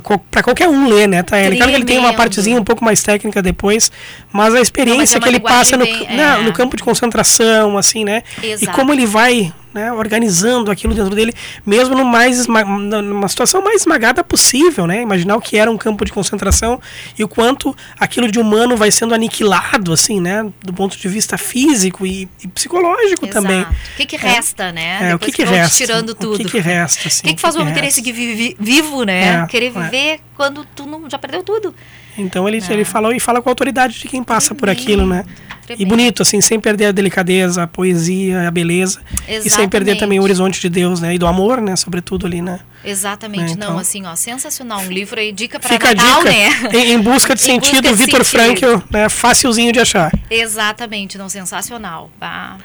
Para 0.00 0.42
qualquer 0.42 0.68
um 0.68 0.88
ler, 0.88 1.06
né? 1.08 1.22
Tá? 1.22 1.40
Ele, 1.40 1.56
claro 1.56 1.70
que 1.70 1.76
ele 1.76 1.84
tem 1.84 1.98
uma 1.98 2.12
partezinha 2.14 2.60
um 2.60 2.64
pouco 2.64 2.84
mais 2.84 3.02
técnica 3.02 3.42
depois, 3.42 3.90
mas 4.32 4.54
a 4.54 4.60
experiência 4.60 5.16
é 5.16 5.18
uma 5.18 5.22
que 5.22 5.28
ele 5.28 5.40
passa 5.40 5.76
no, 5.76 5.84
bem- 5.84 6.06
né, 6.08 6.38
é. 6.40 6.42
no 6.42 6.52
campo 6.52 6.76
de 6.76 6.82
concentração, 6.82 7.76
assim, 7.78 8.04
né? 8.04 8.22
E 8.42 8.46
Exato. 8.52 8.76
como 8.76 8.92
ele 8.92 9.06
vai 9.06 9.52
né, 9.74 9.92
organizando 9.92 10.70
aquilo 10.70 10.94
dentro 10.94 11.14
dele, 11.14 11.32
mesmo 11.64 11.94
no 11.94 12.04
mais 12.04 12.46
numa 12.46 13.28
situação 13.28 13.62
mais 13.62 13.80
esmagada 13.82 14.22
possível, 14.22 14.86
né? 14.86 15.02
Imaginar 15.02 15.36
o 15.36 15.40
que 15.40 15.56
era 15.56 15.70
um 15.70 15.78
campo 15.78 16.04
de 16.04 16.12
concentração 16.12 16.80
e 17.18 17.24
o 17.24 17.28
quanto 17.28 17.74
aquilo 17.98 18.30
de 18.30 18.38
humano 18.38 18.76
vai 18.76 18.90
sendo 18.90 19.14
aniquilado, 19.14 19.92
assim, 19.92 20.20
né? 20.20 20.46
Do 20.62 20.72
ponto 20.72 20.96
de 20.96 21.08
vista 21.08 21.38
físico 21.38 22.06
e, 22.06 22.28
e 22.42 22.48
psicológico 22.48 23.26
também. 23.26 23.60
Exato. 23.60 23.74
O 23.94 23.96
que 23.96 24.06
que 24.06 24.16
resta, 24.16 24.72
né? 24.72 25.10
É, 25.10 25.14
o 25.14 25.18
que 25.18 25.32
que 25.32 25.44
te 25.44 25.48
resta? 25.48 25.76
tirando 25.76 26.14
tudo. 26.14 26.34
O 26.34 26.38
que 26.38 26.44
que 26.50 26.58
resta, 26.60 27.08
assim? 27.08 27.26
O 27.26 27.28
que, 27.28 27.34
que 27.34 27.40
faz 27.40 27.56
o 27.56 27.60
homem 27.60 27.72
querer 27.74 27.90
seguir 27.90 28.12
vi- 28.12 28.34
vi- 28.34 28.56
vivo, 28.58 29.04
né? 29.04 29.42
É, 29.42 29.46
querer 29.46 29.72
é. 29.76 29.82
viver 29.82 30.20
quando 30.36 30.64
tu 30.64 30.86
não, 30.86 31.08
já 31.08 31.18
perdeu 31.18 31.42
tudo. 31.42 31.74
Então 32.18 32.48
ele, 32.48 32.62
ele 32.68 32.84
falou 32.84 33.12
e 33.12 33.18
fala 33.20 33.40
com 33.40 33.48
a 33.48 33.52
autoridade 33.52 33.98
de 33.98 34.08
quem 34.08 34.22
passa 34.22 34.54
por 34.54 34.66
Tremendo, 34.66 34.82
aquilo, 34.82 35.06
né? 35.06 35.24
E 35.62 35.64
tremendo. 35.66 35.88
bonito, 35.88 36.22
assim, 36.22 36.40
sem 36.40 36.58
perder 36.60 36.86
a 36.86 36.92
delicadeza, 36.92 37.62
a 37.62 37.66
poesia, 37.66 38.46
a 38.46 38.50
beleza. 38.50 39.00
E 39.28 39.48
sem 39.48 39.68
perder 39.68 39.92
Exatamente. 39.92 39.98
também 40.00 40.18
o 40.20 40.22
horizonte 40.22 40.60
de 40.60 40.68
Deus, 40.68 41.00
né? 41.00 41.14
E 41.14 41.18
do 41.18 41.26
amor, 41.26 41.60
né? 41.60 41.74
Sobretudo 41.76 42.26
ali, 42.26 42.42
né? 42.42 42.60
Exatamente. 42.84 43.44
Né, 43.44 43.52
então. 43.52 43.70
Não, 43.72 43.78
assim, 43.78 44.04
ó, 44.04 44.14
sensacional. 44.16 44.80
Um 44.80 44.90
livro 44.90 45.18
aí, 45.18 45.32
dica 45.32 45.58
para 45.60 45.70
Fica 45.70 45.94
Natal, 45.94 46.20
a 46.20 46.24
dica. 46.24 46.68
né? 46.68 46.78
Em, 46.78 46.92
em 46.92 46.98
busca 47.00 47.34
de 47.34 47.40
Em 47.42 47.44
sentido, 47.44 47.94
Vitor. 47.94 48.24
Frankl, 48.24 48.76
né? 48.90 49.08
Facilzinho 49.08 49.72
de 49.72 49.80
achar. 49.80 50.12
Exatamente, 50.28 51.16
não, 51.16 51.28
sensacional. 51.28 52.10
Ah, 52.20 52.56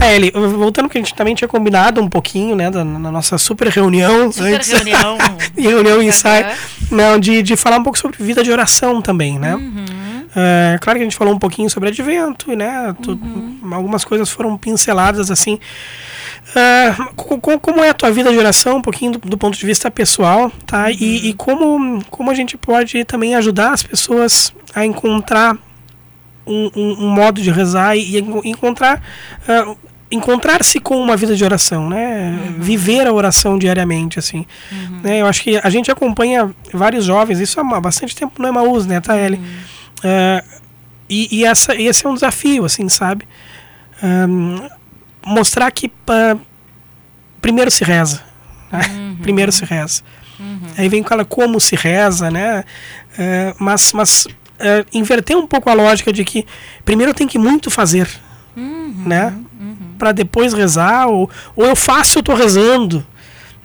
É, 0.00 0.14
ele, 0.16 0.30
voltando 0.30 0.88
que 0.88 0.96
a 0.96 1.00
gente 1.00 1.14
também 1.14 1.34
tinha 1.34 1.46
combinado 1.48 2.00
um 2.00 2.08
pouquinho, 2.08 2.56
né, 2.56 2.70
da, 2.70 2.82
na 2.84 3.10
nossa 3.12 3.36
super 3.36 3.68
reunião. 3.68 4.32
super 4.32 4.54
antes- 4.54 4.72
reunião. 4.72 5.18
e 5.56 5.62
reunião 5.62 6.02
e 6.02 6.06
ensaio, 6.06 6.46
Aham. 6.46 6.54
não, 6.90 7.18
de, 7.20 7.42
de 7.42 7.54
falar 7.56 7.76
um 7.78 7.82
pouco 7.82 7.98
sobre 7.98 8.16
vida 8.22 8.42
de 8.42 8.50
oração 8.50 9.02
também, 9.02 9.38
né? 9.38 9.54
Uhum. 9.54 9.84
É, 10.34 10.78
claro 10.80 10.98
que 10.98 11.02
a 11.02 11.06
gente 11.06 11.16
falou 11.16 11.34
um 11.34 11.38
pouquinho 11.38 11.68
sobre 11.68 11.88
advento, 11.88 12.54
né? 12.56 12.94
Uhum. 13.06 13.58
Algumas 13.72 14.04
coisas 14.04 14.30
foram 14.30 14.56
pinceladas 14.56 15.30
assim. 15.30 15.58
É, 16.54 16.94
co- 17.16 17.38
co- 17.38 17.60
como 17.60 17.82
é 17.84 17.90
a 17.90 17.94
tua 17.94 18.10
vida 18.10 18.30
de 18.32 18.38
oração, 18.38 18.76
um 18.78 18.82
pouquinho 18.82 19.12
do, 19.12 19.18
do 19.18 19.36
ponto 19.36 19.58
de 19.58 19.66
vista 19.66 19.90
pessoal, 19.90 20.50
tá? 20.66 20.84
Uhum. 20.84 20.90
E, 20.98 21.28
e 21.30 21.34
como, 21.34 22.02
como 22.10 22.30
a 22.30 22.34
gente 22.34 22.56
pode 22.56 23.04
também 23.04 23.34
ajudar 23.34 23.72
as 23.72 23.82
pessoas 23.82 24.52
a 24.74 24.84
encontrar 24.86 25.56
um, 26.46 26.70
um- 26.74 27.04
um 27.04 27.08
modo 27.08 27.40
de 27.42 27.50
rezar 27.50 27.96
e, 27.96 28.18
en- 28.18 28.40
encontrar 28.44 29.02
ah, 29.48 29.74
encontrar-se 30.10 30.80
com 30.80 30.96
uma 31.00 31.16
vida 31.16 31.36
de 31.36 31.44
oração, 31.44 31.88
né? 31.88 32.36
Viver 32.58 33.06
a 33.06 33.12
oração 33.12 33.58
diariamente, 33.58 34.18
assim. 34.18 34.44
Né? 35.02 35.20
Eu 35.20 35.26
acho 35.26 35.42
que 35.42 35.56
a 35.62 35.70
gente 35.70 35.90
acompanha 35.90 36.50
vários 36.72 37.04
jovens, 37.04 37.38
isso 37.38 37.60
há 37.60 37.80
bastante 37.80 38.14
tempo 38.16 38.40
no 38.42 38.48
Emaús, 38.48 38.86
né, 38.86 39.00
Taeli? 39.00 39.40
Ah, 40.02 40.42
e 41.08 41.38
e 41.38 41.44
essa, 41.44 41.74
esse 41.74 42.04
é 42.06 42.08
um 42.08 42.14
desafio, 42.14 42.64
assim, 42.64 42.88
sabe? 42.88 43.26
Ahn, 44.02 44.68
mostrar 45.24 45.70
que 45.70 45.90
ah, 46.08 46.36
primeiro 47.40 47.70
se 47.70 47.84
reza. 47.84 48.22
né? 48.72 48.80
Primeiro 49.22 49.52
se 49.52 49.64
reza. 49.64 50.02
Aí 50.78 50.88
vem 50.88 51.02
aquela 51.02 51.24
como 51.24 51.60
se 51.60 51.76
reza, 51.76 52.30
né? 52.30 52.64
Eh, 53.18 53.54
mas 53.58 53.92
mas 53.92 54.26
inverter 54.92 55.36
um 55.36 55.46
pouco 55.46 55.68
a 55.70 55.74
lógica 55.74 56.12
de 56.12 56.24
que 56.24 56.46
primeiro 56.84 57.12
tem 57.14 57.26
que 57.26 57.38
muito 57.38 57.70
fazer, 57.70 58.08
né? 59.06 59.34
Para 60.00 60.12
depois 60.12 60.54
rezar, 60.54 61.08
ou, 61.08 61.30
ou 61.54 61.66
eu 61.66 61.76
faço, 61.76 62.18
eu 62.18 62.22
tô 62.22 62.32
rezando. 62.32 63.06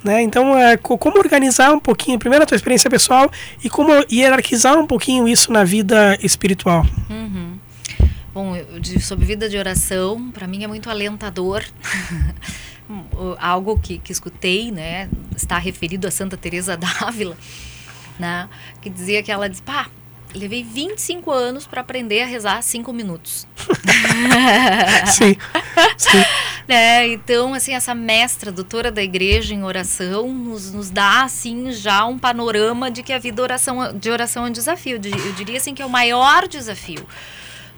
Né? 0.03 0.21
Então, 0.21 0.55
é, 0.55 0.75
como 0.75 1.17
organizar 1.17 1.71
um 1.71 1.79
pouquinho, 1.79 2.19
primeiro 2.19 2.43
a 2.43 2.45
tua 2.45 2.57
experiência 2.57 2.89
pessoal 2.89 3.31
e 3.63 3.69
como 3.69 3.91
hierarquizar 4.11 4.77
um 4.77 4.85
pouquinho 4.85 5.27
isso 5.27 5.49
na 5.49 5.63
vida 5.63 6.19
espiritual. 6.21 6.85
Uhum. 7.09 7.57
Bom, 8.33 8.53
eu, 8.53 8.81
de, 8.81 9.01
sobre 9.01 9.25
vida 9.25 9.47
de 9.47 9.57
oração, 9.57 10.29
para 10.31 10.45
mim 10.45 10.65
é 10.65 10.67
muito 10.67 10.89
alentador. 10.89 11.63
Algo 13.39 13.79
que, 13.79 13.97
que 13.97 14.11
escutei, 14.11 14.71
né, 14.71 15.09
está 15.35 15.57
referido 15.57 16.05
a 16.05 16.11
Santa 16.11 16.35
Teresa 16.35 16.75
d'Ávila, 16.77 17.37
né, 18.19 18.49
que 18.81 18.89
dizia 18.89 19.23
que 19.23 19.31
ela 19.31 19.49
diz, 19.49 19.61
pá, 19.61 19.87
levei 20.35 20.63
25 20.63 21.31
anos 21.31 21.65
para 21.65 21.81
aprender 21.81 22.21
a 22.21 22.25
rezar 22.25 22.61
5 22.61 22.91
minutos. 22.93 23.47
sim, 25.13 25.35
sim. 25.97 26.25
Né? 26.67 27.07
Então, 27.07 27.53
assim, 27.53 27.73
essa 27.73 27.95
mestra, 27.95 28.51
doutora 28.51 28.91
da 28.91 29.01
igreja 29.01 29.53
em 29.53 29.63
oração, 29.63 30.33
nos, 30.33 30.71
nos 30.71 30.89
dá, 30.89 31.23
assim, 31.23 31.71
já 31.71 32.05
um 32.05 32.19
panorama 32.19 32.91
de 32.91 33.01
que 33.01 33.13
a 33.13 33.19
vida 33.19 33.41
oração, 33.41 33.93
de 33.93 34.09
oração 34.09 34.45
é 34.45 34.49
um 34.49 34.51
desafio. 34.51 34.95
Eu 34.95 35.33
diria, 35.33 35.57
assim, 35.57 35.73
que 35.73 35.81
é 35.81 35.85
o 35.85 35.89
maior 35.89 36.47
desafio 36.47 37.05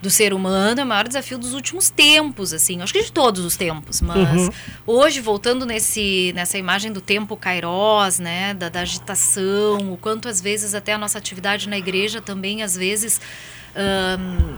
do 0.02 0.10
ser 0.10 0.34
humano, 0.34 0.80
é 0.80 0.84
o 0.84 0.88
maior 0.88 1.08
desafio 1.08 1.38
dos 1.38 1.54
últimos 1.54 1.90
tempos, 1.90 2.54
assim, 2.54 2.82
acho 2.82 2.94
que 2.94 3.04
de 3.04 3.12
todos 3.12 3.44
os 3.44 3.56
tempos, 3.56 4.00
mas 4.02 4.42
uhum. 4.42 4.50
hoje, 4.86 5.20
voltando 5.20 5.66
nesse, 5.66 6.32
nessa 6.36 6.58
imagem 6.58 6.92
do 6.92 7.02
tempo 7.02 7.36
kairós, 7.36 8.20
né, 8.20 8.54
da, 8.54 8.70
da, 8.70 8.82
agitação, 8.82 9.92
o 9.92 9.98
quanto 9.98 10.28
às 10.28 10.40
vezes 10.40 10.76
até 10.76 10.94
a 10.94 10.98
nossa 10.98 11.18
atividade 11.18 11.68
na 11.68 11.78
igreja 11.78 12.22
também, 12.22 12.62
às 12.62 12.76
vezes, 12.76 13.20
um, 13.76 14.58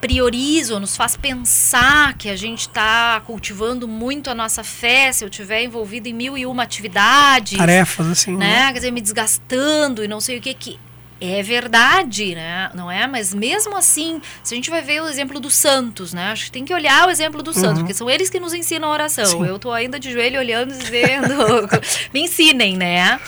prioriza 0.00 0.74
ou 0.74 0.80
nos 0.80 0.96
faz 0.96 1.16
pensar 1.16 2.14
que 2.14 2.28
a 2.28 2.36
gente 2.36 2.60
está 2.60 3.20
cultivando 3.24 3.88
muito 3.88 4.28
a 4.28 4.34
nossa 4.34 4.62
fé 4.62 5.10
se 5.10 5.24
eu 5.24 5.28
estiver 5.28 5.64
envolvido 5.64 6.06
em 6.08 6.12
mil 6.12 6.36
e 6.36 6.44
uma 6.44 6.62
atividades. 6.62 7.56
Tarefas, 7.56 8.06
assim. 8.08 8.36
Né? 8.36 8.46
né? 8.46 8.66
Quer 8.66 8.80
dizer, 8.80 8.90
me 8.90 9.00
desgastando 9.00 10.04
e 10.04 10.08
não 10.08 10.20
sei 10.20 10.38
o 10.38 10.40
que 10.40 10.52
que 10.52 10.78
é 11.32 11.42
verdade, 11.42 12.34
né? 12.34 12.70
Não 12.74 12.90
é? 12.90 13.06
Mas 13.06 13.32
mesmo 13.32 13.76
assim, 13.76 14.20
se 14.42 14.54
a 14.54 14.56
gente 14.56 14.70
vai 14.70 14.82
ver 14.82 15.02
o 15.02 15.08
exemplo 15.08 15.40
dos 15.40 15.54
santos, 15.54 16.12
né? 16.12 16.32
Acho 16.32 16.46
que 16.46 16.50
tem 16.50 16.64
que 16.64 16.74
olhar 16.74 17.06
o 17.06 17.10
exemplo 17.10 17.42
dos 17.42 17.56
uhum. 17.56 17.62
santos, 17.62 17.78
porque 17.80 17.94
são 17.94 18.08
eles 18.10 18.30
que 18.30 18.40
nos 18.40 18.54
ensinam 18.54 18.88
a 18.88 18.92
oração. 18.92 19.26
Sim. 19.26 19.46
Eu 19.46 19.58
tô 19.58 19.72
ainda 19.72 19.98
de 19.98 20.12
joelho 20.12 20.38
olhando 20.38 20.74
e 20.74 20.78
dizendo, 20.78 21.34
me 22.12 22.20
ensinem, 22.20 22.76
né? 22.76 23.20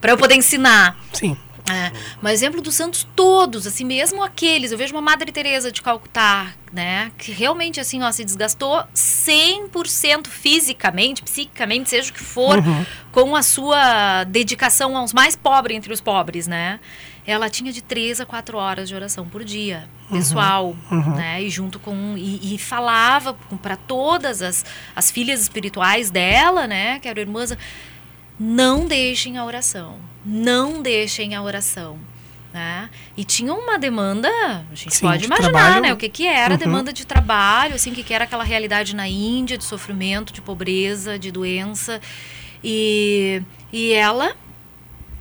Para 0.00 0.12
eu 0.12 0.16
poder 0.16 0.34
ensinar. 0.34 0.96
Sim. 1.12 1.36
É, 1.70 1.92
mas 2.20 2.34
exemplo 2.34 2.60
dos 2.60 2.74
santos 2.74 3.06
todos, 3.14 3.64
assim, 3.64 3.84
mesmo 3.84 4.24
aqueles, 4.24 4.72
eu 4.72 4.78
vejo 4.78 4.92
uma 4.92 5.00
Madre 5.00 5.30
Teresa 5.30 5.70
de 5.70 5.80
Calcutá, 5.80 6.52
né, 6.72 7.12
que 7.16 7.30
realmente 7.30 7.78
assim, 7.78 8.02
ó, 8.02 8.10
se 8.10 8.24
desgastou 8.24 8.82
100% 8.94 10.26
fisicamente, 10.26 11.22
psiquicamente, 11.22 11.90
seja 11.90 12.10
o 12.10 12.12
que 12.12 12.22
for, 12.22 12.58
uhum. 12.58 12.86
com 13.12 13.36
a 13.36 13.42
sua 13.42 14.24
dedicação 14.24 14.96
aos 14.96 15.12
mais 15.12 15.36
pobres 15.36 15.76
entre 15.76 15.92
os 15.92 16.00
pobres, 16.00 16.48
né? 16.48 16.80
Ela 17.30 17.48
tinha 17.48 17.72
de 17.72 17.82
três 17.82 18.20
a 18.20 18.26
quatro 18.26 18.58
horas 18.58 18.88
de 18.88 18.94
oração 18.94 19.28
por 19.28 19.44
dia, 19.44 19.88
uhum. 20.10 20.16
pessoal, 20.16 20.76
uhum. 20.90 21.14
né? 21.14 21.42
E 21.42 21.48
junto 21.48 21.78
com 21.78 22.14
e, 22.16 22.54
e 22.54 22.58
falava 22.58 23.34
para 23.62 23.76
todas 23.76 24.42
as, 24.42 24.64
as 24.96 25.10
filhas 25.10 25.40
espirituais 25.40 26.10
dela, 26.10 26.66
né? 26.66 26.98
Que 26.98 27.08
eram 27.08 27.20
irmãs, 27.20 27.56
não 28.38 28.86
deixem 28.86 29.38
a 29.38 29.44
oração, 29.44 29.98
não 30.24 30.82
deixem 30.82 31.34
a 31.34 31.42
oração. 31.42 31.98
Né? 32.52 32.90
E 33.16 33.24
tinha 33.24 33.54
uma 33.54 33.78
demanda, 33.78 34.28
a 34.28 34.74
gente 34.74 34.96
Sim, 34.96 35.06
pode 35.06 35.24
imaginar, 35.24 35.50
trabalho. 35.50 35.82
né? 35.82 35.92
O 35.92 35.96
que, 35.96 36.08
que 36.08 36.26
era 36.26 36.54
uhum. 36.54 36.58
demanda 36.58 36.92
de 36.92 37.06
trabalho, 37.06 37.76
assim, 37.76 37.92
o 37.92 37.94
que, 37.94 38.02
que 38.02 38.12
era 38.12 38.24
aquela 38.24 38.42
realidade 38.42 38.96
na 38.96 39.06
Índia 39.06 39.56
de 39.56 39.62
sofrimento, 39.62 40.32
de 40.32 40.42
pobreza, 40.42 41.16
de 41.16 41.30
doença. 41.30 42.00
E, 42.64 43.40
e 43.72 43.92
ela 43.92 44.34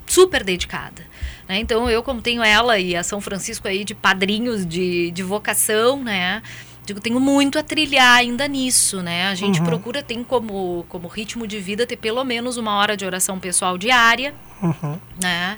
super 0.08 0.44
dedicada. 0.44 1.09
Né? 1.50 1.58
Então, 1.58 1.90
eu, 1.90 2.04
como 2.04 2.22
tenho 2.22 2.44
ela 2.44 2.78
e 2.78 2.96
a 2.96 3.02
São 3.02 3.20
Francisco 3.20 3.68
aí 3.68 3.84
de 3.84 3.96
padrinhos 3.96 4.64
de, 4.64 5.10
de 5.10 5.24
vocação, 5.24 6.04
né? 6.04 6.44
Digo, 6.86 7.02
tenho 7.02 7.20
muito 7.20 7.58
a 7.58 7.64
trilhar 7.64 8.18
ainda 8.18 8.48
nisso, 8.48 9.02
né? 9.02 9.28
A 9.28 9.36
gente 9.36 9.60
uhum. 9.60 9.66
procura, 9.66 10.04
tem 10.04 10.24
como, 10.24 10.86
como 10.88 11.08
ritmo 11.08 11.48
de 11.48 11.60
vida 11.60 11.88
ter 11.88 11.98
pelo 11.98 12.24
menos 12.24 12.58
uma 12.58 12.76
hora 12.76 12.96
de 12.96 13.04
oração 13.04 13.40
pessoal 13.40 13.80
diária, 13.80 14.34
uhum. 14.62 15.00
né? 15.20 15.58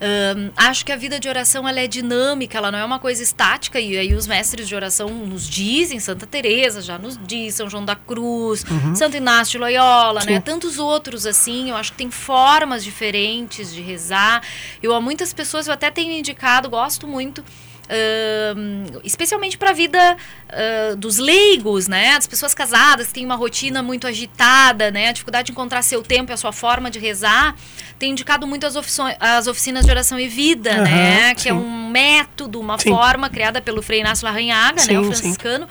Um, 0.00 0.50
acho 0.56 0.84
que 0.86 0.92
a 0.92 0.96
vida 0.96 1.20
de 1.20 1.28
oração 1.28 1.68
ela 1.68 1.78
é 1.78 1.86
dinâmica, 1.86 2.56
ela 2.56 2.72
não 2.72 2.78
é 2.78 2.84
uma 2.84 2.98
coisa 2.98 3.22
estática 3.22 3.78
e 3.78 3.98
aí 3.98 4.14
os 4.14 4.26
mestres 4.26 4.66
de 4.66 4.74
oração 4.74 5.10
nos 5.10 5.46
dizem, 5.46 6.00
Santa 6.00 6.26
Teresa 6.26 6.80
já 6.80 6.98
nos 6.98 7.18
diz, 7.22 7.54
São 7.54 7.68
João 7.68 7.84
da 7.84 7.94
Cruz, 7.94 8.64
uhum. 8.64 8.94
Santo 8.94 9.18
Inácio 9.18 9.52
de 9.52 9.58
Loyola, 9.58 10.24
né? 10.24 10.40
Tantos 10.40 10.78
outros 10.78 11.26
assim, 11.26 11.68
eu 11.68 11.76
acho 11.76 11.92
que 11.92 11.98
tem 11.98 12.10
formas 12.10 12.82
diferentes 12.82 13.74
de 13.74 13.82
rezar. 13.82 14.42
Eu 14.82 14.94
a 14.94 15.00
muitas 15.00 15.34
pessoas 15.34 15.66
eu 15.66 15.74
até 15.74 15.90
tenho 15.90 16.12
indicado, 16.12 16.70
gosto 16.70 17.06
muito 17.06 17.44
Uh, 17.90 19.00
especialmente 19.02 19.58
para 19.58 19.70
a 19.70 19.72
vida 19.72 20.16
uh, 20.48 20.96
dos 20.96 21.18
leigos, 21.18 21.88
né? 21.88 22.14
Das 22.14 22.26
pessoas 22.28 22.54
casadas 22.54 23.08
que 23.08 23.14
têm 23.14 23.24
uma 23.24 23.34
rotina 23.34 23.82
muito 23.82 24.06
agitada, 24.06 24.92
né? 24.92 25.08
A 25.08 25.12
dificuldade 25.12 25.46
de 25.46 25.52
encontrar 25.52 25.82
seu 25.82 26.00
tempo 26.00 26.30
e 26.30 26.34
a 26.34 26.36
sua 26.36 26.52
forma 26.52 26.88
de 26.88 27.00
rezar. 27.00 27.56
Tem 27.98 28.12
indicado 28.12 28.46
muito 28.46 28.64
as, 28.64 28.76
as 29.18 29.46
oficinas 29.48 29.84
de 29.84 29.90
oração 29.90 30.20
e 30.20 30.28
vida, 30.28 30.70
uhum, 30.70 30.82
né? 30.84 31.34
Que 31.34 31.48
é 31.48 31.52
sim. 31.52 31.58
é 31.58 31.60
um 31.60 31.90
método, 31.90 32.60
uma 32.60 32.78
sim. 32.78 32.90
forma 32.90 33.28
criada 33.28 33.60
pelo 33.60 33.82
Frei 33.82 34.00
Inácio 34.00 34.24
Larranhaga, 34.24 34.82
sim, 34.82 34.92
né? 34.92 35.00
O 35.00 35.04
franciscano, 35.06 35.66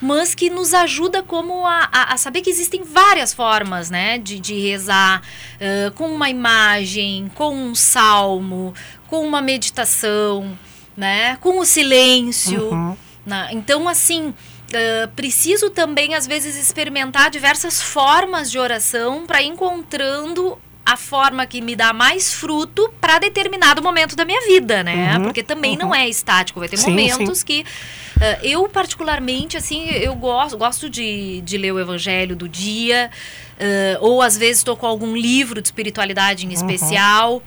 mas 0.00 0.32
que 0.32 0.48
nos 0.50 0.72
ajuda 0.72 1.24
como 1.24 1.66
a, 1.66 1.88
a, 1.92 2.14
a, 2.14 2.16
saber 2.16 2.40
que 2.40 2.50
existem 2.50 2.84
várias 2.84 3.34
formas, 3.34 3.90
né? 3.90 4.16
De, 4.16 4.38
de 4.38 4.60
rezar 4.60 5.22
uh, 5.56 5.90
com 5.94 6.06
uma 6.06 6.30
imagem, 6.30 7.28
com 7.34 7.52
um 7.52 7.74
salmo, 7.74 8.72
com 9.08 9.26
uma 9.26 9.42
meditação 9.42 10.56
né? 10.96 11.36
Com 11.40 11.58
o 11.58 11.64
silêncio. 11.64 12.70
Uhum. 12.70 12.96
Né? 13.26 13.48
Então, 13.52 13.88
assim, 13.88 14.28
uh, 14.28 15.08
preciso 15.14 15.70
também, 15.70 16.14
às 16.14 16.26
vezes, 16.26 16.56
experimentar 16.56 17.30
diversas 17.30 17.82
formas 17.82 18.50
de 18.50 18.58
oração 18.58 19.26
para 19.26 19.42
encontrando 19.42 20.58
a 20.86 20.96
forma 20.96 21.46
que 21.46 21.62
me 21.62 21.74
dá 21.74 21.92
mais 21.94 22.34
fruto 22.34 22.92
para 23.00 23.18
determinado 23.18 23.82
momento 23.82 24.14
da 24.14 24.24
minha 24.24 24.40
vida, 24.42 24.82
né? 24.82 25.16
Uhum, 25.16 25.24
Porque 25.24 25.42
também 25.42 25.72
uhum. 25.72 25.78
não 25.78 25.94
é 25.94 26.06
estático, 26.08 26.60
vai 26.60 26.68
ter 26.68 26.76
sim, 26.76 26.90
momentos 26.90 27.38
sim. 27.38 27.44
que 27.44 27.60
uh, 27.62 28.44
eu 28.44 28.68
particularmente 28.68 29.56
assim 29.56 29.88
eu 29.88 30.14
gosto 30.14 30.58
gosto 30.58 30.90
de, 30.90 31.40
de 31.40 31.56
ler 31.56 31.72
o 31.72 31.80
Evangelho 31.80 32.36
do 32.36 32.46
dia 32.46 33.10
uh, 33.54 34.04
ou 34.04 34.20
às 34.20 34.36
vezes 34.36 34.58
estou 34.58 34.76
com 34.76 34.86
algum 34.86 35.16
livro 35.16 35.62
de 35.62 35.68
espiritualidade 35.68 36.44
em 36.44 36.48
uhum. 36.48 36.54
especial 36.54 37.42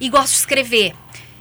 e 0.00 0.08
gosto 0.08 0.32
de 0.32 0.38
escrever. 0.38 0.94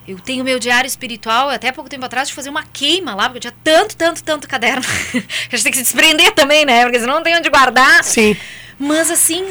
Eu 0.09 0.17
tenho 0.17 0.43
meu 0.43 0.57
diário 0.57 0.87
espiritual, 0.87 1.49
até 1.49 1.71
pouco 1.71 1.87
tempo 1.87 2.03
atrás, 2.03 2.29
de 2.29 2.33
fazer 2.33 2.49
uma 2.49 2.63
queima 2.63 3.13
lá, 3.13 3.25
porque 3.25 3.37
eu 3.37 3.41
tinha 3.41 3.53
tanto, 3.63 3.95
tanto, 3.95 4.23
tanto 4.23 4.47
caderno. 4.47 4.81
a 5.13 5.55
gente 5.55 5.63
tem 5.63 5.71
que 5.71 5.77
se 5.77 5.83
desprender 5.83 6.31
também, 6.31 6.65
né? 6.65 6.83
Porque 6.83 6.99
senão 6.99 7.15
não 7.15 7.23
tem 7.23 7.37
onde 7.37 7.47
guardar. 7.47 8.03
Sim. 8.03 8.35
Mas, 8.79 9.11
assim, 9.11 9.45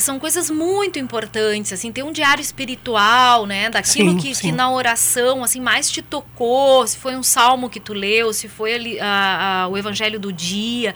são 0.00 0.18
coisas 0.18 0.50
muito 0.50 0.98
importantes, 0.98 1.72
assim, 1.72 1.92
ter 1.92 2.02
um 2.02 2.10
diário 2.10 2.42
espiritual, 2.42 3.46
né? 3.46 3.70
Daquilo 3.70 4.12
sim, 4.12 4.16
que, 4.16 4.34
sim. 4.34 4.40
que 4.48 4.52
na 4.52 4.72
oração, 4.72 5.44
assim, 5.44 5.60
mais 5.60 5.88
te 5.88 6.02
tocou, 6.02 6.84
se 6.84 6.96
foi 6.96 7.14
um 7.14 7.22
salmo 7.22 7.70
que 7.70 7.78
tu 7.78 7.92
leu, 7.92 8.32
se 8.32 8.48
foi 8.48 8.74
ali, 8.74 8.98
a, 8.98 9.64
a, 9.64 9.68
o 9.68 9.76
evangelho 9.78 10.18
do 10.18 10.32
dia 10.32 10.94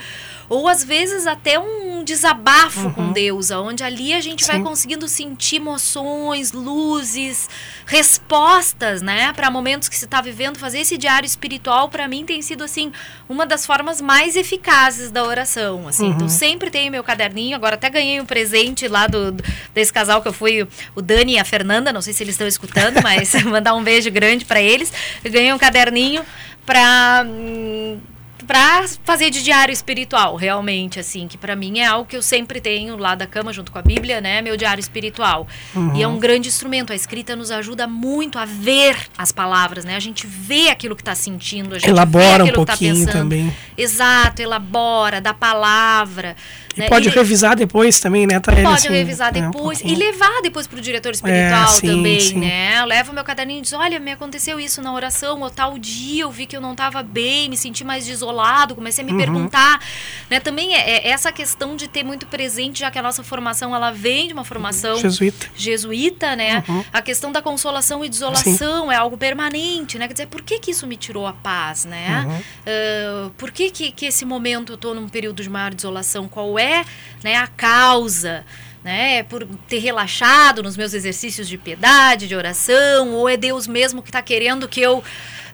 ou 0.49 0.69
às 0.69 0.85
vezes 0.85 1.27
até 1.27 1.59
um 1.59 2.05
desabafo 2.05 2.87
uhum. 2.87 2.93
com 2.93 3.13
Deus, 3.13 3.51
onde 3.51 3.83
ali 3.83 4.15
a 4.15 4.21
gente 4.21 4.45
Sim. 4.45 4.53
vai 4.53 4.63
conseguindo 4.63 5.09
sentir 5.09 5.57
emoções, 5.57 6.53
luzes, 6.53 7.49
respostas, 7.85 9.03
né, 9.03 9.33
para 9.33 9.51
momentos 9.51 9.89
que 9.89 9.97
se 9.97 10.05
está 10.05 10.21
vivendo. 10.21 10.59
Fazer 10.59 10.81
esse 10.81 10.97
diário 10.97 11.27
espiritual 11.27 11.89
para 11.89 12.07
mim 12.07 12.25
tem 12.25 12.41
sido 12.43 12.63
assim 12.63 12.93
uma 13.29 13.45
das 13.45 13.67
formas 13.67 14.01
mais 14.01 14.37
eficazes 14.37 15.11
da 15.11 15.25
oração, 15.25 15.89
assim. 15.89 16.07
Então, 16.07 16.11
uhum. 16.11 16.27
Então 16.27 16.29
sempre 16.29 16.71
tenho 16.71 16.91
meu 16.91 17.03
caderninho. 17.03 17.57
Agora 17.57 17.75
até 17.75 17.91
ganhei 17.91 18.21
um 18.21 18.27
presente 18.27 18.89
lá 18.89 19.07
do, 19.07 19.33
desse 19.75 19.93
casal 19.93 20.23
que 20.23 20.29
eu 20.29 20.33
fui, 20.33 20.67
o 20.95 21.03
Dani 21.03 21.35
e 21.35 21.39
a 21.39 21.45
Fernanda. 21.45 21.93
Não 21.93 22.01
sei 22.01 22.13
se 22.13 22.23
eles 22.23 22.35
estão 22.35 22.47
escutando, 22.47 23.03
mas 23.03 23.35
mandar 23.45 23.75
um 23.75 23.83
beijo 23.83 24.11
grande 24.11 24.45
para 24.45 24.61
eles. 24.61 24.93
Eu 25.25 25.31
ganhei 25.31 25.53
um 25.53 25.59
caderninho 25.59 26.25
para 26.65 27.25
hum, 27.27 27.99
para 28.47 28.87
fazer 29.05 29.31
de 29.31 29.43
diário 29.43 29.73
espiritual, 29.73 30.37
realmente, 30.37 31.01
assim, 31.01 31.27
que 31.27 31.37
para 31.37 31.57
mim 31.57 31.81
é 31.81 31.87
algo 31.87 32.09
que 32.09 32.17
eu 32.17 32.23
sempre 32.23 32.61
tenho 32.61 32.97
lá 32.97 33.15
da 33.15 33.27
cama 33.27 33.53
junto 33.53 33.73
com 33.73 33.79
a 33.79 33.83
Bíblia, 33.83 34.21
né, 34.21 34.41
meu 34.41 34.57
diário 34.57 34.81
espiritual. 34.81 35.47
Uhum. 35.75 35.97
E 35.97 36.03
é 36.03 36.09
um 36.09 36.19
grande 36.19 36.49
instrumento, 36.49 36.93
a 36.93 36.97
escrita 36.97 37.35
nos 37.35 37.51
ajuda 37.51 37.87
muito 37.87 38.39
a 38.39 38.45
ver 38.45 38.97
as 39.19 39.33
palavras, 39.33 39.85
né? 39.85 39.97
A 39.97 40.01
gente 40.01 40.27
vê 40.27 40.69
aquilo 40.69 40.95
que 40.95 41.03
está 41.03 41.15
sentindo, 41.15 41.75
a 41.75 41.79
gente 41.79 41.89
elabora 41.89 42.45
um 42.45 42.49
tá 42.49 42.53
pouquinho 42.53 43.07
tá 43.07 43.13
também. 43.13 43.55
Exato, 43.77 44.41
elabora, 44.41 45.21
da 45.21 45.35
palavra. 45.35 46.37
E 46.77 46.81
né? 46.81 46.89
pode 46.89 47.09
e, 47.09 47.11
revisar 47.11 47.57
depois 47.57 47.99
também, 48.01 48.27
né, 48.27 48.39
Pode 48.39 48.61
assim, 48.61 48.89
revisar 48.89 49.33
depois 49.33 49.81
é, 49.81 49.87
um 49.87 49.89
e 49.89 49.95
levar 49.95 50.43
depois 50.43 50.67
para 50.67 50.79
o 50.79 50.83
diretor 50.83 51.13
espiritual 51.13 51.65
é, 51.65 51.69
sim, 51.69 51.87
também, 51.87 52.21
sim. 52.21 52.39
né? 52.39 52.85
Leva 52.85 53.11
o 53.11 53.15
meu 53.15 53.25
caderninho 53.25 53.59
e 53.61 53.63
diz, 53.63 53.73
olha, 53.73 53.99
me 53.99 54.13
aconteceu 54.13 54.61
isso 54.61 54.83
na 54.83 54.93
oração, 54.93 55.41
ou 55.41 55.51
tal 55.51 55.79
dia 55.79 56.25
eu 56.25 56.31
vi 56.31 56.47
que 56.47 56.57
eu 56.57 56.61
não 56.61 56.73
estava 56.73 57.03
bem, 57.03 57.49
me 57.49 57.57
senti 57.57 57.83
mais 57.83 58.07
desolado, 58.07 58.36
comecei 58.75 59.03
a 59.03 59.07
me 59.07 59.13
uhum. 59.13 59.19
perguntar, 59.19 59.81
né? 60.29 60.39
Também 60.39 60.75
é, 60.75 60.99
é, 60.99 61.09
essa 61.09 61.33
questão 61.33 61.75
de 61.75 61.89
ter 61.89 62.05
muito 62.05 62.27
presente, 62.27 62.81
já 62.81 62.91
que 62.91 62.99
a 62.99 63.03
nossa 63.03 63.23
formação, 63.23 63.75
ela 63.75 63.91
vem 63.91 64.29
de 64.29 64.35
uma 64.35 64.45
formação... 64.45 64.99
Jesuíta. 64.99 65.49
Jesuíta, 65.57 66.37
né? 66.37 66.63
Uhum. 66.69 66.85
A 66.93 67.01
questão 67.01 67.33
da 67.33 67.41
consolação 67.41 68.05
e 68.05 68.09
desolação 68.09 68.87
sim. 68.87 68.93
é 68.93 68.97
algo 68.97 69.17
permanente, 69.17 69.99
né? 69.99 70.07
Quer 70.07 70.15
dizer, 70.15 70.27
por 70.27 70.43
que 70.43 70.59
que 70.59 70.73
isso 70.73 70.87
me 70.87 70.97
tirou 70.97 71.27
a 71.27 71.33
paz, 71.33 71.85
né? 71.85 72.27
Uhum. 72.27 72.37
Uh, 72.37 73.31
por 73.31 73.51
que 73.51 73.71
que, 73.71 73.91
que 73.91 74.07
esse 74.07 74.25
momento 74.25 74.73
eu 74.73 74.77
estou 74.77 74.95
num 74.95 75.09
período 75.09 75.43
de 75.43 75.49
maior 75.49 75.73
desolação? 75.73 76.29
Qual 76.29 76.59
é 76.59 76.67
é 76.67 76.85
né, 77.23 77.37
a 77.37 77.47
causa. 77.47 78.45
Né, 78.85 79.25
por 79.25 79.45
ter 79.67 79.79
relaxado 79.79 80.63
nos 80.63 80.77
meus 80.77 80.95
exercícios 80.95 81.49
de 81.49 81.59
piedade, 81.59 82.29
de 82.29 82.37
oração, 82.37 83.15
ou 83.15 83.29
é 83.29 83.37
Deus 83.37 83.67
mesmo 83.67 84.01
que 84.01 84.11
está 84.11 84.23
querendo 84.23 84.69
que 84.69 84.81
eu 84.81 85.03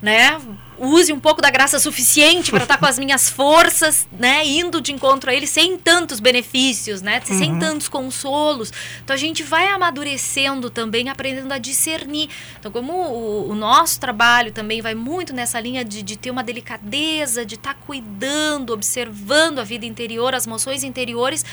né, 0.03 0.39
use 0.83 1.13
um 1.13 1.21
pouco 1.21 1.41
da 1.41 1.49
graça 1.49 1.79
suficiente 1.79 2.51
para 2.51 2.65
estar 2.65 2.75
tá 2.75 2.81
com 2.81 2.87
as 2.87 2.99
minhas 2.99 3.31
forças, 3.31 4.07
né, 4.11 4.45
indo 4.45 4.81
de 4.81 4.93
encontro 4.93 5.31
a 5.31 5.35
ele 5.35 5.47
sem 5.47 5.79
tantos 5.79 6.19
benefícios, 6.19 7.01
né, 7.01 7.23
uhum. 7.29 7.39
sem 7.39 7.59
tantos 7.59 7.89
consolos. 7.89 8.73
Então 9.05 9.15
a 9.15 9.17
gente 9.19 9.45
vai 9.45 9.69
amadurecendo 9.69 10.69
também, 10.71 11.09
aprendendo 11.09 11.53
a 11.53 11.59
discernir. 11.59 12.29
Então 12.59 12.73
como 12.73 12.93
o, 12.93 13.51
o 13.51 13.55
nosso 13.55 14.01
trabalho 14.01 14.51
também 14.51 14.83
vai 14.83 14.95
muito 14.95 15.33
nessa 15.33 15.61
linha 15.61 15.85
de, 15.85 16.03
de 16.03 16.17
ter 16.17 16.31
uma 16.31 16.43
delicadeza, 16.43 17.47
de 17.47 17.55
estar 17.55 17.75
tá 17.75 17.81
cuidando, 17.87 18.73
observando 18.73 19.61
a 19.61 19.65
vida 19.65 19.87
interior, 19.87 20.35
as 20.35 20.47
emoções 20.47 20.83
interiores 20.83 21.45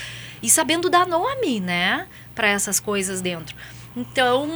e 0.42 0.50
sabendo 0.50 0.90
dar 0.90 1.06
nome, 1.06 1.60
né, 1.60 2.08
para 2.34 2.48
essas 2.48 2.80
coisas 2.80 3.22
dentro. 3.22 3.56
Então, 3.96 4.48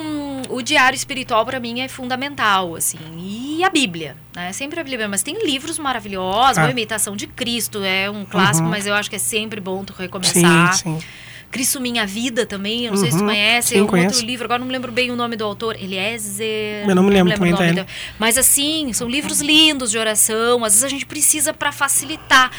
o 0.49 0.61
diário 0.61 0.95
espiritual 0.95 1.45
para 1.45 1.59
mim 1.59 1.81
é 1.81 1.87
fundamental, 1.87 2.75
assim. 2.75 2.99
E 3.17 3.63
a 3.63 3.69
Bíblia, 3.69 4.15
né? 4.35 4.53
Sempre 4.53 4.79
a 4.79 4.83
Bíblia, 4.83 5.07
mas 5.07 5.23
tem 5.23 5.43
livros 5.45 5.79
maravilhosos, 5.79 6.57
ah. 6.57 6.65
A 6.65 6.71
Imitação 6.71 7.15
de 7.15 7.27
Cristo 7.27 7.83
é 7.83 8.09
um 8.09 8.25
clássico, 8.25 8.65
uhum. 8.65 8.71
mas 8.71 8.85
eu 8.85 8.93
acho 8.93 9.09
que 9.09 9.15
é 9.15 9.19
sempre 9.19 9.59
bom 9.59 9.83
tu 9.83 9.93
recomeçar. 9.93 10.73
Sim, 10.73 10.99
sim. 10.99 11.07
Cristo 11.53 11.79
Minha 11.79 12.05
Vida 12.07 12.47
também, 12.47 12.85
eu 12.85 12.91
não 12.91 12.97
uhum. 12.97 13.03
sei 13.03 13.11
se 13.11 13.17
tu 13.17 13.21
uhum. 13.21 13.27
conhece, 13.27 13.69
Sim, 13.69 13.77
é 13.77 13.83
um 13.83 13.87
conheço. 13.87 14.15
outro 14.15 14.25
livro, 14.25 14.45
agora 14.45 14.57
não 14.57 14.65
me 14.65 14.73
lembro 14.73 14.91
bem 14.91 15.11
o 15.11 15.15
nome 15.15 15.35
do 15.35 15.43
autor, 15.45 15.75
Eliezer... 15.79 16.89
Eu 16.89 16.95
não 16.95 17.03
me 17.03 17.11
lembro, 17.11 17.31
não 17.37 17.43
lembro 17.43 17.57
também 17.59 17.85
Mas 18.17 18.39
assim, 18.39 18.91
são 18.91 19.07
livros 19.07 19.39
lindos 19.39 19.91
de 19.91 19.99
oração, 19.99 20.65
às 20.65 20.73
vezes 20.73 20.83
a 20.83 20.89
gente 20.89 21.05
precisa 21.05 21.53
para 21.53 21.71
facilitar. 21.71 22.49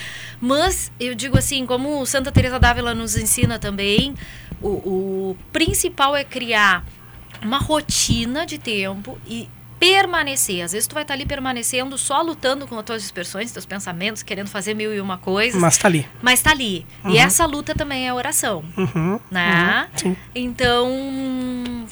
Mas 0.41 0.93
eu 1.01 1.12
digo 1.12 1.37
assim, 1.37 1.66
como 1.66 2.07
Santa 2.07 2.31
Teresa 2.31 2.61
d'Ávila 2.61 2.95
nos 2.95 3.16
ensina 3.16 3.59
também, 3.59 4.14
o, 4.62 4.68
o 4.68 5.36
principal 5.52 6.14
é 6.16 6.24
criar 6.24 6.84
uma 7.42 7.59
rotina 7.59 8.46
de 8.46 8.59
tempo 8.59 9.18
e 9.26 9.48
permanecer. 9.78 10.62
Às 10.62 10.72
vezes 10.72 10.86
tu 10.86 10.94
vai 10.94 11.02
estar 11.02 11.14
ali 11.14 11.26
permanecendo 11.26 11.98
só 11.98 12.22
lutando 12.22 12.66
com 12.66 12.78
as 12.78 12.84
tuas 12.84 13.02
dispersões, 13.02 13.52
teus 13.52 13.66
pensamentos, 13.66 14.22
querendo 14.22 14.48
fazer 14.48 14.74
mil 14.74 14.94
e 14.94 15.00
uma 15.00 15.18
coisas. 15.18 15.61
Mas 15.61 15.76
tá 15.76 15.88
ali. 15.88 16.09
Mas 16.22 16.40
tá 16.40 16.50
ali. 16.50 16.86
Uhum. 17.05 17.11
E 17.11 17.18
essa 17.18 17.44
luta 17.44 17.74
também 17.74 18.09
é 18.09 18.14
oração. 18.14 18.64
Uhum. 18.76 19.20
Né? 19.30 19.88
Uhum. 20.05 20.16
Então, 20.34 20.88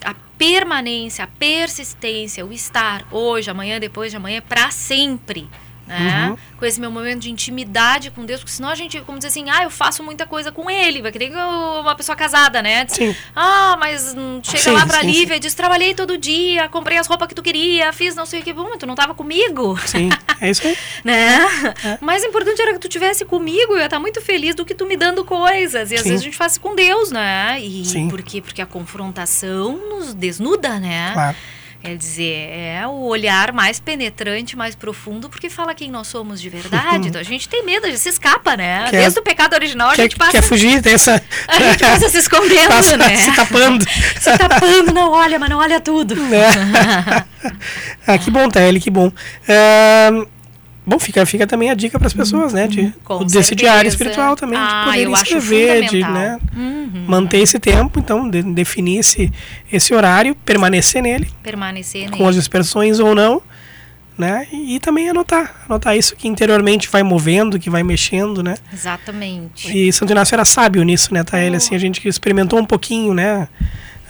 a 0.04 0.14
permanência, 0.38 1.24
a 1.24 1.28
persistência, 1.28 2.46
o 2.46 2.52
estar 2.52 3.06
hoje, 3.10 3.50
amanhã, 3.50 3.78
depois 3.78 4.10
de 4.10 4.16
amanhã, 4.16 4.40
para 4.40 4.70
sempre 4.70 5.48
né? 5.86 6.28
Uhum. 6.30 6.36
Com 6.58 6.66
esse 6.66 6.80
meu 6.80 6.90
momento 6.90 7.20
de 7.20 7.30
intimidade 7.30 8.10
com 8.10 8.24
Deus, 8.24 8.40
porque 8.40 8.52
senão 8.52 8.68
a 8.68 8.74
gente, 8.74 9.00
como 9.02 9.18
dizer 9.18 9.28
assim, 9.28 9.50
ah, 9.50 9.64
eu 9.64 9.70
faço 9.70 10.02
muita 10.02 10.26
coisa 10.26 10.52
com 10.52 10.70
ele, 10.70 11.02
vai 11.02 11.10
querer 11.10 11.32
uma 11.34 11.94
pessoa 11.94 12.14
casada, 12.16 12.62
né? 12.62 12.84
Diz, 12.84 12.94
sim. 12.94 13.16
Ah, 13.34 13.76
mas 13.78 14.14
chega 14.42 14.62
sim, 14.62 14.70
lá 14.70 14.86
pra 14.86 15.00
sim, 15.00 15.06
Lívia 15.06 15.36
e 15.36 15.40
diz, 15.40 15.54
trabalhei 15.54 15.94
todo 15.94 16.16
dia, 16.16 16.68
comprei 16.68 16.98
as 16.98 17.06
roupas 17.06 17.28
que 17.28 17.34
tu 17.34 17.42
queria, 17.42 17.92
fiz 17.92 18.14
não 18.14 18.26
sei 18.26 18.40
o 18.40 18.42
que, 18.42 18.52
bom, 18.52 18.76
tu 18.78 18.86
não 18.86 18.94
tava 18.94 19.14
comigo. 19.14 19.78
Sim, 19.86 20.08
é 20.40 20.50
isso 20.50 20.66
aí. 20.66 20.76
né? 21.04 21.38
É. 21.84 21.98
Mais 22.00 22.24
importante 22.24 22.60
era 22.60 22.72
que 22.72 22.78
tu 22.78 22.88
tivesse 22.88 23.24
comigo, 23.24 23.72
eu 23.72 23.78
ia 23.78 23.86
estar 23.86 23.98
muito 23.98 24.20
feliz 24.20 24.54
do 24.54 24.64
que 24.64 24.74
tu 24.74 24.86
me 24.86 24.96
dando 24.96 25.24
coisas. 25.24 25.90
E 25.90 25.96
às 25.96 26.04
vezes 26.04 26.20
a 26.20 26.24
gente 26.24 26.36
faz 26.36 26.58
com 26.58 26.74
Deus, 26.74 27.10
né? 27.10 27.58
E 27.60 27.84
sim. 27.84 28.08
por 28.08 28.22
quê? 28.22 28.40
Porque 28.40 28.62
a 28.62 28.66
confrontação 28.66 29.76
nos 29.88 30.14
desnuda, 30.14 30.78
né? 30.78 31.12
Claro. 31.12 31.36
Quer 31.82 31.96
dizer, 31.96 32.48
é 32.52 32.86
o 32.86 33.06
olhar 33.06 33.52
mais 33.52 33.80
penetrante, 33.80 34.56
mais 34.56 34.76
profundo, 34.76 35.28
porque 35.28 35.50
fala 35.50 35.74
quem 35.74 35.90
nós 35.90 36.06
somos 36.06 36.40
de 36.40 36.48
verdade. 36.48 37.08
então 37.10 37.20
a 37.20 37.24
gente 37.24 37.48
tem 37.48 37.64
medo, 37.64 37.86
a 37.86 37.88
gente 37.88 37.98
se 37.98 38.08
escapa, 38.08 38.56
né? 38.56 38.84
Quer, 38.88 39.00
Desde 39.00 39.18
o 39.18 39.22
pecado 39.22 39.54
original 39.54 39.90
a 39.90 39.96
quer, 39.96 40.02
gente 40.02 40.16
passa. 40.16 40.30
Quer 40.30 40.42
fugir 40.42 40.80
dessa. 40.80 41.20
A 41.48 41.60
gente 41.60 41.80
passa 41.80 42.08
se 42.08 42.18
escondendo, 42.18 42.68
passa, 42.70 42.96
né? 42.96 43.16
Se 43.16 43.34
tapando. 43.34 43.84
se 44.20 44.38
tapando, 44.38 44.92
não 44.92 45.10
olha, 45.10 45.38
mas 45.40 45.50
não 45.50 45.58
olha 45.58 45.80
tudo. 45.80 46.14
É. 46.32 47.24
ah, 48.06 48.16
que 48.16 48.30
bom, 48.30 48.48
Tele, 48.48 48.78
que 48.78 48.90
bom. 48.90 49.08
Uh, 49.08 50.28
Bom, 50.84 50.98
fica, 50.98 51.24
fica 51.24 51.46
também 51.46 51.70
a 51.70 51.74
dica 51.74 51.96
para 51.96 52.08
as 52.08 52.12
pessoas, 52.12 52.52
né? 52.52 52.66
De, 52.66 52.92
Com 53.04 53.24
desse 53.24 53.48
certeza. 53.48 53.54
diário 53.54 53.88
espiritual 53.88 54.34
também, 54.34 54.58
ah, 54.58 54.84
de 54.84 55.04
poder 55.04 55.10
escrever, 55.12 55.88
de 55.88 56.00
né, 56.00 56.38
uhum. 56.56 57.04
manter 57.06 57.38
esse 57.38 57.58
tempo, 57.60 58.00
então, 58.00 58.28
de, 58.28 58.42
definir 58.42 58.98
esse, 58.98 59.32
esse 59.72 59.94
horário, 59.94 60.34
permanecer 60.34 61.00
nele. 61.00 61.30
Permanecer 61.40 62.10
com 62.10 62.16
nele. 62.16 62.28
as 62.30 62.34
dispersões 62.34 62.98
ou 62.98 63.14
não, 63.14 63.40
né? 64.18 64.48
E, 64.52 64.74
e, 64.74 64.80
também 64.80 65.08
anotar. 65.08 65.64
Anotar 65.68 65.96
isso 65.96 66.16
que 66.16 66.26
interiormente 66.26 66.88
vai 66.90 67.04
movendo, 67.04 67.60
que 67.60 67.70
vai 67.70 67.84
mexendo, 67.84 68.42
né? 68.42 68.56
Exatamente. 68.72 69.70
E 69.76 69.92
Santo 69.92 70.10
Inácio 70.10 70.34
era 70.34 70.44
sábio 70.44 70.82
nisso, 70.82 71.14
né, 71.14 71.22
Taeli? 71.22 71.54
Oh. 71.54 71.58
Assim, 71.58 71.76
a 71.76 71.78
gente 71.78 72.00
que 72.00 72.08
experimentou 72.08 72.58
um 72.58 72.66
pouquinho, 72.66 73.14
né? 73.14 73.46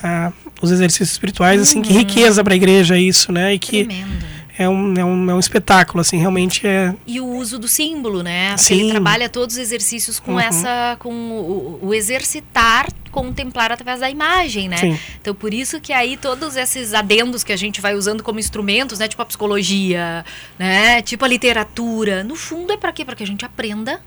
Ah, 0.03 0.33
os 0.63 0.71
exercícios 0.71 1.11
espirituais, 1.11 1.59
uhum. 1.59 1.63
assim, 1.65 1.83
que 1.83 1.93
uhum. 1.93 1.99
riqueza 1.99 2.43
para 2.43 2.55
a 2.55 2.57
igreja 2.57 2.97
isso, 2.97 3.31
né? 3.31 3.53
E 3.53 3.59
que 3.59 3.85
Tremendo 3.85 4.32
é 4.59 4.69
um, 4.69 4.95
é, 4.95 5.05
um, 5.05 5.31
é 5.31 5.35
um 5.35 5.41
espetáculo, 5.41 6.01
assim, 6.01 6.19
realmente 6.19 6.67
é... 6.67 6.95
E 7.07 7.21
o 7.21 7.27
uso 7.27 7.59
do 7.59 7.67
símbolo, 7.67 8.23
né? 8.23 8.57
Sim. 8.59 8.81
ele 8.81 8.91
trabalha 8.91 9.29
todos 9.29 9.57
os 9.57 9.61
exercícios 9.61 10.21
com 10.21 10.33
uhum. 10.33 10.41
essa, 10.41 10.97
com 10.99 11.13
o, 11.13 11.79
o, 11.83 11.95
exercitar, 11.95 12.87
contemplar 13.11 13.73
através 13.73 14.01
da 14.01 14.11
imagem, 14.11 14.69
né? 14.69 14.77
Sim. 14.77 14.99
Então, 15.21 15.35
por 15.35 15.55
isso 15.55 15.81
que 15.81 15.93
aí 15.93 16.17
todos 16.17 16.57
esses 16.57 16.93
adendos 16.93 17.43
que 17.43 17.53
a 17.53 17.57
gente 17.57 17.81
vai 17.81 17.95
usando 17.95 18.23
como 18.23 18.39
instrumentos, 18.39 18.99
né? 18.99 19.09
Tipo 19.09 19.23
a 19.23 19.27
psicologia, 19.27 20.25
né? 20.59 21.01
Tipo 21.03 21.25
a 21.25 21.29
literatura, 21.29 22.23
no 22.23 22.37
fundo 22.37 22.73
é 22.73 22.77
para 22.77 22.93
quê? 22.93 23.05
Para 23.05 23.17
que 23.17 23.23
a 23.23 23.27
gente 23.27 23.45
aprenda 23.45 24.01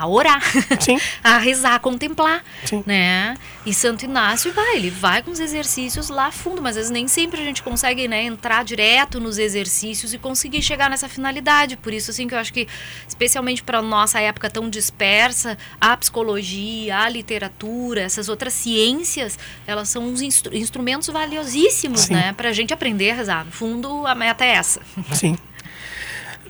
a 0.00 0.06
orar, 0.06 0.42
a 1.22 1.38
rezar, 1.38 1.74
a 1.74 1.78
contemplar, 1.78 2.42
Sim. 2.64 2.82
né? 2.86 3.36
E 3.64 3.74
Santo 3.74 4.04
Inácio 4.04 4.52
vai, 4.52 4.76
ele 4.76 4.90
vai 4.90 5.22
com 5.22 5.30
os 5.30 5.40
exercícios 5.40 6.08
lá 6.08 6.30
fundo, 6.30 6.62
mas 6.62 6.70
às 6.70 6.76
vezes 6.76 6.90
nem 6.90 7.08
sempre 7.08 7.40
a 7.40 7.44
gente 7.44 7.62
consegue, 7.62 8.06
né, 8.06 8.22
entrar 8.22 8.64
direto 8.64 9.18
nos 9.18 9.38
exercícios 9.38 10.14
e 10.14 10.18
conseguir 10.18 10.62
chegar 10.62 10.88
nessa 10.88 11.08
finalidade. 11.08 11.76
Por 11.76 11.92
isso 11.92 12.10
assim 12.10 12.28
que 12.28 12.34
eu 12.34 12.38
acho 12.38 12.52
que 12.52 12.68
especialmente 13.08 13.62
para 13.62 13.82
nossa 13.82 14.20
época 14.20 14.48
tão 14.48 14.70
dispersa, 14.70 15.58
a 15.80 15.96
psicologia, 15.96 16.98
a 16.98 17.08
literatura, 17.08 18.02
essas 18.02 18.28
outras 18.28 18.52
ciências, 18.52 19.38
elas 19.66 19.88
são 19.88 20.06
uns 20.06 20.22
instru 20.22 20.54
instrumentos 20.54 21.08
valiosíssimos, 21.08 22.02
Sim. 22.02 22.14
né, 22.14 22.32
para 22.32 22.50
a 22.50 22.52
gente 22.52 22.72
aprender 22.72 23.10
a 23.10 23.14
rezar. 23.14 23.44
No 23.44 23.52
fundo, 23.52 24.06
a 24.06 24.14
meta 24.14 24.44
é 24.44 24.50
essa. 24.50 24.80
Sim. 25.12 25.36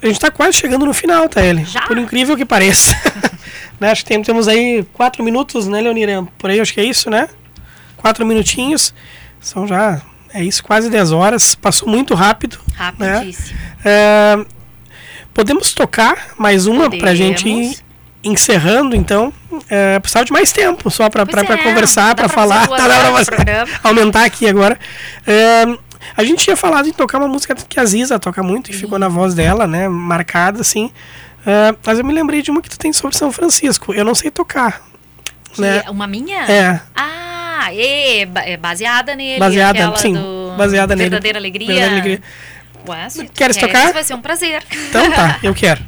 A 0.02 0.06
gente 0.06 0.16
está 0.16 0.30
quase 0.30 0.58
chegando 0.58 0.84
no 0.84 0.92
final, 0.92 1.28
tá? 1.28 1.40
Já? 1.64 1.82
Por 1.82 1.96
incrível 1.96 2.36
que 2.36 2.44
pareça. 2.44 2.94
né? 3.80 3.90
Acho 3.90 4.04
que 4.04 4.08
tem, 4.08 4.22
temos 4.22 4.48
aí 4.48 4.86
quatro 4.92 5.22
minutos, 5.22 5.66
né, 5.66 5.80
Leonira? 5.80 6.26
Por 6.38 6.50
aí, 6.50 6.60
acho 6.60 6.72
que 6.72 6.80
é 6.80 6.84
isso, 6.84 7.10
né? 7.10 7.28
Quatro 7.96 8.24
minutinhos. 8.24 8.94
São 9.40 9.66
já, 9.66 10.00
é 10.32 10.42
isso, 10.42 10.62
quase 10.62 10.90
dez 10.90 11.12
horas. 11.12 11.54
Passou 11.54 11.88
muito 11.88 12.14
rápido. 12.14 12.58
Né? 12.98 13.12
Rapidíssimo. 13.12 13.58
Né? 13.58 13.76
É, 13.84 14.44
podemos 15.32 15.72
tocar 15.72 16.34
mais 16.38 16.66
uma 16.66 16.90
para 16.90 17.10
a 17.10 17.14
gente 17.14 17.48
ir 17.48 17.76
encerrando, 18.22 18.96
então. 18.96 19.32
É, 19.70 19.98
precisava 19.98 20.24
de 20.24 20.32
mais 20.32 20.52
tempo 20.52 20.90
só 20.90 21.08
para 21.08 21.22
é, 21.22 21.56
conversar, 21.62 22.14
para 22.14 22.28
falar. 22.28 22.68
aumentar 23.82 24.24
aqui 24.24 24.48
agora. 24.48 24.78
É, 25.26 25.64
a 26.16 26.24
gente 26.24 26.44
tinha 26.44 26.56
falado 26.56 26.88
em 26.88 26.92
tocar 26.92 27.18
uma 27.18 27.28
música 27.28 27.54
que 27.54 27.80
a 27.80 27.84
Ziza 27.84 28.18
toca 28.18 28.42
muito 28.42 28.70
e 28.70 28.74
ficou 28.74 28.98
na 28.98 29.08
voz 29.08 29.34
dela, 29.34 29.66
né? 29.66 29.88
Marcada, 29.88 30.60
assim. 30.60 30.90
Uh, 31.46 31.78
mas 31.86 31.98
eu 31.98 32.04
me 32.04 32.12
lembrei 32.12 32.42
de 32.42 32.50
uma 32.50 32.60
que 32.60 32.68
tu 32.68 32.76
tem 32.76 32.92
sobre 32.92 33.16
São 33.16 33.30
Francisco. 33.30 33.94
Eu 33.94 34.04
não 34.04 34.16
sei 34.16 34.32
tocar. 34.32 34.82
Que 35.52 35.60
né? 35.60 35.84
É 35.86 35.90
uma 35.90 36.06
minha? 36.08 36.40
É. 36.50 36.80
Ah, 36.92 37.68
é, 37.72 38.22
é 38.22 38.56
baseada 38.56 39.14
nele. 39.14 39.38
Baseada, 39.38 39.96
sim. 39.96 40.14
Baseada 40.56 40.96
nele. 40.96 41.10
Verdadeira 41.10 41.38
Alegria. 41.38 41.66
Verdadeira 41.68 41.94
Alegria. 41.94 42.22
Ué, 42.88 43.08
se 43.08 43.28
Queres 43.28 43.56
quer, 43.56 43.66
tocar? 43.66 43.92
vai 43.92 44.02
ser 44.02 44.14
um 44.14 44.20
prazer. 44.20 44.62
Então 44.88 45.10
tá, 45.10 45.38
eu 45.42 45.54
quero. 45.54 45.84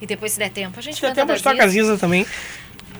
E 0.00 0.06
depois, 0.06 0.32
se 0.32 0.38
der 0.38 0.50
tempo, 0.50 0.78
a 0.78 0.82
gente 0.82 0.96
Se 0.96 1.02
der 1.02 1.14
tempo, 1.14 1.30
a 1.30 1.34
gente 1.34 1.44
toca 1.44 1.62
a 1.62 1.68
Ziza 1.68 1.96
também. 1.96 2.26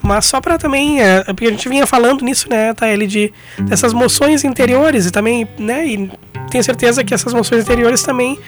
Mas 0.01 0.27
só 0.27 0.41
para 0.41 0.57
também, 0.57 1.03
é, 1.03 1.25
porque 1.25 1.47
a 1.47 1.51
gente 1.51 1.69
vinha 1.69 1.87
falando 1.87 2.25
nisso, 2.25 2.49
né, 2.49 2.73
Taeli, 2.75 3.07
de 3.07 3.33
dessas 3.59 3.93
moções 3.93 4.45
interiores 4.45 5.07
e 5.07 5.11
também, 5.11 5.47
né, 5.59 5.87
e 5.87 6.11
tenho 6.51 6.63
certeza 6.63 7.03
que 7.03 7.13
essas 7.13 7.35
moções 7.35 7.65
interiores 7.65 8.03
também 8.03 8.39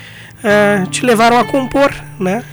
uh, 0.40 0.86
te 0.90 1.04
levaram 1.04 1.38
a 1.38 1.44
compor, 1.44 1.94
né? 2.18 2.44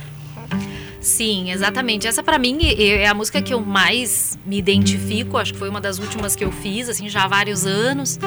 Sim, 0.99 1.51
exatamente. 1.51 2.05
Essa 2.05 2.21
para 2.21 2.37
mim 2.37 2.59
é 2.77 3.07
a 3.07 3.13
música 3.13 3.41
que 3.41 3.53
eu 3.53 3.61
mais 3.61 4.37
me 4.45 4.57
identifico. 4.57 5.37
Acho 5.37 5.53
que 5.53 5.59
foi 5.59 5.69
uma 5.69 5.79
das 5.79 5.99
últimas 5.99 6.35
que 6.35 6.43
eu 6.43 6.51
fiz, 6.51 6.89
assim, 6.89 7.07
já 7.07 7.23
há 7.23 7.27
vários 7.27 7.65
anos. 7.65 8.19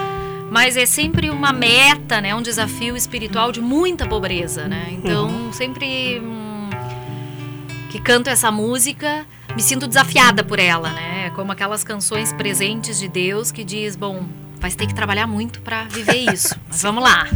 Mas 0.50 0.76
é 0.76 0.86
sempre 0.86 1.30
uma 1.30 1.52
meta, 1.52 2.20
né? 2.20 2.34
Um 2.34 2.42
desafio 2.42 2.96
espiritual 2.96 3.52
de 3.52 3.60
muita 3.60 4.06
pobreza, 4.06 4.66
né? 4.66 4.88
Então, 4.92 5.28
uhum. 5.28 5.52
sempre 5.52 6.20
hum, 6.20 6.70
que 7.90 8.00
canto 8.00 8.30
essa 8.30 8.50
música, 8.50 9.26
me 9.54 9.62
sinto 9.62 9.86
desafiada 9.86 10.42
por 10.42 10.58
ela, 10.58 10.90
né? 10.90 11.30
Como 11.36 11.52
aquelas 11.52 11.84
canções 11.84 12.32
presentes 12.32 12.98
de 12.98 13.08
Deus 13.08 13.52
que 13.52 13.62
diz, 13.62 13.94
bom, 13.94 14.24
vai 14.58 14.70
ter 14.72 14.86
que 14.86 14.94
trabalhar 14.94 15.26
muito 15.26 15.60
para 15.60 15.84
viver 15.84 16.32
isso. 16.32 16.58
Mas 16.66 16.82
vamos 16.82 17.04
lá. 17.04 17.28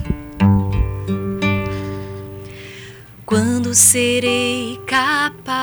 Quando 3.27 3.75
serei 3.75 4.79
capaz 4.87 5.57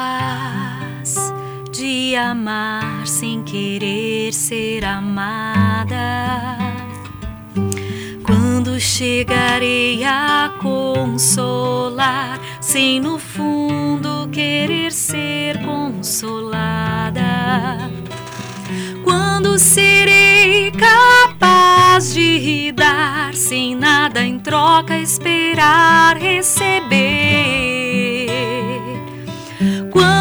de 1.72 2.16
amar 2.16 3.06
sem 3.06 3.44
querer 3.44 4.34
ser 4.34 4.84
amada? 4.84 6.58
Quando 8.26 8.80
chegarei 8.80 10.04
a 10.04 10.52
consolar 10.60 12.40
sem 12.60 13.00
no 13.00 13.20
fundo 13.20 14.28
querer 14.32 14.92
ser 14.92 15.64
consolada? 15.64 17.22
Quando 19.04 19.60
serei 19.60 20.72
capaz 20.72 22.12
de 22.12 22.72
dar 22.72 23.36
sem 23.36 23.76
nada 23.76 24.26
em 24.26 24.40
troca, 24.40 24.98
esperar 24.98 26.18
receber? 26.18 26.81
Quando 29.92 30.21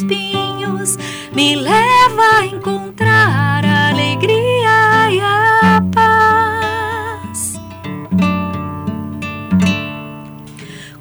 espinhos 0.00 0.96
me 1.34 1.54
leva 1.56 2.38
a 2.38 2.46
encontrar 2.46 3.64
a 3.64 3.88
alegria 3.90 5.10
e 5.10 5.20
a 5.20 5.82
paz. 5.94 7.60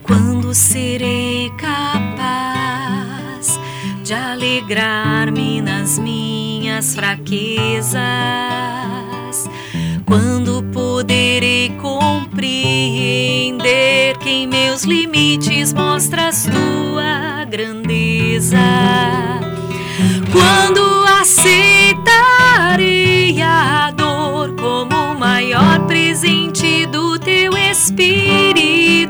Quando 0.03 0.53
serei 0.53 1.49
capaz 1.57 2.29
de 4.03 4.13
alegrar-me 4.13 5.61
nas 5.61 5.97
minhas 5.97 6.93
fraquezas, 6.93 7.99
quando 10.05 10.61
poderei 10.73 11.69
compreender 11.81 12.27
que 14.17 14.29
em 14.29 14.45
meus 14.47 14.83
limites 14.83 15.71
mostras 15.73 16.43
tua 16.43 16.78
grandeza. 17.49 18.57
Quando 20.31 20.79
aceitarei 21.19 23.41
a 23.41 23.91
dor 23.91 24.55
como 24.55 24.95
o 24.95 25.19
maior 25.19 25.85
presente 25.87 26.85
do 26.85 27.19
teu 27.19 27.57
espírito. 27.57 29.09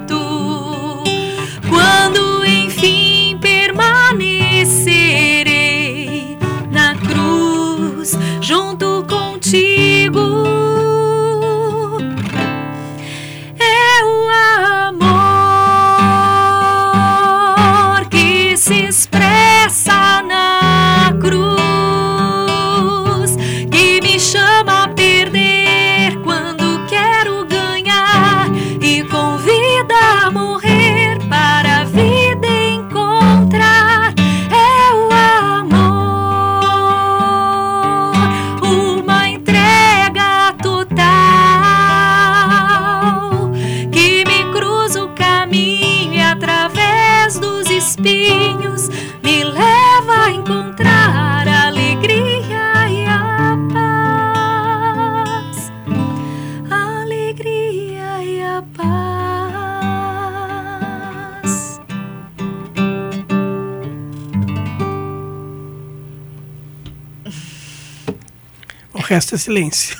Resto 69.20 69.36
é 69.36 69.38
silêncio. 69.38 69.98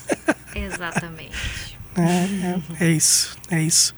Exatamente. 0.56 1.32
é, 1.98 2.84
é, 2.84 2.86
é, 2.86 2.92
isso, 2.92 3.38
é 3.52 3.62
isso. 3.62 3.94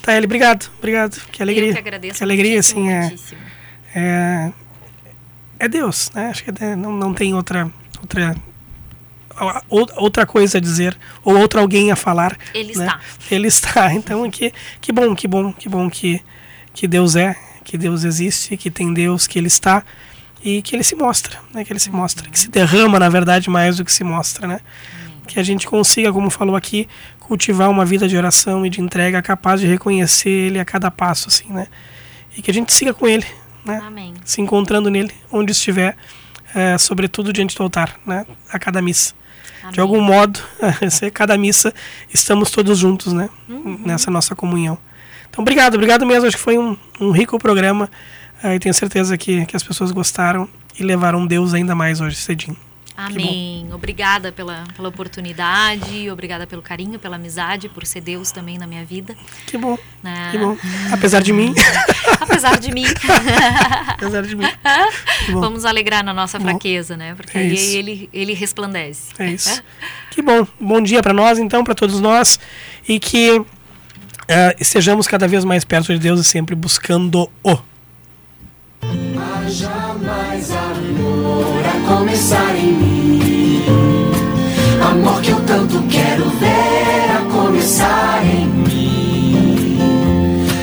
Taeli, 0.00 0.24
obrigado, 0.24 0.70
obrigado. 0.78 1.20
Que 1.30 1.42
alegria. 1.42 1.68
Eu 1.68 1.72
que 1.74 1.78
agradeço. 1.78 2.18
Que 2.18 2.24
alegria, 2.24 2.58
assim, 2.58 2.90
é, 2.90 3.14
é, 3.94 4.52
é 5.58 5.68
Deus, 5.68 6.10
né? 6.14 6.28
Acho 6.28 6.42
que 6.44 6.64
é, 6.64 6.74
não, 6.74 6.92
não 6.92 7.12
tem 7.12 7.34
outra, 7.34 7.70
outra 8.00 8.34
outra 9.96 10.24
coisa 10.24 10.58
a 10.58 10.60
dizer 10.60 10.96
ou 11.24 11.36
outro 11.36 11.60
alguém 11.60 11.90
a 11.90 11.96
falar. 11.96 12.38
Ele 12.54 12.74
né? 12.76 12.84
está. 12.86 13.00
Ele 13.30 13.48
está. 13.48 13.92
Então 13.94 14.30
que 14.30 14.52
que 14.80 14.92
bom, 14.92 15.14
que 15.14 15.28
bom, 15.28 15.52
que 15.52 15.68
bom 15.68 15.90
que 15.90 16.22
que 16.72 16.86
Deus 16.88 17.16
é, 17.16 17.36
que 17.64 17.76
Deus 17.76 18.04
existe, 18.04 18.56
que 18.56 18.70
tem 18.70 18.94
Deus, 18.94 19.26
que 19.26 19.38
Ele 19.38 19.48
está 19.48 19.84
e 20.44 20.60
que 20.60 20.76
ele 20.76 20.84
se 20.84 20.94
mostra, 20.94 21.38
né? 21.54 21.64
Que 21.64 21.72
ele 21.72 21.80
se 21.80 21.90
mostra, 21.90 22.28
que 22.28 22.38
se 22.38 22.50
derrama 22.50 22.98
na 22.98 23.08
verdade 23.08 23.48
mais 23.48 23.78
do 23.78 23.84
que 23.84 23.92
se 23.92 24.04
mostra, 24.04 24.46
né? 24.46 24.60
Que 25.26 25.40
a 25.40 25.42
gente 25.42 25.66
consiga, 25.66 26.12
como 26.12 26.28
falou 26.28 26.54
aqui, 26.54 26.86
cultivar 27.18 27.70
uma 27.70 27.84
vida 27.84 28.06
de 28.06 28.14
oração 28.14 28.66
e 28.66 28.68
de 28.68 28.82
entrega 28.82 29.22
capaz 29.22 29.58
de 29.58 29.66
reconhecer 29.66 30.28
ele 30.28 30.60
a 30.60 30.64
cada 30.64 30.90
passo, 30.90 31.28
assim, 31.28 31.50
né? 31.50 31.66
E 32.36 32.42
que 32.42 32.50
a 32.50 32.54
gente 32.54 32.74
siga 32.74 32.92
com 32.92 33.08
ele, 33.08 33.24
né? 33.64 33.80
Amém. 33.86 34.12
Se 34.22 34.42
encontrando 34.42 34.90
nele 34.90 35.12
onde 35.32 35.52
estiver, 35.52 35.96
é, 36.54 36.76
sobretudo 36.76 37.32
diante 37.32 37.56
do 37.56 37.62
altar, 37.62 37.98
né? 38.06 38.26
A 38.52 38.58
cada 38.58 38.82
missa. 38.82 39.14
Amém. 39.62 39.72
De 39.72 39.80
algum 39.80 40.02
modo, 40.02 40.38
cada 41.14 41.38
missa 41.38 41.72
estamos 42.12 42.50
todos 42.50 42.78
juntos, 42.78 43.14
né? 43.14 43.30
Uhum. 43.48 43.80
Nessa 43.86 44.10
nossa 44.10 44.34
comunhão. 44.34 44.76
Então, 45.30 45.40
obrigado, 45.40 45.76
obrigado 45.76 46.04
mesmo. 46.04 46.28
Acho 46.28 46.36
que 46.36 46.42
foi 46.42 46.58
um, 46.58 46.76
um 47.00 47.10
rico 47.12 47.38
programa. 47.38 47.90
Uh, 48.44 48.52
e 48.54 48.58
tenho 48.58 48.74
certeza 48.74 49.16
que, 49.16 49.46
que 49.46 49.56
as 49.56 49.62
pessoas 49.62 49.90
gostaram 49.90 50.46
e 50.78 50.82
levaram 50.82 51.26
Deus 51.26 51.54
ainda 51.54 51.74
mais 51.74 52.02
hoje 52.02 52.16
cedinho. 52.16 52.56
Amém. 52.96 53.66
Obrigada 53.72 54.30
pela, 54.30 54.64
pela 54.76 54.88
oportunidade, 54.88 56.08
obrigada 56.10 56.46
pelo 56.46 56.62
carinho, 56.62 56.96
pela 56.98 57.16
amizade, 57.16 57.68
por 57.68 57.84
ser 57.84 58.00
Deus 58.00 58.30
também 58.30 58.56
na 58.56 58.66
minha 58.66 58.84
vida. 58.84 59.16
Que 59.46 59.58
bom. 59.58 59.76
Né? 60.00 60.28
Que 60.30 60.38
bom. 60.38 60.56
Apesar 60.92 61.20
de 61.20 61.32
mim. 61.32 61.52
Apesar 62.20 62.56
de 62.58 62.70
mim. 62.70 62.84
Apesar 63.88 64.22
de 64.22 64.36
mim. 64.36 64.44
Vamos 65.32 65.64
alegrar 65.64 66.04
na 66.04 66.14
nossa 66.14 66.38
fraqueza, 66.38 66.96
né? 66.96 67.14
Porque 67.16 67.36
é 67.36 67.40
aí 67.40 67.76
ele, 67.76 68.08
ele 68.12 68.32
resplandece. 68.32 69.12
É 69.18 69.28
isso. 69.28 69.60
Que 70.10 70.22
bom. 70.22 70.46
Bom 70.60 70.80
dia 70.80 71.02
para 71.02 71.12
nós, 71.12 71.38
então, 71.40 71.64
para 71.64 71.74
todos 71.74 72.00
nós. 72.00 72.38
E 72.88 73.00
que 73.00 73.38
uh, 73.38 73.46
estejamos 74.60 75.08
cada 75.08 75.26
vez 75.26 75.44
mais 75.44 75.64
perto 75.64 75.92
de 75.92 75.98
Deus 75.98 76.20
e 76.20 76.24
sempre 76.24 76.54
buscando-o. 76.54 77.73
Haja 79.16 79.94
mais 80.02 80.50
amor 80.50 81.62
a 81.66 81.96
começar 81.96 82.56
em 82.56 82.72
mim. 82.72 83.62
Amor 84.82 85.20
que 85.20 85.30
eu 85.30 85.40
tanto 85.40 85.82
quero 85.88 86.24
ver 86.30 87.10
a 87.16 87.20
começar 87.32 88.22
em 88.24 88.46
mim. 88.46 89.78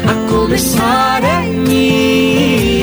A 0.07 0.13
começar 0.31 1.23
em 1.43 1.53
mim. 1.53 2.81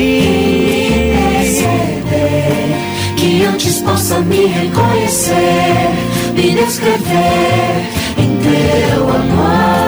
Perceber 1.37 2.75
que 3.15 3.45
antes 3.45 3.79
possa 3.81 4.19
me 4.19 4.45
reconhecer, 4.45 5.89
me 6.33 6.55
descrever 6.55 7.89
em 8.17 8.37
teu 8.37 9.09
amor. 9.09 9.78